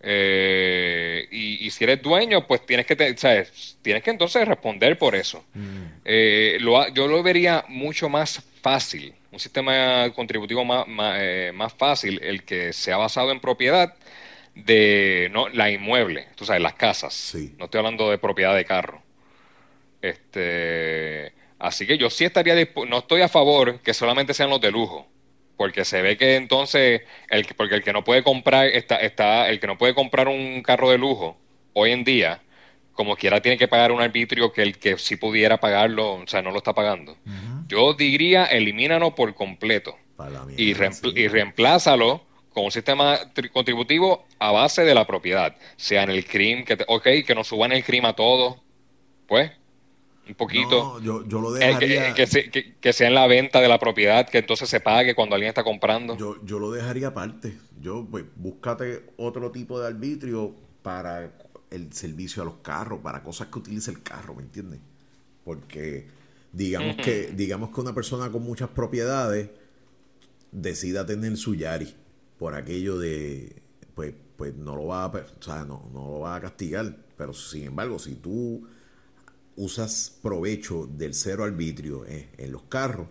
Eh, 0.01 1.27
y, 1.31 1.69
si 1.71 1.83
eres 1.83 2.01
dueño, 2.01 2.45
pues 2.45 2.65
tienes 2.65 2.85
que, 2.85 2.95
tienes 2.95 4.03
que 4.03 4.09
entonces 4.11 4.47
responder 4.47 4.97
por 4.97 5.15
eso. 5.15 5.43
Mm. 5.53 5.83
Eh, 6.05 6.57
yo 6.93 7.07
lo 7.07 7.23
vería 7.23 7.63
mucho 7.69 8.09
más 8.09 8.43
fácil 8.61 9.13
un 9.37 9.39
sistema 9.39 10.11
contributivo 10.15 10.65
más, 10.65 10.87
eh, 11.19 11.51
más, 11.53 11.71
fácil, 11.71 12.19
el 12.23 12.43
que 12.43 12.73
sea 12.73 12.97
basado 12.97 13.31
en 13.31 13.39
propiedad 13.39 13.93
de 14.55 15.29
no 15.31 15.47
la 15.49 15.69
inmueble, 15.69 16.27
tú 16.35 16.43
sabes, 16.43 16.63
las 16.63 16.73
casas. 16.73 17.13
No 17.59 17.65
estoy 17.65 17.77
hablando 17.77 18.09
de 18.09 18.17
propiedad 18.17 18.55
de 18.55 18.65
carro. 18.65 19.03
Este, 20.01 21.33
así 21.59 21.85
que 21.85 21.99
yo 21.99 22.09
sí 22.09 22.25
estaría 22.25 22.55
no 22.87 22.97
estoy 22.97 23.21
a 23.21 23.29
favor 23.29 23.79
que 23.81 23.93
solamente 23.93 24.33
sean 24.33 24.49
los 24.49 24.59
de 24.59 24.71
lujo, 24.71 25.07
porque 25.55 25.85
se 25.85 26.01
ve 26.01 26.17
que 26.17 26.35
entonces 26.35 27.03
el 27.29 27.45
porque 27.55 27.75
el 27.75 27.83
que 27.83 27.93
no 27.93 28.03
puede 28.03 28.23
comprar 28.23 28.65
está 28.65 28.95
está 28.97 29.49
el 29.49 29.59
que 29.59 29.67
no 29.67 29.77
puede 29.77 29.93
comprar 29.93 30.27
un 30.27 30.63
carro 30.63 30.89
de 30.89 30.97
lujo 30.97 31.37
hoy 31.73 31.91
en 31.91 32.03
día 32.03 32.41
como 32.97 33.15
quiera 33.15 33.41
tiene 33.41 33.57
que 33.57 33.67
pagar 33.67 33.91
un 33.91 34.01
arbitrio 34.01 34.51
que 34.51 34.63
el 34.63 34.77
que 34.79 34.97
sí 34.97 35.15
pudiera 35.15 35.59
pagarlo, 35.59 36.15
o 36.15 36.27
sea, 36.27 36.41
no 36.41 36.51
lo 36.51 36.57
está 36.57 36.73
pagando. 36.73 37.15
Yo 37.67 37.93
diría, 37.93 38.45
elimínalo 38.45 39.13
por 39.13 39.35
completo 39.35 39.95
y, 40.57 40.71
y 40.71 41.27
reemplázalo 41.27 42.23
con 42.53 42.65
un 42.65 42.71
sistema 42.71 43.19
contributivo 43.53 44.25
a 44.39 44.51
base 44.51 44.83
de 44.83 44.95
la 44.95 45.05
propiedad, 45.05 45.55
sea 45.75 46.03
en 46.03 46.09
el 46.09 46.25
CRIM, 46.25 46.65
que 46.65 46.77
ok, 46.87 47.03
que 47.25 47.35
nos 47.35 47.47
suban 47.47 47.71
el 47.71 47.83
CRIM 47.83 48.05
a 48.05 48.13
todos, 48.13 48.57
pues, 49.27 49.51
un 50.27 50.33
poquito. 50.33 50.99
yo, 50.99 51.21
lo 51.21 51.55
eh, 51.55 51.59
dejaría... 51.59 52.13
que, 52.15 52.93
sea 52.93 53.07
en 53.07 53.13
la 53.13 53.27
venta 53.27 53.61
de 53.61 53.67
la 53.67 53.77
propiedad, 53.77 54.27
que 54.27 54.39
entonces 54.39 54.67
se 54.67 54.79
pague 54.79 55.13
cuando 55.13 55.35
alguien 55.35 55.49
está 55.49 55.63
comprando. 55.63 56.17
Yo, 56.17 56.43
yo 56.43 56.57
lo 56.57 56.71
dejaría 56.71 57.09
aparte. 57.09 57.53
Yo, 57.79 58.07
pues, 58.09 58.25
búscate 58.35 59.03
otro 59.17 59.51
tipo 59.51 59.79
de 59.79 59.87
arbitrio 59.87 60.55
para 60.81 61.31
el 61.71 61.91
servicio 61.93 62.41
a 62.41 62.45
los 62.45 62.55
carros, 62.57 62.99
para 63.01 63.23
cosas 63.23 63.47
que 63.47 63.59
utilice 63.59 63.91
el 63.91 64.01
carro, 64.01 64.35
¿me 64.35 64.43
entiendes? 64.43 64.79
Porque 65.43 66.07
digamos 66.51 66.97
que 66.97 67.33
digamos 67.35 67.71
que 67.71 67.81
una 67.81 67.93
persona 67.93 68.31
con 68.31 68.43
muchas 68.43 68.69
propiedades 68.69 69.49
decida 70.51 71.05
tener 71.05 71.35
su 71.37 71.55
Yari 71.55 71.93
por 72.39 72.55
aquello 72.55 72.97
de 72.97 73.61
pues 73.93 74.13
pues 74.37 74.55
no 74.55 74.75
lo 74.75 74.85
va 74.85 75.05
a 75.05 75.07
o 75.07 75.43
sea, 75.43 75.65
no, 75.65 75.89
no 75.93 76.05
lo 76.11 76.19
va 76.19 76.35
a 76.35 76.41
castigar, 76.41 76.95
pero 77.17 77.33
sin 77.33 77.63
embargo, 77.63 77.99
si 77.99 78.15
tú 78.15 78.67
usas 79.55 80.15
provecho 80.21 80.87
del 80.87 81.15
cero 81.15 81.43
arbitrio 81.43 82.05
eh, 82.05 82.29
en 82.37 82.51
los 82.51 82.63
carros, 82.63 83.07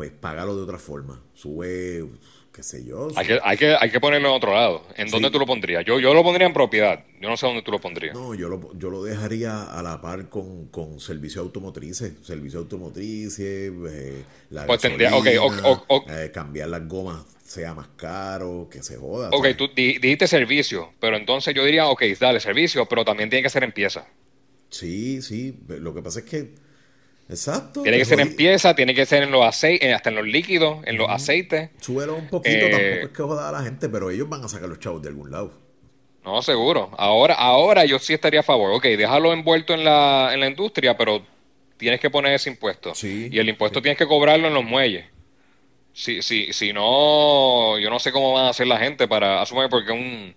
pues 0.00 0.12
págalo 0.12 0.56
de 0.56 0.62
otra 0.62 0.78
forma. 0.78 1.20
Sube, 1.34 2.06
qué 2.54 2.62
sé 2.62 2.82
yo. 2.86 3.08
Hay 3.16 3.26
que, 3.26 3.38
hay 3.44 3.56
que, 3.58 3.76
hay 3.78 3.90
que 3.90 4.00
ponerlo 4.00 4.30
en 4.30 4.34
otro 4.34 4.54
lado. 4.54 4.86
¿En 4.96 5.08
Sí. 5.08 5.12
dónde 5.12 5.30
tú 5.30 5.38
lo 5.38 5.44
pondrías? 5.44 5.84
Yo, 5.84 6.00
yo 6.00 6.14
lo 6.14 6.22
pondría 6.22 6.46
en 6.46 6.54
propiedad. 6.54 7.04
Yo 7.20 7.28
no 7.28 7.36
sé 7.36 7.44
dónde 7.44 7.60
tú 7.60 7.70
lo 7.70 7.78
pondrías. 7.82 8.14
No, 8.14 8.34
yo 8.34 8.48
lo, 8.48 8.72
yo 8.78 8.88
lo 8.88 9.04
dejaría 9.04 9.62
a 9.64 9.82
la 9.82 10.00
par 10.00 10.30
con, 10.30 10.68
con 10.68 10.98
servicios 11.00 11.44
automotrices. 11.44 12.14
Servicios 12.22 12.62
automotrices, 12.62 13.70
eh, 13.90 14.24
la 14.48 14.64
Pues 14.64 14.80
tendría- 14.80 15.10
gasolina, 15.10 15.42
ok, 15.68 15.84
ok. 15.88 16.08
eh, 16.08 16.30
cambiar 16.32 16.70
las 16.70 16.88
gomas 16.88 17.22
sea 17.44 17.74
más 17.74 17.88
caro, 17.94 18.68
que 18.72 18.82
se 18.82 18.96
joda. 18.96 19.28
Ok, 19.34 19.42
¿sabes? 19.42 19.56
tú 19.58 19.68
di- 19.76 19.98
dijiste 19.98 20.26
servicio, 20.26 20.94
pero 20.98 21.18
entonces 21.18 21.52
yo 21.54 21.62
diría, 21.62 21.88
ok, 21.88 22.04
dale 22.18 22.40
servicio, 22.40 22.86
pero 22.86 23.04
también 23.04 23.28
tiene 23.28 23.42
que 23.42 23.50
ser 23.50 23.64
en 23.64 23.72
pieza. 23.72 24.06
Sí, 24.70 25.20
sí, 25.20 25.58
lo 25.68 25.92
que 25.92 26.00
pasa 26.00 26.20
es 26.20 26.24
que... 26.24 26.69
Exacto. 27.30 27.82
Tiene 27.82 27.96
que 27.98 28.04
ser 28.04 28.20
en 28.20 28.34
pieza, 28.36 28.74
tiene 28.74 28.94
que 28.94 29.06
ser 29.06 29.22
en 29.22 29.30
los 29.30 29.44
aceites, 29.44 29.94
hasta 29.94 30.10
en 30.10 30.16
los 30.16 30.26
líquidos, 30.26 30.78
en 30.84 30.96
los 30.98 31.08
aceites. 31.08 31.70
Súbelo 31.80 32.16
un 32.16 32.28
poquito, 32.28 32.66
Eh, 32.66 32.70
tampoco 32.70 33.06
es 33.06 33.16
que 33.16 33.22
joda 33.22 33.48
a 33.48 33.52
la 33.52 33.62
gente, 33.62 33.88
pero 33.88 34.10
ellos 34.10 34.28
van 34.28 34.44
a 34.44 34.48
sacar 34.48 34.68
los 34.68 34.78
chavos 34.80 35.00
de 35.02 35.08
algún 35.08 35.30
lado. 35.30 35.52
No, 36.24 36.42
seguro. 36.42 36.90
Ahora, 36.98 37.34
ahora 37.34 37.84
yo 37.86 37.98
sí 37.98 38.12
estaría 38.12 38.40
a 38.40 38.42
favor. 38.42 38.72
Ok, 38.72 38.84
déjalo 38.84 39.32
envuelto 39.32 39.72
en 39.72 39.84
la, 39.84 40.30
en 40.34 40.40
la 40.40 40.48
industria, 40.48 40.96
pero 40.96 41.24
tienes 41.76 41.98
que 42.00 42.10
poner 42.10 42.34
ese 42.34 42.50
impuesto. 42.50 42.94
Sí, 42.94 43.28
y 43.32 43.38
el 43.38 43.48
impuesto 43.48 43.80
tienes 43.80 43.96
que 43.96 44.06
cobrarlo 44.06 44.48
en 44.48 44.54
los 44.54 44.64
muelles. 44.64 45.06
Si, 45.92 46.22
si, 46.22 46.52
si 46.52 46.72
no, 46.72 47.78
yo 47.78 47.90
no 47.90 47.98
sé 47.98 48.12
cómo 48.12 48.32
van 48.34 48.46
a 48.46 48.48
hacer 48.50 48.66
la 48.66 48.78
gente 48.78 49.08
para 49.08 49.40
asumir, 49.42 49.68
porque 49.70 49.92
un... 49.92 50.34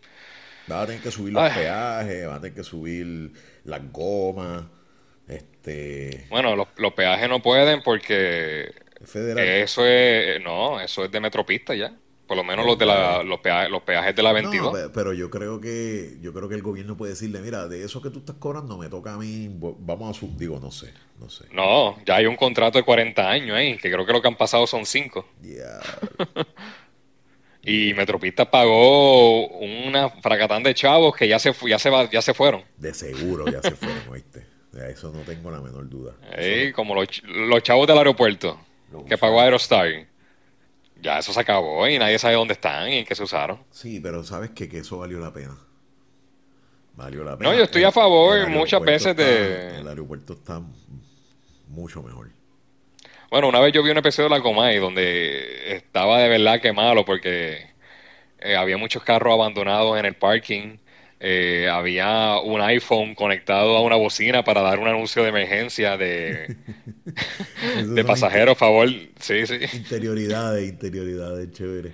Van 0.67 0.79
a 0.79 0.85
tener 0.85 1.01
que 1.01 1.11
subir 1.11 1.33
los 1.33 1.43
Ay. 1.43 1.51
peajes, 1.63 2.27
van 2.27 2.35
a 2.37 2.41
tener 2.41 2.55
que 2.55 2.63
subir 2.63 3.31
las 3.65 3.91
gomas, 3.91 4.63
este... 5.27 6.27
Bueno, 6.29 6.55
los, 6.55 6.67
los 6.77 6.93
peajes 6.93 7.29
no 7.29 7.41
pueden 7.41 7.81
porque 7.83 8.73
federal. 9.03 9.43
eso 9.47 9.85
es... 9.85 10.41
No, 10.43 10.79
eso 10.81 11.05
es 11.05 11.11
de 11.11 11.19
Metropista 11.19 11.75
ya. 11.75 11.93
Por 12.27 12.37
lo 12.37 12.43
menos 12.45 12.65
los 12.65 12.79
de 12.79 12.85
la, 12.85 13.21
los 13.21 13.41
peajes, 13.41 13.69
los 13.69 13.83
peajes 13.83 14.15
de 14.15 14.23
la 14.23 14.31
22. 14.31 14.67
No, 14.67 14.71
pe- 14.71 14.89
pero 14.93 15.11
yo 15.13 15.29
creo 15.29 15.59
que 15.59 16.17
yo 16.21 16.33
creo 16.33 16.47
que 16.47 16.55
el 16.55 16.61
gobierno 16.63 16.95
puede 16.95 17.11
decirle, 17.11 17.41
mira, 17.41 17.67
de 17.67 17.83
eso 17.83 18.01
que 18.01 18.09
tú 18.09 18.19
estás 18.19 18.37
cobrando 18.39 18.77
me 18.77 18.87
toca 18.87 19.13
a 19.13 19.17
mí, 19.17 19.49
vamos 19.51 20.15
a 20.15 20.19
sub, 20.19 20.35
digo, 20.37 20.57
no 20.59 20.71
sé, 20.71 20.93
no 21.19 21.29
sé. 21.29 21.45
No, 21.51 21.97
ya 22.05 22.15
hay 22.15 22.25
un 22.25 22.37
contrato 22.37 22.77
de 22.77 22.85
40 22.85 23.29
años 23.29 23.55
ahí, 23.57 23.77
que 23.77 23.91
creo 23.91 24.05
que 24.05 24.13
lo 24.13 24.21
que 24.21 24.29
han 24.29 24.37
pasado 24.37 24.65
son 24.65 24.85
5. 24.85 25.27
Ya, 25.41 25.81
Y 27.65 27.93
Metropista 27.93 28.49
pagó 28.49 29.47
una 29.47 30.09
fracatán 30.09 30.63
de 30.63 30.73
chavos 30.73 31.15
que 31.15 31.27
ya 31.27 31.39
se 31.39 31.53
ya 31.67 31.79
se 31.79 31.89
va, 31.89 32.09
ya 32.09 32.21
se 32.21 32.33
fueron. 32.33 32.63
de 32.77 32.93
seguro 32.93 33.45
ya 33.49 33.61
se 33.61 33.71
fueron, 33.71 34.01
¿oíste? 34.09 34.52
De 34.73 34.91
eso 34.91 35.11
no 35.11 35.19
tengo 35.21 35.51
la 35.51 35.61
menor 35.61 35.87
duda. 35.87 36.13
Ey, 36.35 36.71
como 36.73 36.95
los, 36.95 37.07
los 37.23 37.61
chavos 37.63 37.87
del 37.87 37.97
aeropuerto 37.97 38.59
que 39.07 39.17
pagó 39.17 39.39
Aerostar. 39.39 39.87
Ya 41.01 41.19
eso 41.19 41.33
se 41.33 41.39
acabó 41.39 41.87
y 41.87 41.97
nadie 41.99 42.17
sabe 42.17 42.35
dónde 42.35 42.53
están 42.53 42.89
y 42.89 42.97
en 42.97 43.05
qué 43.05 43.13
se 43.15 43.23
usaron. 43.23 43.59
Sí, 43.71 43.99
pero 43.99 44.23
sabes 44.23 44.51
que, 44.51 44.67
que 44.69 44.79
eso 44.79 44.97
valió 44.99 45.19
la 45.19 45.31
pena. 45.33 45.55
Valió 46.95 47.23
la 47.23 47.37
pena. 47.37 47.51
No, 47.51 47.55
yo 47.57 47.63
estoy 47.63 47.81
El- 47.81 47.87
a 47.87 47.91
favor 47.91 48.47
muchas 48.49 48.81
veces 48.81 49.15
de- 49.15 49.77
El 49.79 49.87
aeropuerto 49.87 50.33
está 50.33 50.61
mucho 51.67 52.01
mejor. 52.03 52.29
Bueno, 53.29 53.49
una 53.49 53.59
vez 53.59 53.73
yo 53.73 53.81
vi 53.83 53.89
un 53.89 53.97
episodio 53.97 54.29
de 54.29 54.35
La 54.37 54.41
Comay 54.43 54.77
donde 54.77 55.75
estaba 55.75 56.19
de 56.19 56.29
verdad 56.29 56.61
que 56.61 56.71
malo 56.71 57.03
porque 57.03 57.67
eh, 58.39 58.55
había 58.55 58.77
muchos 58.77 59.03
carros 59.03 59.33
abandonados 59.33 59.97
en 59.99 60.05
el 60.05 60.15
parking. 60.15 60.77
Eh, 61.25 61.69
había 61.71 62.39
un 62.43 62.59
iPhone 62.61 63.15
conectado 63.15 63.77
a 63.77 63.81
una 63.81 63.95
bocina 63.95 64.43
para 64.43 64.61
dar 64.61 64.79
un 64.79 64.87
anuncio 64.89 65.23
de 65.23 65.29
emergencia 65.29 65.95
de, 65.97 66.57
de 67.87 68.03
pasajeros, 68.03 68.57
favor. 68.57 68.89
Sí, 69.19 69.47
sí. 69.47 69.55
Interioridades, 69.73 70.67
interioridades, 70.69 71.49
chévere. 71.51 71.93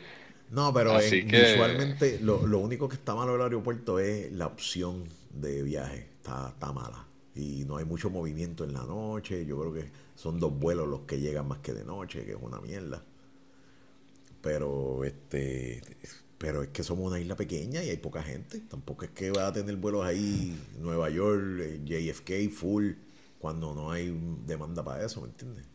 No, 0.49 0.73
pero 0.73 0.93
Así 0.95 1.19
en- 1.19 1.27
que- 1.27 1.41
visualmente 1.51 2.19
lo, 2.23 2.47
lo 2.47 2.57
único 2.57 2.89
que 2.89 2.95
está 2.95 3.13
malo 3.13 3.33
del 3.33 3.43
aeropuerto 3.43 3.99
es 3.99 4.31
la 4.31 4.47
opción 4.47 5.03
de 5.31 5.61
viaje. 5.61 6.07
Está, 6.17 6.49
está 6.49 6.71
mala. 6.73 7.05
Y 7.35 7.65
no 7.65 7.77
hay 7.77 7.85
mucho 7.85 8.09
movimiento 8.09 8.63
en 8.63 8.73
la 8.73 8.83
noche. 8.83 9.45
Yo 9.45 9.59
creo 9.59 9.73
que 9.73 9.91
son 10.15 10.39
dos 10.39 10.51
vuelos 10.57 10.87
los 10.87 11.01
que 11.01 11.19
llegan 11.19 11.47
más 11.47 11.59
que 11.59 11.73
de 11.73 11.85
noche, 11.85 12.25
que 12.25 12.31
es 12.31 12.37
una 12.41 12.59
mierda. 12.59 13.03
Pero 14.41 15.03
este 15.05 15.81
pero 16.39 16.63
es 16.63 16.69
que 16.69 16.83
somos 16.83 17.05
una 17.05 17.19
isla 17.19 17.35
pequeña 17.35 17.83
y 17.83 17.89
hay 17.89 17.97
poca 17.97 18.23
gente. 18.23 18.61
Tampoco 18.61 19.05
es 19.05 19.11
que 19.11 19.29
va 19.29 19.47
a 19.47 19.53
tener 19.53 19.75
vuelos 19.75 20.05
ahí 20.05 20.57
Nueva 20.79 21.09
York, 21.09 21.59
eh, 21.59 21.81
JFK 21.83 22.49
full 22.51 22.93
cuando 23.37 23.75
no 23.75 23.91
hay 23.91 24.09
demanda 24.45 24.83
para 24.83 25.05
eso, 25.05 25.21
¿me 25.21 25.27
entiendes? 25.27 25.65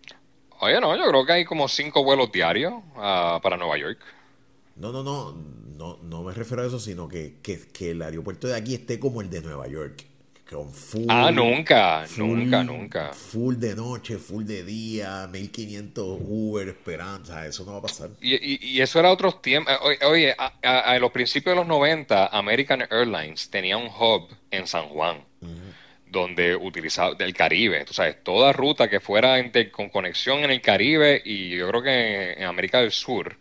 Oye, 0.61 0.81
no, 0.81 0.97
yo 0.97 1.07
creo 1.09 1.27
que 1.27 1.33
hay 1.33 1.45
como 1.45 1.69
cinco 1.69 2.03
vuelos 2.03 2.33
diarios 2.33 2.75
ah, 2.97 3.39
para 3.43 3.57
Nueva 3.57 3.77
York. 3.79 3.99
No, 4.77 4.91
no, 4.91 5.03
no, 5.03 5.33
no, 5.33 5.99
no 6.03 6.23
me 6.23 6.33
refiero 6.33 6.63
a 6.63 6.67
eso, 6.67 6.79
sino 6.79 7.09
que, 7.09 7.39
que, 7.43 7.69
que 7.69 7.91
el 7.91 8.03
aeropuerto 8.03 8.49
de 8.49 8.57
aquí 8.57 8.75
esté 8.75 8.99
como 8.99 9.21
el 9.21 9.31
de 9.31 9.43
Nueva 9.43 9.69
York. 9.69 10.07
Con 10.55 10.73
full, 10.73 11.07
Ah, 11.09 11.33
nunca, 11.33 12.05
full- 12.07 12.27
nunca, 12.45 12.63
nunca. 12.63 13.13
Full 13.13 13.57
de 13.57 13.75
noche, 13.75 14.19
full 14.19 14.45
de 14.45 14.63
día, 14.63 15.27
1500 15.27 16.19
Uber, 16.21 16.69
esperanza, 16.69 17.45
eso 17.45 17.65
no 17.65 17.73
va 17.73 17.79
a 17.79 17.83
pasar. 17.83 18.11
Y, 18.21 18.35
y- 18.35 18.59
y 18.63 18.81
eso 18.81 19.01
era 19.01 19.11
otros 19.11 19.43
tiempos. 19.43 19.75
Oye, 19.83 19.99
oye, 20.07 20.35
a, 20.39 20.53
a- 20.63 20.81
a 20.93 20.99
los 21.01 21.11
principios 21.11 21.55
de 21.55 21.61
los 21.61 21.67
90, 21.67 22.29
American 22.29 22.87
Airlines 22.91 23.51
tenía 23.51 23.77
un 23.77 23.87
hub 23.89 24.29
en 24.53 24.67
San 24.69 24.85
Juan, 24.91 25.25
donde 26.07 26.55
utilizaba 26.55 27.15
del 27.15 27.35
Caribe, 27.35 27.85
tú 27.85 27.93
sabes, 27.93 28.23
toda 28.23 28.53
ruta 28.53 28.89
que 28.89 29.01
fuera 29.01 29.37
con 29.73 29.89
conexión 29.89 30.39
en 30.45 30.51
el 30.53 30.61
Caribe 30.61 31.21
y 31.25 31.51
yo 31.57 31.69
creo 31.69 31.83
que 31.83 32.33
en, 32.35 32.43
en 32.43 32.45
América 32.49 32.81
del 32.81 32.93
Sur, 32.93 33.37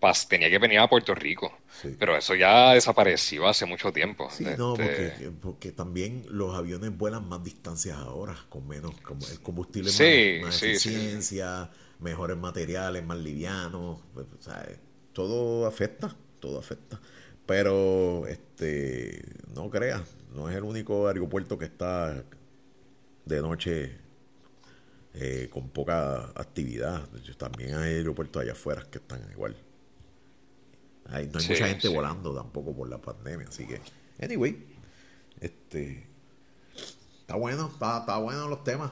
pas- 0.00 0.26
tenía 0.28 0.50
que 0.50 0.58
venir 0.58 0.78
a 0.78 0.88
Puerto 0.88 1.14
Rico. 1.14 1.52
Sí. 1.70 1.96
Pero 1.98 2.16
eso 2.16 2.34
ya 2.34 2.74
desapareció 2.74 3.46
hace 3.48 3.66
mucho 3.66 3.92
tiempo. 3.92 4.30
Sí, 4.30 4.44
no, 4.56 4.76
Este, 4.78 5.10
porque, 5.10 5.30
porque 5.40 5.72
también 5.72 6.24
los 6.28 6.54
aviones 6.56 6.96
vuelan 6.96 7.28
más 7.28 7.42
distancias 7.42 7.96
ahora, 7.98 8.36
con 8.48 8.66
menos, 8.68 8.94
como 9.00 9.26
el 9.26 9.40
combustible 9.40 9.90
Sí, 9.90 10.38
más, 10.42 10.62
eficiencia, 10.62 11.70
mejores 11.98 12.36
materiales, 12.36 13.04
más 13.04 13.18
livianos, 13.18 14.00
pues, 14.14 14.26
todo 15.12 15.66
afecta, 15.66 16.14
todo 16.40 16.58
afecta. 16.58 17.00
Pero, 17.46 18.26
este, 18.26 19.22
no 19.54 19.70
creas, 19.70 20.02
no 20.34 20.48
es 20.50 20.56
el 20.56 20.64
único 20.64 21.08
aeropuerto 21.08 21.58
que 21.58 21.64
está 21.64 22.24
de 23.24 23.40
noche 23.42 23.98
eh, 25.14 25.48
con 25.50 25.68
poca 25.70 26.26
actividad. 26.34 27.08
También 27.38 27.74
hay 27.74 27.94
aeropuertos 27.94 28.42
allá 28.42 28.52
afuera 28.52 28.84
que 28.90 28.98
están 28.98 29.20
igual. 29.32 29.56
Hay- 31.08 31.26
no 31.26 31.38
hay 31.38 31.44
Sí, 31.44 31.52
mucha 31.52 31.66
gente 31.68 31.88
sí. 31.88 31.94
volando 31.94 32.34
tampoco 32.34 32.74
por 32.74 32.88
la 32.88 32.98
pandemia, 32.98 33.48
así 33.48 33.66
que, 33.66 33.80
anyway, 34.22 34.64
este, 35.40 36.06
está 37.20 37.34
bueno, 37.36 37.70
está, 37.72 37.98
está 38.00 38.18
bueno 38.18 38.48
los 38.48 38.64
temas. 38.64 38.90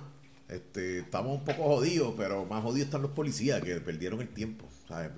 Este, 0.49 1.01
estamos 1.01 1.39
un 1.39 1.45
poco 1.45 1.65
jodidos, 1.65 2.15
pero 2.17 2.45
más 2.47 2.63
jodidos 2.63 2.87
están 2.87 3.03
los 3.03 3.11
policías 3.11 3.61
que 3.63 3.75
perdieron 3.81 4.21
el 4.21 4.29
tiempo, 4.29 4.67
¿sabes? 4.89 5.11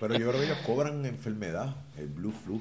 Pero 0.00 0.18
yo 0.18 0.28
creo 0.28 0.32
que 0.32 0.44
ellos 0.44 0.58
cobran 0.66 1.04
enfermedad, 1.06 1.76
el 1.96 2.08
blue 2.08 2.32
flu. 2.32 2.60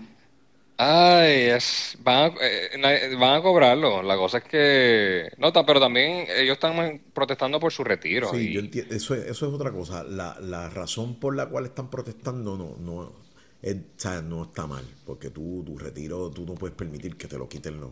Ay, 0.79 1.49
es, 1.57 1.97
van 2.01 2.33
a, 2.33 2.35
eh, 2.45 2.77
na- 2.77 3.17
van 3.19 3.35
a 3.39 3.41
cobrarlo. 3.41 4.03
La 4.03 4.15
cosa 4.15 4.37
es 4.39 4.43
que... 4.43 5.29
No, 5.37 5.51
ta- 5.51 5.65
pero 5.65 5.79
también 5.79 6.27
ellos 6.29 6.53
están 6.53 7.01
protestando 7.13 7.59
por 7.59 7.71
su 7.73 7.83
retiro. 7.83 8.31
Sí, 8.31 8.37
y- 8.39 8.53
yo 8.53 8.59
entiendo, 8.59 8.93
eso, 8.95 9.15
es- 9.15 9.25
eso 9.25 9.47
es 9.47 9.53
otra 9.53 9.71
cosa. 9.71 10.03
La, 10.03 10.37
la 10.41 10.69
razón 10.69 11.19
por 11.19 11.35
la 11.35 11.47
cual 11.49 11.65
están 11.65 11.89
protestando 11.89 12.57
no, 12.57 12.75
no, 12.77 13.13
es- 13.61 13.75
o 13.75 13.79
sea, 13.97 14.21
no 14.21 14.43
está 14.43 14.67
mal, 14.67 14.85
porque 15.05 15.29
tú, 15.29 15.63
tu 15.65 15.77
retiro, 15.77 16.29
tú 16.31 16.45
no 16.45 16.55
puedes 16.55 16.75
permitir 16.75 17.17
que 17.17 17.27
te 17.27 17.37
lo 17.37 17.47
quiten 17.49 17.79
los, 17.79 17.91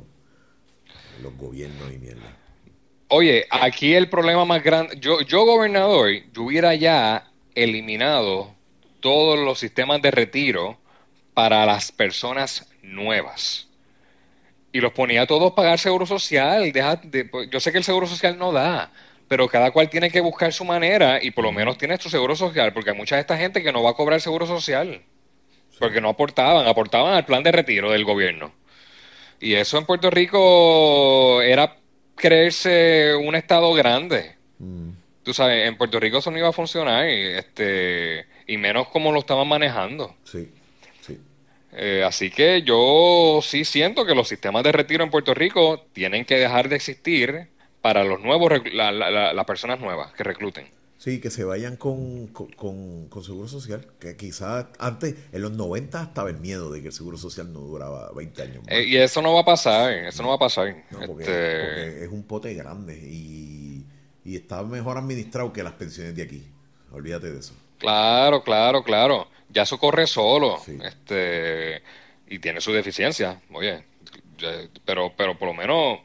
los 1.17 1.35
gobiernos 1.35 1.91
y 1.91 1.97
mierda. 1.97 2.37
Oye, 3.07 3.45
aquí 3.51 3.93
el 3.93 4.09
problema 4.09 4.45
más 4.45 4.63
grande, 4.63 4.97
yo, 4.99 5.21
yo 5.21 5.45
gobernador, 5.45 6.09
yo 6.33 6.43
hubiera 6.43 6.73
ya 6.75 7.31
eliminado 7.53 8.55
todos 8.99 9.39
los 9.39 9.59
sistemas 9.59 10.01
de 10.01 10.11
retiro 10.11 10.79
para 11.33 11.65
las 11.65 11.91
personas 11.91 12.67
nuevas. 12.93 13.67
Y 14.71 14.79
los 14.81 14.91
ponía 14.91 15.25
todos 15.25 15.51
a 15.51 15.55
pagar 15.55 15.79
seguro 15.79 16.05
social. 16.05 16.71
Deja 16.71 16.97
de- 16.97 17.25
pues, 17.25 17.49
yo 17.49 17.59
sé 17.59 17.71
que 17.71 17.77
el 17.77 17.83
seguro 17.83 18.07
social 18.07 18.37
no 18.37 18.51
da, 18.51 18.91
pero 19.27 19.47
cada 19.47 19.71
cual 19.71 19.89
tiene 19.89 20.11
que 20.11 20.19
buscar 20.21 20.51
su 20.53 20.65
manera 20.65 21.23
y 21.23 21.31
por 21.31 21.43
lo 21.45 21.51
menos 21.51 21.77
tienes 21.77 21.99
tu 21.99 22.09
seguro 22.09 22.35
social, 22.35 22.73
porque 22.73 22.91
hay 22.91 22.97
mucha 22.97 23.15
de 23.15 23.21
esta 23.21 23.37
gente 23.37 23.63
que 23.63 23.71
no 23.71 23.81
va 23.83 23.91
a 23.91 23.95
cobrar 23.95 24.19
seguro 24.21 24.45
social, 24.45 25.01
porque 25.79 26.01
no 26.01 26.09
aportaban, 26.09 26.67
aportaban 26.67 27.13
al 27.13 27.25
plan 27.25 27.41
de 27.43 27.51
retiro 27.51 27.91
del 27.91 28.03
gobierno. 28.05 28.53
Y 29.39 29.53
eso 29.55 29.77
en 29.77 29.85
Puerto 29.85 30.09
Rico 30.09 31.41
era 31.41 31.77
creerse 32.15 33.15
un 33.15 33.35
estado 33.35 33.73
grande. 33.73 34.35
Tú 35.23 35.33
sabes, 35.33 35.67
en 35.67 35.77
Puerto 35.77 35.99
Rico 35.99 36.19
eso 36.19 36.29
no 36.31 36.37
iba 36.37 36.49
a 36.49 36.53
funcionar, 36.53 37.09
y, 37.09 37.13
este, 37.33 38.25
y 38.45 38.57
menos 38.57 38.87
como 38.89 39.11
lo 39.11 39.19
estaban 39.19 39.47
manejando. 39.47 40.15
Sí. 40.23 40.51
Eh, 41.77 42.03
así 42.05 42.31
que 42.31 42.61
yo 42.63 43.39
sí 43.43 43.65
siento 43.65 44.05
que 44.05 44.15
los 44.15 44.27
sistemas 44.27 44.63
de 44.63 44.71
retiro 44.71 45.03
en 45.03 45.09
Puerto 45.11 45.33
Rico 45.33 45.85
tienen 45.93 46.25
que 46.25 46.35
dejar 46.37 46.69
de 46.69 46.77
existir 46.77 47.49
para 47.81 48.03
los 48.03 48.21
nuevos, 48.21 48.49
rec- 48.51 48.71
la- 48.73 48.91
la- 48.91 49.11
la- 49.11 49.33
las 49.33 49.45
personas 49.45 49.79
nuevas 49.79 50.13
que 50.13 50.23
recluten. 50.23 50.67
Sí, 50.97 51.19
que 51.19 51.29
se 51.29 51.43
vayan 51.43 51.75
con, 51.75 52.27
con, 52.27 52.47
con- 52.53 53.07
con 53.09 53.23
Seguro 53.23 53.47
Social. 53.47 53.85
Que 53.99 54.15
quizás 54.15 54.67
antes, 54.79 55.15
en 55.33 55.41
los 55.41 55.51
90 55.51 56.01
estaba 56.01 56.29
el 56.29 56.37
miedo 56.37 56.71
de 56.71 56.81
que 56.81 56.87
el 56.87 56.93
Seguro 56.93 57.17
Social 57.17 57.51
no 57.53 57.59
duraba 57.59 58.09
20 58.15 58.41
años 58.41 58.63
más. 58.63 58.71
Eh, 58.73 58.85
y 58.85 58.97
eso 58.97 59.21
no 59.21 59.33
va 59.33 59.41
a 59.41 59.45
pasar, 59.45 59.91
eso 59.91 60.23
no 60.23 60.29
va 60.29 60.35
a 60.35 60.39
pasar. 60.39 60.83
No, 60.89 60.99
porque, 61.05 61.23
Este, 61.23 61.59
porque 61.65 62.03
es 62.05 62.09
un 62.11 62.23
pote 62.23 62.53
grande 62.55 62.97
y, 62.97 63.85
y 64.23 64.35
está 64.35 64.63
mejor 64.63 64.97
administrado 64.97 65.51
que 65.53 65.61
las 65.61 65.73
pensiones 65.73 66.15
de 66.15 66.23
aquí. 66.23 66.43
Olvídate 66.91 67.31
de 67.31 67.39
eso. 67.39 67.53
Claro, 67.77 68.41
claro, 68.41 68.81
claro. 68.83 69.27
Ya 69.49 69.63
eso 69.63 69.77
corre 69.77 70.07
solo. 70.07 70.59
Sí. 70.65 70.77
Este, 70.83 71.81
y 72.27 72.39
tiene 72.39 72.61
su 72.61 72.71
deficiencia. 72.73 73.41
Oye, 73.51 73.83
pero, 74.85 75.13
pero 75.15 75.37
por 75.37 75.47
lo 75.49 75.53
menos 75.53 75.99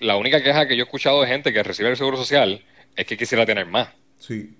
la 0.00 0.16
única 0.16 0.42
queja 0.42 0.66
que 0.66 0.76
yo 0.76 0.82
he 0.82 0.86
escuchado 0.86 1.20
de 1.22 1.28
gente 1.28 1.52
que 1.52 1.62
recibe 1.62 1.90
el 1.90 1.96
seguro 1.96 2.16
social 2.16 2.64
es 2.96 3.06
que 3.06 3.16
quisiera 3.16 3.46
tener 3.46 3.66
más. 3.66 3.88
Sí, 4.18 4.54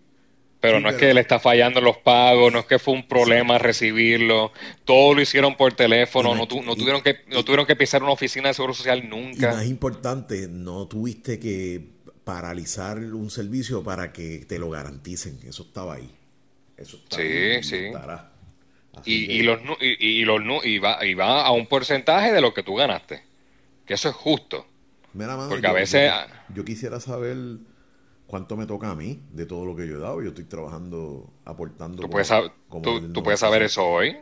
Pero 0.60 0.76
Sí, 0.78 0.82
no 0.84 0.90
es 0.90 0.94
que 0.96 1.12
le 1.12 1.20
está 1.20 1.40
fallando 1.40 1.80
los 1.80 1.96
pagos, 1.98 2.52
no 2.52 2.60
es 2.60 2.66
que 2.66 2.78
fue 2.78 2.94
un 2.94 3.08
problema 3.08 3.58
recibirlo. 3.58 4.52
Todo 4.84 5.14
lo 5.14 5.20
hicieron 5.20 5.56
por 5.56 5.72
teléfono, 5.74 6.34
Y 6.34 6.38
no 6.38 6.46
tu- 6.46 6.62
no 6.62 6.74
y- 6.74 6.76
tuvieron 6.76 7.02
que, 7.02 7.16
no 7.26 7.44
tuvieron 7.44 7.66
que 7.66 7.74
pisar 7.74 8.02
una 8.02 8.12
oficina 8.12 8.48
de 8.48 8.54
seguro 8.54 8.72
social 8.72 9.02
y 9.04 9.08
nunca. 9.08 9.52
más 9.54 9.66
importante, 9.66 10.46
no 10.48 10.86
tuviste 10.86 11.40
que 11.40 11.80
paralizar 12.22 12.98
un 12.98 13.28
servicio 13.30 13.82
para 13.82 14.12
que 14.12 14.44
te 14.46 14.60
lo 14.60 14.70
garanticen. 14.70 15.40
Eso 15.44 15.64
estaba 15.64 15.94
ahí. 15.94 16.08
Eso 16.76 16.96
está 16.96 17.16
Sí, 17.16 17.62
sí. 17.62 17.76
estará. 17.86 18.32
Y, 19.04 19.26
que- 19.26 19.32
y 19.34 19.42
los, 19.42 19.60
y, 19.80 20.06
y 20.20 20.24
los, 20.24 20.40
y 20.66 20.78
va, 20.78 21.04
y 21.04 21.14
va 21.14 21.44
a 21.46 21.50
un 21.52 21.66
porcentaje 21.66 22.32
de 22.32 22.40
lo 22.40 22.52
que 22.52 22.62
tú 22.62 22.74
ganaste. 22.74 23.22
Que 23.86 23.94
eso 23.94 24.08
es 24.08 24.14
justo. 24.14 24.66
Mira, 25.14 25.36
mano, 25.36 25.48
Porque 25.50 25.66
a 25.66 25.70
yo- 25.70 25.74
veces- 25.74 26.10
Yo, 26.48 26.54
yo 26.56 26.64
quisiera 26.64 27.00
saber 27.00 27.36
cuánto 28.26 28.56
me 28.56 28.66
toca 28.66 28.90
a 28.90 28.94
mí 28.94 29.20
de 29.30 29.46
todo 29.46 29.64
lo 29.66 29.74
que 29.76 29.86
yo 29.86 29.96
he 29.96 30.00
dado. 30.00 30.22
Yo 30.22 30.28
estoy 30.28 30.44
trabajando, 30.44 31.30
aportando. 31.44 31.96
Tú 31.96 32.02
como- 32.02 32.12
puedes, 32.12 32.28
como 32.68 32.82
tú, 32.82 33.12
tú 33.12 33.22
puedes 33.22 33.40
saber 33.40 33.62
90%. 33.62 33.64
eso 33.66 33.86
hoy. 33.86 34.16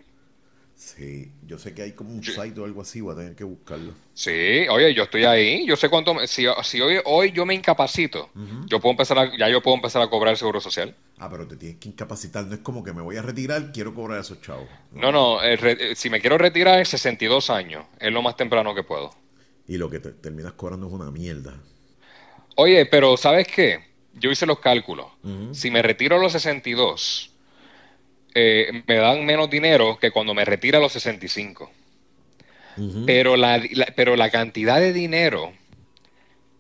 Sí, 0.81 1.31
yo 1.47 1.59
sé 1.59 1.75
que 1.75 1.83
hay 1.83 1.93
como 1.93 2.09
un 2.11 2.25
site 2.25 2.59
o 2.59 2.65
algo 2.65 2.81
así, 2.81 3.03
voy 3.03 3.13
a 3.13 3.17
tener 3.19 3.37
que 3.37 3.45
buscarlo. 3.45 3.93
Sí, 4.15 4.67
oye, 4.71 4.95
yo 4.95 5.03
estoy 5.03 5.25
ahí. 5.25 5.67
Yo 5.67 5.77
sé 5.77 5.91
cuánto. 5.91 6.15
me- 6.15 6.27
si, 6.27 6.47
si 6.63 6.81
hoy, 6.81 6.99
hoy 7.05 7.33
yo 7.33 7.45
me 7.45 7.53
incapacito, 7.55 8.31
yo 8.67 8.81
puedo 8.81 8.93
empezar 8.93 9.19
a, 9.19 9.37
ya 9.37 9.47
yo 9.51 9.61
puedo 9.63 9.77
empezar 9.77 10.01
a 10.01 10.09
cobrar 10.09 10.33
el 10.33 10.39
seguro 10.39 10.59
social. 10.59 10.97
Ah, 11.19 11.29
pero 11.29 11.47
te 11.47 11.57
tienes 11.57 11.77
que 11.79 11.91
incapacitar. 11.91 12.47
No 12.47 12.55
es 12.55 12.61
como 12.61 12.83
que 12.83 12.95
me 12.95 13.03
voy 13.03 13.19
a 13.19 13.23
retirar, 13.23 13.73
quiero 13.73 13.95
cobrar 13.95 14.21
esos 14.21 14.41
chavos. 14.41 14.69
No, 14.93 15.13
no, 15.13 15.39
re- 15.43 15.93
eh, 15.93 15.95
si 15.97 16.09
me 16.09 16.19
quiero 16.19 16.39
retirar, 16.39 16.85
62 16.87 17.51
años. 17.51 17.85
Es 17.99 18.11
lo 18.11 18.23
más 18.23 18.37
temprano 18.37 18.75
que 18.75 18.83
puedo. 18.83 19.15
Y 19.69 19.77
lo 19.77 19.91
que 19.91 20.01
te 20.01 20.13
terminas 20.13 20.55
cobrando 20.55 20.87
es 20.87 20.93
una 20.95 21.11
mierda. 21.11 21.61
Oye, 22.57 22.87
pero 22.87 23.19
¿sabes 23.19 23.47
qué? 23.49 23.85
Yo 24.15 24.31
hice 24.31 24.47
los 24.47 24.61
cálculos. 24.61 25.07
Si 25.53 25.71
me 25.71 25.83
retiro 25.83 26.17
a 26.17 26.19
los 26.19 26.33
62, 26.33 27.30
eh, 28.35 28.83
me 28.87 28.95
dan 28.97 29.25
menos 29.27 29.49
dinero 29.51 29.99
que 30.01 30.11
cuando 30.11 30.35
me 30.35 30.45
retira 30.45 30.79
a 30.79 30.81
los 30.81 30.93
65. 30.93 31.71
pero, 33.07 33.37
la, 33.37 33.59
la- 33.73 33.93
pero 33.97 34.17
la 34.17 34.31
cantidad 34.31 34.81
de 34.81 34.93
dinero 34.93 35.53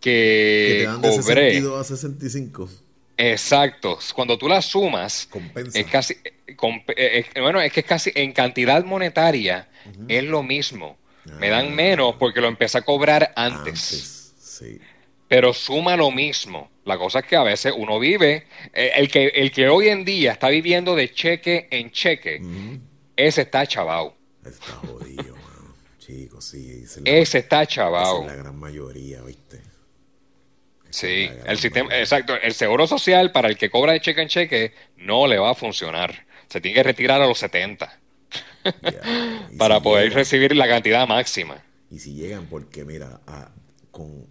Que 0.00 0.66
que 0.68 0.74
te 0.80 0.84
dan 0.84 1.00
de 1.00 1.08
cobré, 1.10 1.50
62 1.52 1.80
a 1.80 1.84
65. 1.84 2.68
exacto, 3.16 3.98
cuando 4.14 4.36
tú 4.38 4.48
la 4.48 4.60
sumas, 4.62 5.26
Compensa. 5.30 5.78
es 5.78 5.86
casi, 5.86 6.14
eh, 6.24 7.24
eh, 7.34 7.40
bueno, 7.40 7.60
es 7.60 7.72
que 7.72 7.80
es 7.80 7.86
casi 7.86 8.10
en 8.14 8.32
cantidad 8.32 8.84
monetaria 8.84 9.68
es 10.08 10.24
lo 10.24 10.42
mismo. 10.42 10.98
Me 11.38 11.48
Ah. 11.48 11.50
dan 11.50 11.74
menos 11.74 12.16
porque 12.18 12.40
lo 12.40 12.48
empecé 12.48 12.78
a 12.78 12.82
cobrar 12.82 13.32
antes. 13.36 13.92
Antes, 13.92 14.34
sí. 14.40 14.80
Pero 15.30 15.52
suma 15.54 15.96
lo 15.96 16.10
mismo. 16.10 16.72
La 16.84 16.98
cosa 16.98 17.20
es 17.20 17.26
que 17.26 17.36
a 17.36 17.44
veces 17.44 17.72
uno 17.76 18.00
vive, 18.00 18.46
eh, 18.74 18.90
el 18.96 19.08
que, 19.08 19.28
el 19.28 19.52
que 19.52 19.68
hoy 19.68 19.86
en 19.86 20.04
día 20.04 20.32
está 20.32 20.48
viviendo 20.48 20.96
de 20.96 21.12
cheque 21.12 21.68
en 21.70 21.92
cheque, 21.92 22.42
ese 23.14 23.42
está 23.42 23.64
chavao. 23.64 24.16
Está 24.44 24.72
jodido, 24.74 25.36
mano. 25.36 25.72
Chicos, 26.00 26.44
sí. 26.46 26.80
es 26.82 26.96
la- 26.96 27.10
Ese 27.12 27.38
está 27.38 27.62
esa 27.62 27.70
chavao. 27.72 28.22
es 28.22 28.26
la 28.26 28.34
gran 28.34 28.58
mayoría, 28.58 29.20
¿viste? 29.22 29.60
Sí, 30.90 31.30
el 31.46 31.58
sistema, 31.58 31.96
exacto, 31.96 32.34
el 32.34 32.52
seguro 32.52 32.88
social 32.88 33.30
para 33.30 33.46
el 33.46 33.56
que 33.56 33.70
cobra 33.70 33.92
de 33.92 34.00
cheque 34.00 34.22
en 34.22 34.28
cheque 34.28 34.74
no 34.96 35.28
le 35.28 35.38
va 35.38 35.50
a 35.50 35.54
funcionar. 35.54 36.26
Se 36.48 36.60
tiene 36.60 36.74
que 36.74 36.82
retirar 36.82 37.22
a 37.22 37.26
los 37.28 37.38
70 37.38 38.00
Ya, 38.64 39.00
y 39.52 39.56
para 39.58 39.76
si 39.76 39.82
poder 39.84 40.04
llegan- 40.08 40.14
recibir 40.16 40.56
la 40.56 40.66
cantidad 40.66 41.06
máxima. 41.06 41.62
Y 41.92 42.00
si 42.00 42.14
llegan, 42.14 42.46
porque 42.46 42.84
mira, 42.84 43.20
a- 43.28 43.52
con 43.92 44.26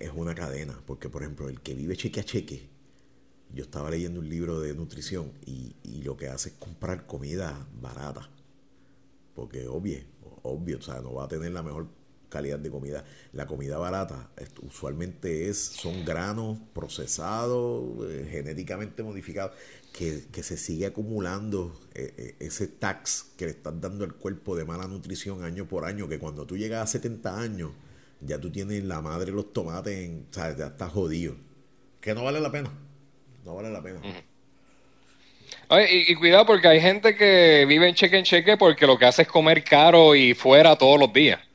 es 0.00 0.10
una 0.14 0.34
cadena, 0.34 0.80
porque 0.86 1.08
por 1.08 1.22
ejemplo, 1.22 1.48
el 1.48 1.60
que 1.60 1.74
vive 1.74 1.96
cheque 1.96 2.20
a 2.20 2.24
cheque, 2.24 2.68
yo 3.52 3.64
estaba 3.64 3.90
leyendo 3.90 4.20
un 4.20 4.28
libro 4.28 4.60
de 4.60 4.74
nutrición 4.74 5.32
y, 5.46 5.76
y 5.82 6.02
lo 6.02 6.16
que 6.16 6.28
hace 6.28 6.50
es 6.50 6.54
comprar 6.56 7.06
comida 7.06 7.66
barata, 7.80 8.28
porque 9.34 9.66
obvio, 9.68 9.98
obvio, 10.42 10.78
o 10.78 10.82
sea, 10.82 11.00
no 11.00 11.14
va 11.14 11.24
a 11.24 11.28
tener 11.28 11.52
la 11.52 11.62
mejor 11.62 11.88
calidad 12.34 12.58
de 12.58 12.68
comida. 12.68 13.04
La 13.32 13.46
comida 13.46 13.78
barata 13.78 14.28
usualmente 14.62 15.48
es 15.48 15.56
son 15.58 16.04
granos 16.04 16.58
procesados, 16.72 18.10
eh, 18.10 18.26
genéticamente 18.28 19.04
modificados, 19.04 19.52
que, 19.92 20.24
que 20.32 20.42
se 20.42 20.56
sigue 20.56 20.86
acumulando 20.86 21.80
eh, 21.94 22.12
eh, 22.16 22.36
ese 22.40 22.66
tax 22.66 23.26
que 23.36 23.44
le 23.44 23.52
estás 23.52 23.80
dando 23.80 24.04
al 24.04 24.14
cuerpo 24.14 24.56
de 24.56 24.64
mala 24.64 24.88
nutrición 24.88 25.44
año 25.44 25.68
por 25.68 25.84
año, 25.84 26.08
que 26.08 26.18
cuando 26.18 26.44
tú 26.44 26.56
llegas 26.56 26.82
a 26.82 26.86
70 26.88 27.40
años, 27.40 27.70
ya 28.24 28.38
tú 28.40 28.50
tienes 28.50 28.82
la 28.84 29.00
madre 29.00 29.32
los 29.32 29.52
tomates, 29.52 29.96
en, 29.96 30.26
o 30.30 30.34
sea, 30.34 30.56
ya 30.56 30.66
estás 30.66 30.92
jodido. 30.92 31.36
Que 32.00 32.14
no 32.14 32.24
vale 32.24 32.40
la 32.40 32.50
pena. 32.50 32.70
No 33.44 33.54
vale 33.54 33.70
la 33.70 33.82
pena. 33.82 34.00
Oye, 35.68 35.88
y, 36.08 36.12
y 36.12 36.14
cuidado 36.14 36.44
porque 36.46 36.68
hay 36.68 36.80
gente 36.80 37.14
que 37.16 37.64
vive 37.66 37.88
en 37.88 37.94
cheque 37.94 38.18
en 38.18 38.24
cheque 38.24 38.56
porque 38.56 38.86
lo 38.86 38.98
que 38.98 39.06
hace 39.06 39.22
es 39.22 39.28
comer 39.28 39.64
caro 39.64 40.14
y 40.14 40.34
fuera 40.34 40.76
todos 40.76 40.98
los 41.00 41.12
días. 41.12 41.40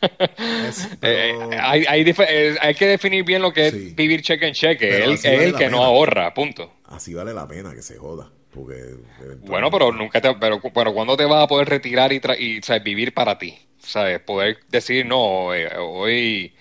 Eh, 1.02 1.34
hay, 1.60 1.84
hay, 1.88 2.04
dif- 2.04 2.58
hay 2.60 2.74
que 2.74 2.86
definir 2.86 3.24
bien 3.24 3.42
lo 3.42 3.52
que 3.52 3.70
Sí. 3.70 3.86
es 3.88 3.96
vivir 3.96 4.22
cheque 4.22 4.46
en 4.46 4.54
cheque. 4.54 5.04
Él 5.04 5.12
es 5.12 5.22
vale 5.24 5.44
el 5.46 5.56
que 5.56 5.68
no 5.68 5.82
ahorra, 5.82 6.32
punto. 6.34 6.72
así 6.86 7.12
vale 7.14 7.34
la 7.34 7.46
pena 7.48 7.74
que 7.74 7.82
se 7.82 7.96
joda. 7.96 8.30
Porque 8.52 8.94
Bueno, 9.40 9.70
pero 9.70 9.90
nunca 9.92 10.20
te, 10.20 10.34
pero, 10.34 10.60
pero 10.60 10.92
¿cuándo 10.92 11.16
te 11.16 11.24
vas 11.24 11.44
a 11.44 11.48
poder 11.48 11.68
retirar 11.68 12.12
y, 12.12 12.20
tra- 12.20 12.36
y 12.38 12.60
vivir 12.80 13.14
para 13.14 13.38
ti? 13.38 13.58
¿Sabes? 13.82 14.20
Poder 14.20 14.58
decir, 14.70 15.04
no, 15.04 15.52
eh, 15.54 15.68
hoy 15.78 16.52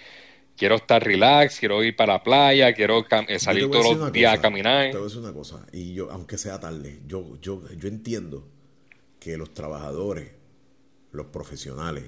quiero 0.58 0.76
estar 0.76 1.04
relax, 1.04 1.60
quiero 1.60 1.84
ir 1.84 1.96
para 1.96 2.14
la 2.14 2.24
playa, 2.24 2.74
quiero 2.74 3.06
eh, 3.28 3.40
salir 3.40 3.70
todos 3.70 3.98
los 3.98 4.12
días 4.12 4.38
a 4.38 4.42
caminar. 4.42 4.92
Te 4.92 4.98
voy 4.98 5.02
a 5.02 5.08
decir 5.08 5.20
una 5.20 5.34
cosa, 5.34 5.66
y 5.72 5.94
yo, 5.94 6.12
aunque 6.12 6.38
sea 6.38 6.60
tarde, 6.60 7.00
yo, 7.08 7.38
yo, 7.42 7.64
yo 7.78 7.88
entiendo 7.88 8.48
que 9.20 9.38
los 9.38 9.54
trabajadores, 9.54 10.32
los 11.12 11.28
profesionales, 11.28 12.06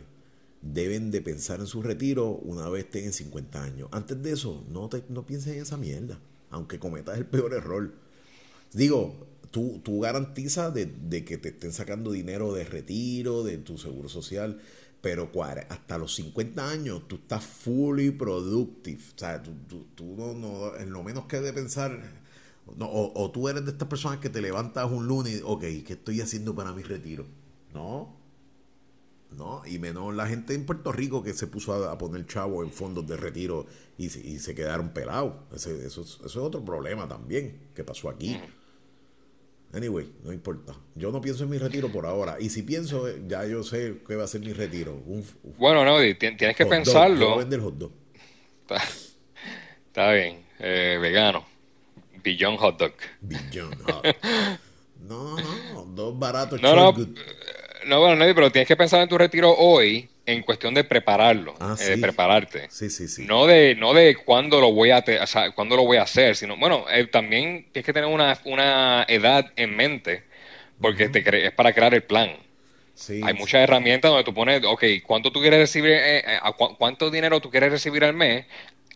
deben 0.61 1.11
de 1.11 1.22
pensar 1.22 1.59
en 1.59 1.68
su 1.68 1.82
retiro 1.82 2.30
una 2.30 2.70
vez 2.70 2.89
tengan 2.89 3.14
50 3.14 3.64
años. 3.64 3.89
Antes 3.91 4.22
de 4.24 4.32
eso, 4.32 4.64
no, 4.70 4.88
te, 4.88 5.03
no 5.09 5.26
pienses 5.26 5.55
en 5.55 5.61
esa 5.61 5.78
mierda, 5.78 6.20
aunque 6.49 6.80
cometas 6.80 7.18
el 7.18 7.26
peor 7.26 7.53
error. 7.53 7.93
Digo, 8.72 9.28
tú, 9.51 9.82
tú 9.84 9.99
garantizas 9.99 10.74
de, 10.74 10.86
de 10.86 11.26
que 11.26 11.38
te 11.38 11.49
estén 11.49 11.74
sacando 11.74 12.11
dinero 12.11 12.53
de 12.53 12.64
retiro, 12.64 13.43
de 13.43 13.57
tu 13.57 13.78
seguro 13.78 14.09
social, 14.09 14.59
pero 15.04 15.30
hasta 15.70 15.97
los 15.97 16.16
50 16.16 16.70
años 16.70 17.10
tú 17.10 17.16
estás 17.18 17.43
fully 17.43 18.10
productive. 18.12 19.01
O 19.14 19.20
sea, 19.20 19.43
tú, 19.43 19.51
tú- 19.68 19.86
tú 19.95 20.16
no, 20.18 20.34
no- 20.34 20.78
en 20.78 20.91
lo 20.93 21.04
menos 21.04 21.26
que 21.26 21.41
de 21.41 21.51
pensar, 21.51 21.99
no, 22.78 22.86
o, 22.86 23.22
o 23.22 23.30
tú 23.30 23.49
eres 23.49 23.66
de 23.66 23.72
estas 23.72 23.89
personas 23.89 24.20
que 24.20 24.30
te 24.30 24.41
levantas 24.41 24.89
un 24.89 25.06
lunes 25.06 25.39
y, 25.39 25.41
ok, 25.43 25.60
¿qué 25.86 25.88
estoy 25.89 26.22
haciendo 26.22 26.56
para 26.56 26.72
mi 26.72 26.84
retiro? 26.84 27.26
No. 27.74 28.16
No, 29.38 29.62
y 29.66 29.78
menos 29.78 30.16
la 30.16 30.26
gente 30.28 30.54
en 30.54 30.66
Puerto 30.66 30.93
Rico 30.93 31.22
que 31.22 31.34
se 31.34 31.47
puso 31.47 31.74
a, 31.89 31.97
poner 31.97 32.26
chavo 32.26 32.64
en 32.64 32.72
fondos 32.72 33.06
de 33.06 33.18
retiro 33.18 33.66
y, 33.97 34.06
y 34.06 34.39
se 34.39 34.56
quedaron 34.56 34.91
pelados. 34.93 35.34
Ese- 35.54 35.86
eso, 35.86 36.01
es- 36.04 36.20
eso 36.20 36.26
es 36.26 36.38
otro 36.38 36.64
problema 36.64 37.10
también 37.10 37.60
que 37.76 37.84
pasó 37.84 38.08
aquí. 38.10 38.39
Anyway, 39.74 40.07
no 40.24 40.32
importa. 40.32 40.76
Yo 40.95 41.11
no 41.11 41.19
pienso 41.19 41.43
en 41.45 41.49
mi 41.49 41.57
retiro 41.57 41.89
por 41.89 42.05
ahora. 42.05 42.38
Y 42.39 42.49
si 42.49 42.61
pienso, 42.61 43.07
eh, 43.07 43.21
ya 43.28 43.45
yo 43.45 43.63
sé 43.63 44.01
qué 44.07 44.15
va 44.15 44.26
a 44.26 44.28
ser 44.28 44.41
mi 44.41 44.53
retiro. 44.53 44.93
Un, 45.05 45.26
un 45.43 45.55
Bueno, 45.57 45.84
no, 45.84 45.97
tienes 46.15 46.38
que 46.38 46.45
hot 46.45 46.57
dog. 46.57 46.59
Yo 46.59 46.69
pensarlo. 46.69 47.34
a 47.34 47.38
vender 47.38 47.59
hot 47.59 47.74
dog. 47.76 47.91
Está, 48.61 48.84
está 49.88 50.11
bien, 50.13 50.45
eh, 50.59 50.97
vegano. 51.01 51.53
Beyond 52.24 52.57
Hot 52.59 52.80
Dog. 52.80 52.93
Beyond 53.21 53.82
hot. 53.84 54.05
No, 55.01 55.36
no, 55.38 55.86
dos 55.93 56.17
baratos. 56.17 56.61
No, 56.61 56.76
no. 56.76 56.93
No, 57.86 57.99
bueno, 57.99 58.15
Nelly, 58.15 58.34
pero 58.34 58.51
tienes 58.51 58.67
que 58.67 58.75
pensar 58.75 59.01
en 59.01 59.09
tu 59.09 59.17
retiro 59.17 59.53
hoy 59.55 60.09
en 60.25 60.41
cuestión 60.43 60.73
de 60.73 60.84
prepararlo, 60.84 61.55
Ah, 61.59 61.75
eh, 61.79 61.84
de 61.84 61.97
prepararte. 61.97 62.69
Sí, 62.69 62.89
sí, 62.89 63.07
sí. 63.07 63.25
No 63.27 63.45
de, 63.45 63.75
no 63.75 63.93
de 63.93 64.15
cuándo 64.15 64.59
lo 64.61 64.71
voy 64.71 64.91
a, 64.91 65.01
te- 65.01 65.19
o 65.19 65.27
sea, 65.27 65.51
cuándo 65.51 65.75
lo 65.75 65.84
voy 65.86 65.97
a 65.97 66.03
hacer, 66.03 66.36
sino, 66.36 66.57
bueno, 66.57 66.86
eh, 66.89 67.05
también 67.07 67.67
tienes 67.71 67.86
que 67.86 67.93
tener 67.93 68.09
una, 68.09 68.38
una 68.45 69.05
edad 69.07 69.51
en 69.55 69.75
mente, 69.75 70.23
porque 70.81 71.09
te 71.09 71.23
cre- 71.23 71.45
es 71.47 71.51
para 71.53 71.73
crear 71.73 71.93
el 71.93 72.03
plan. 72.03 72.31
Sí, 72.95 73.21
Hay 73.23 73.34
sí. 73.34 73.39
muchas 73.39 73.61
herramientas 73.63 74.11
donde 74.11 74.23
tú 74.23 74.34
pones, 74.34 74.63
ok, 74.65 74.84
¿cuánto 75.05 75.31
tú 75.31 75.41
quieres 75.41 75.59
recibir, 75.59 75.91
eh, 75.91 76.19
eh, 76.19 76.39
a 76.41 76.51
cu- 76.53 76.75
cuánto 76.77 77.09
dinero 77.09 77.39
tú 77.41 77.49
quieres 77.49 77.71
recibir 77.71 78.03
al 78.03 78.13
mes 78.13 78.45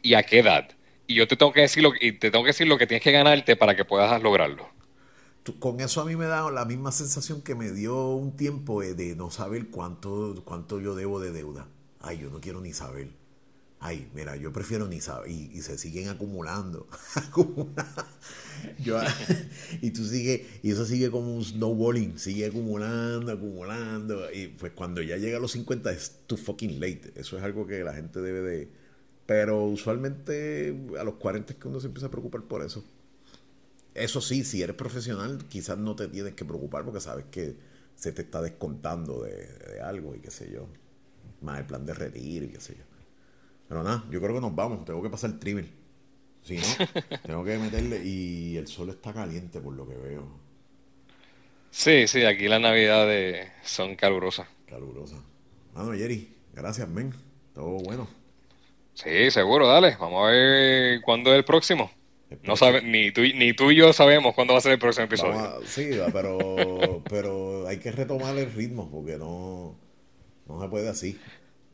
y 0.02 0.14
a 0.14 0.24
qué 0.24 0.40
edad? 0.40 0.70
y 1.10 1.16
yo 1.16 1.26
te 1.26 1.38
tengo 1.38 1.54
que 1.54 1.62
decir 1.62 1.82
lo, 1.84 1.94
y 2.00 2.12
te 2.12 2.30
tengo 2.32 2.44
que 2.44 2.50
decir 2.50 2.68
lo 2.68 2.78
que 2.78 2.86
tienes 2.86 3.02
que 3.02 3.14
ganarte 3.14 3.56
para 3.56 3.76
que 3.78 3.86
puedas 3.86 4.22
lograrlo. 4.22 4.70
Con 5.56 5.80
eso 5.80 6.02
a 6.02 6.06
mí 6.06 6.16
me 6.16 6.26
da 6.26 6.50
la 6.52 6.66
misma 6.66 6.92
sensación 6.92 7.42
que 7.42 7.56
me 7.56 7.72
dio 7.72 8.10
un 8.10 8.36
tiempo 8.36 8.82
de 8.82 9.16
no 9.16 9.32
saber 9.32 9.70
cuánto, 9.70 10.42
cuánto 10.46 10.80
yo 10.80 10.96
debo 10.96 11.20
de 11.20 11.32
deuda. 11.32 11.68
Ay, 12.02 12.20
yo 12.20 12.30
no 12.30 12.40
quiero 12.40 12.62
ni 12.62 12.74
saber. 12.74 13.10
Ay, 13.80 14.10
mira, 14.14 14.36
yo 14.36 14.52
prefiero 14.52 14.88
ni 14.88 15.00
saber. 15.02 15.30
Y, 15.30 15.62
se 15.62 15.78
siguen 15.78 16.10
acumulando. 16.10 16.88
y 19.82 19.92
tú 19.92 20.04
sigues, 20.04 20.42
y 20.64 20.72
eso 20.72 20.86
sigue 20.86 21.12
como 21.12 21.36
un 21.36 21.44
snowballing, 21.44 22.18
sigue 22.18 22.48
acumulando, 22.48 23.32
acumulando. 23.32 24.32
Y 24.32 24.48
pues 24.48 24.72
cuando 24.74 25.02
ya 25.02 25.18
llega 25.18 25.38
a 25.38 25.40
los 25.40 25.52
50 25.52 25.92
es 25.92 26.22
too 26.28 26.38
fucking 26.38 26.80
late. 26.80 27.12
Eso 27.16 27.38
es 27.38 27.44
algo 27.44 27.68
que 27.68 27.84
la 27.84 27.94
gente 27.94 28.22
debe 28.22 28.42
de. 28.42 28.70
Pero 29.26 29.66
usualmente 29.66 30.76
a 31.00 31.04
los 31.04 31.16
40 31.16 31.54
es 31.54 31.60
que 31.60 31.68
uno 31.68 31.80
se 31.80 31.88
empieza 31.88 32.08
a 32.08 32.12
preocupar 32.12 32.44
por 32.44 32.64
eso. 32.64 32.84
Eso 33.98 34.22
sí, 34.22 34.44
si 34.44 34.62
eres 34.62 34.76
profesional, 34.76 35.46
quizás 35.50 35.78
no 35.78 35.96
te 35.96 36.08
tienes 36.08 36.34
que 36.36 36.46
preocupar 36.46 36.86
porque 36.86 37.02
sabes 37.02 37.26
que 37.32 37.56
se 37.96 38.12
te 38.12 38.22
está 38.24 38.42
descontando 38.42 39.24
de, 39.24 39.48
de 39.48 39.82
algo 39.82 40.16
y 40.16 40.20
qué 40.20 40.32
sé 40.32 40.52
yo. 40.52 40.68
Más 41.42 41.60
el 41.60 41.66
plan 41.66 41.86
de 41.86 41.94
retiro 41.94 42.46
y 42.46 42.50
qué 42.50 42.60
sé 42.62 42.76
yo. 42.78 42.84
Pero 43.68 43.84
nada, 43.84 44.06
yo 44.12 44.22
creo 44.22 44.36
que 44.36 44.42
nos 44.42 44.56
vamos. 44.56 44.86
Tengo 44.86 45.02
que 45.04 45.10
pasar 45.10 45.32
el 45.32 45.40
trimmer. 45.40 45.66
Si 46.44 46.60
no, 46.60 46.80
tengo 47.26 47.44
que 47.44 47.58
meterle. 47.58 48.04
Y 48.06 48.58
el 48.58 48.68
sol 48.68 48.90
está 48.90 49.14
caliente 49.14 49.62
por 49.62 49.74
lo 49.76 49.88
que 49.88 49.96
veo. 49.96 50.24
Sí, 51.72 52.08
sí, 52.08 52.26
aquí 52.26 52.48
las 52.50 52.60
navidades 52.62 53.50
son 53.64 53.96
calurosas. 53.96 54.48
Calurosas. 54.68 55.20
Bueno, 55.74 55.94
Jerry, 55.94 56.36
gracias, 56.54 56.88
men. 56.90 57.14
Todo 57.54 57.80
bueno. 57.80 58.08
Sí, 58.94 59.32
seguro, 59.32 59.68
dale. 59.68 59.96
Vamos 60.00 60.28
a 60.28 60.32
ver 60.32 61.02
cuándo 61.02 61.32
es 61.32 61.38
el 61.38 61.46
próximo. 61.46 61.92
No 62.44 62.58
sabe, 62.58 62.82
ni, 62.82 63.12
tú, 63.12 63.22
ni 63.22 63.54
tú 63.54 63.72
y 63.72 63.78
yo 63.78 63.94
sabemos 63.94 64.36
cuándo 64.36 64.54
va 64.54 64.60
a 64.60 64.62
ser 64.62 64.74
el 64.74 64.80
próximo 64.80 65.06
episodio. 65.06 65.62
sí, 65.66 65.92
pero, 66.12 67.02
pero 67.10 67.68
hay 67.68 67.78
que 67.78 67.92
retomar 67.92 68.38
el 68.38 68.52
ritmo 68.52 68.90
porque 68.92 69.18
no, 69.18 69.78
no 70.48 70.62
se 70.62 70.68
puede 70.68 70.90
así 70.90 71.18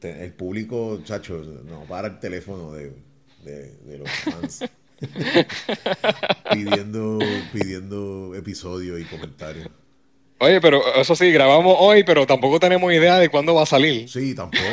el 0.03 0.33
público, 0.33 0.99
chacho, 1.03 1.41
no 1.65 1.81
para 1.85 2.07
el 2.07 2.19
teléfono 2.19 2.73
de, 2.73 2.93
los 3.97 4.09
fans. 4.09 4.65
pidiendo, 6.53 7.19
pidiendo 7.51 8.33
episodios 8.35 9.01
y 9.01 9.03
comentarios. 9.05 9.67
Oye, 10.39 10.59
pero 10.59 10.81
eso 10.95 11.15
sí, 11.15 11.31
grabamos 11.31 11.75
hoy, 11.79 12.03
pero 12.03 12.25
tampoco 12.25 12.59
tenemos 12.59 12.91
idea 12.91 13.17
de 13.17 13.29
cuándo 13.29 13.55
va 13.55 13.63
a 13.63 13.65
salir. 13.65 14.09
Sí, 14.09 14.35
tampoco. 14.35 14.63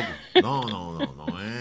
No, 0.42 0.62
no, 0.62 0.98
no, 0.98 1.14
no 1.14 1.40
es. 1.40 1.59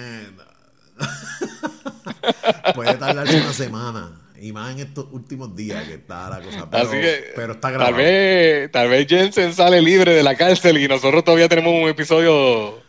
Puede 2.75 2.93
tardarse 2.95 3.37
una 3.37 3.53
semana. 3.53 4.21
Y 4.41 4.53
más 4.53 4.71
en 4.71 4.79
estos 4.79 5.07
últimos 5.11 5.53
días 5.55 5.85
que 5.85 5.95
está 5.95 6.29
la 6.29 6.41
cosa. 6.41 6.69
Pero, 6.69 6.89
pero 7.35 7.53
está 7.53 7.71
grabado. 7.71 7.91
Tal 7.91 8.03
vez, 8.03 8.71
tal 8.71 8.89
vez 8.89 9.07
Jensen 9.07 9.53
sale 9.53 9.81
libre 9.81 10.13
de 10.13 10.23
la 10.23 10.35
cárcel 10.35 10.77
y 10.77 10.87
nosotros 10.87 11.25
todavía 11.25 11.49
tenemos 11.49 11.73
un 11.73 11.89
episodio 11.89 12.81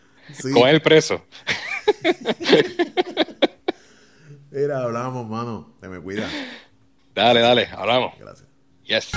con 0.54 0.68
el 0.68 0.80
preso. 0.80 1.24
Mira, 4.50 4.82
hablamos, 4.82 5.28
mano. 5.28 5.74
Te 5.80 5.88
me 5.88 6.00
cuida. 6.00 6.28
Dale, 7.14 7.40
dale, 7.40 7.68
hablamos. 7.72 8.12
Gracias. 8.18 8.48
Yes. 8.84 9.10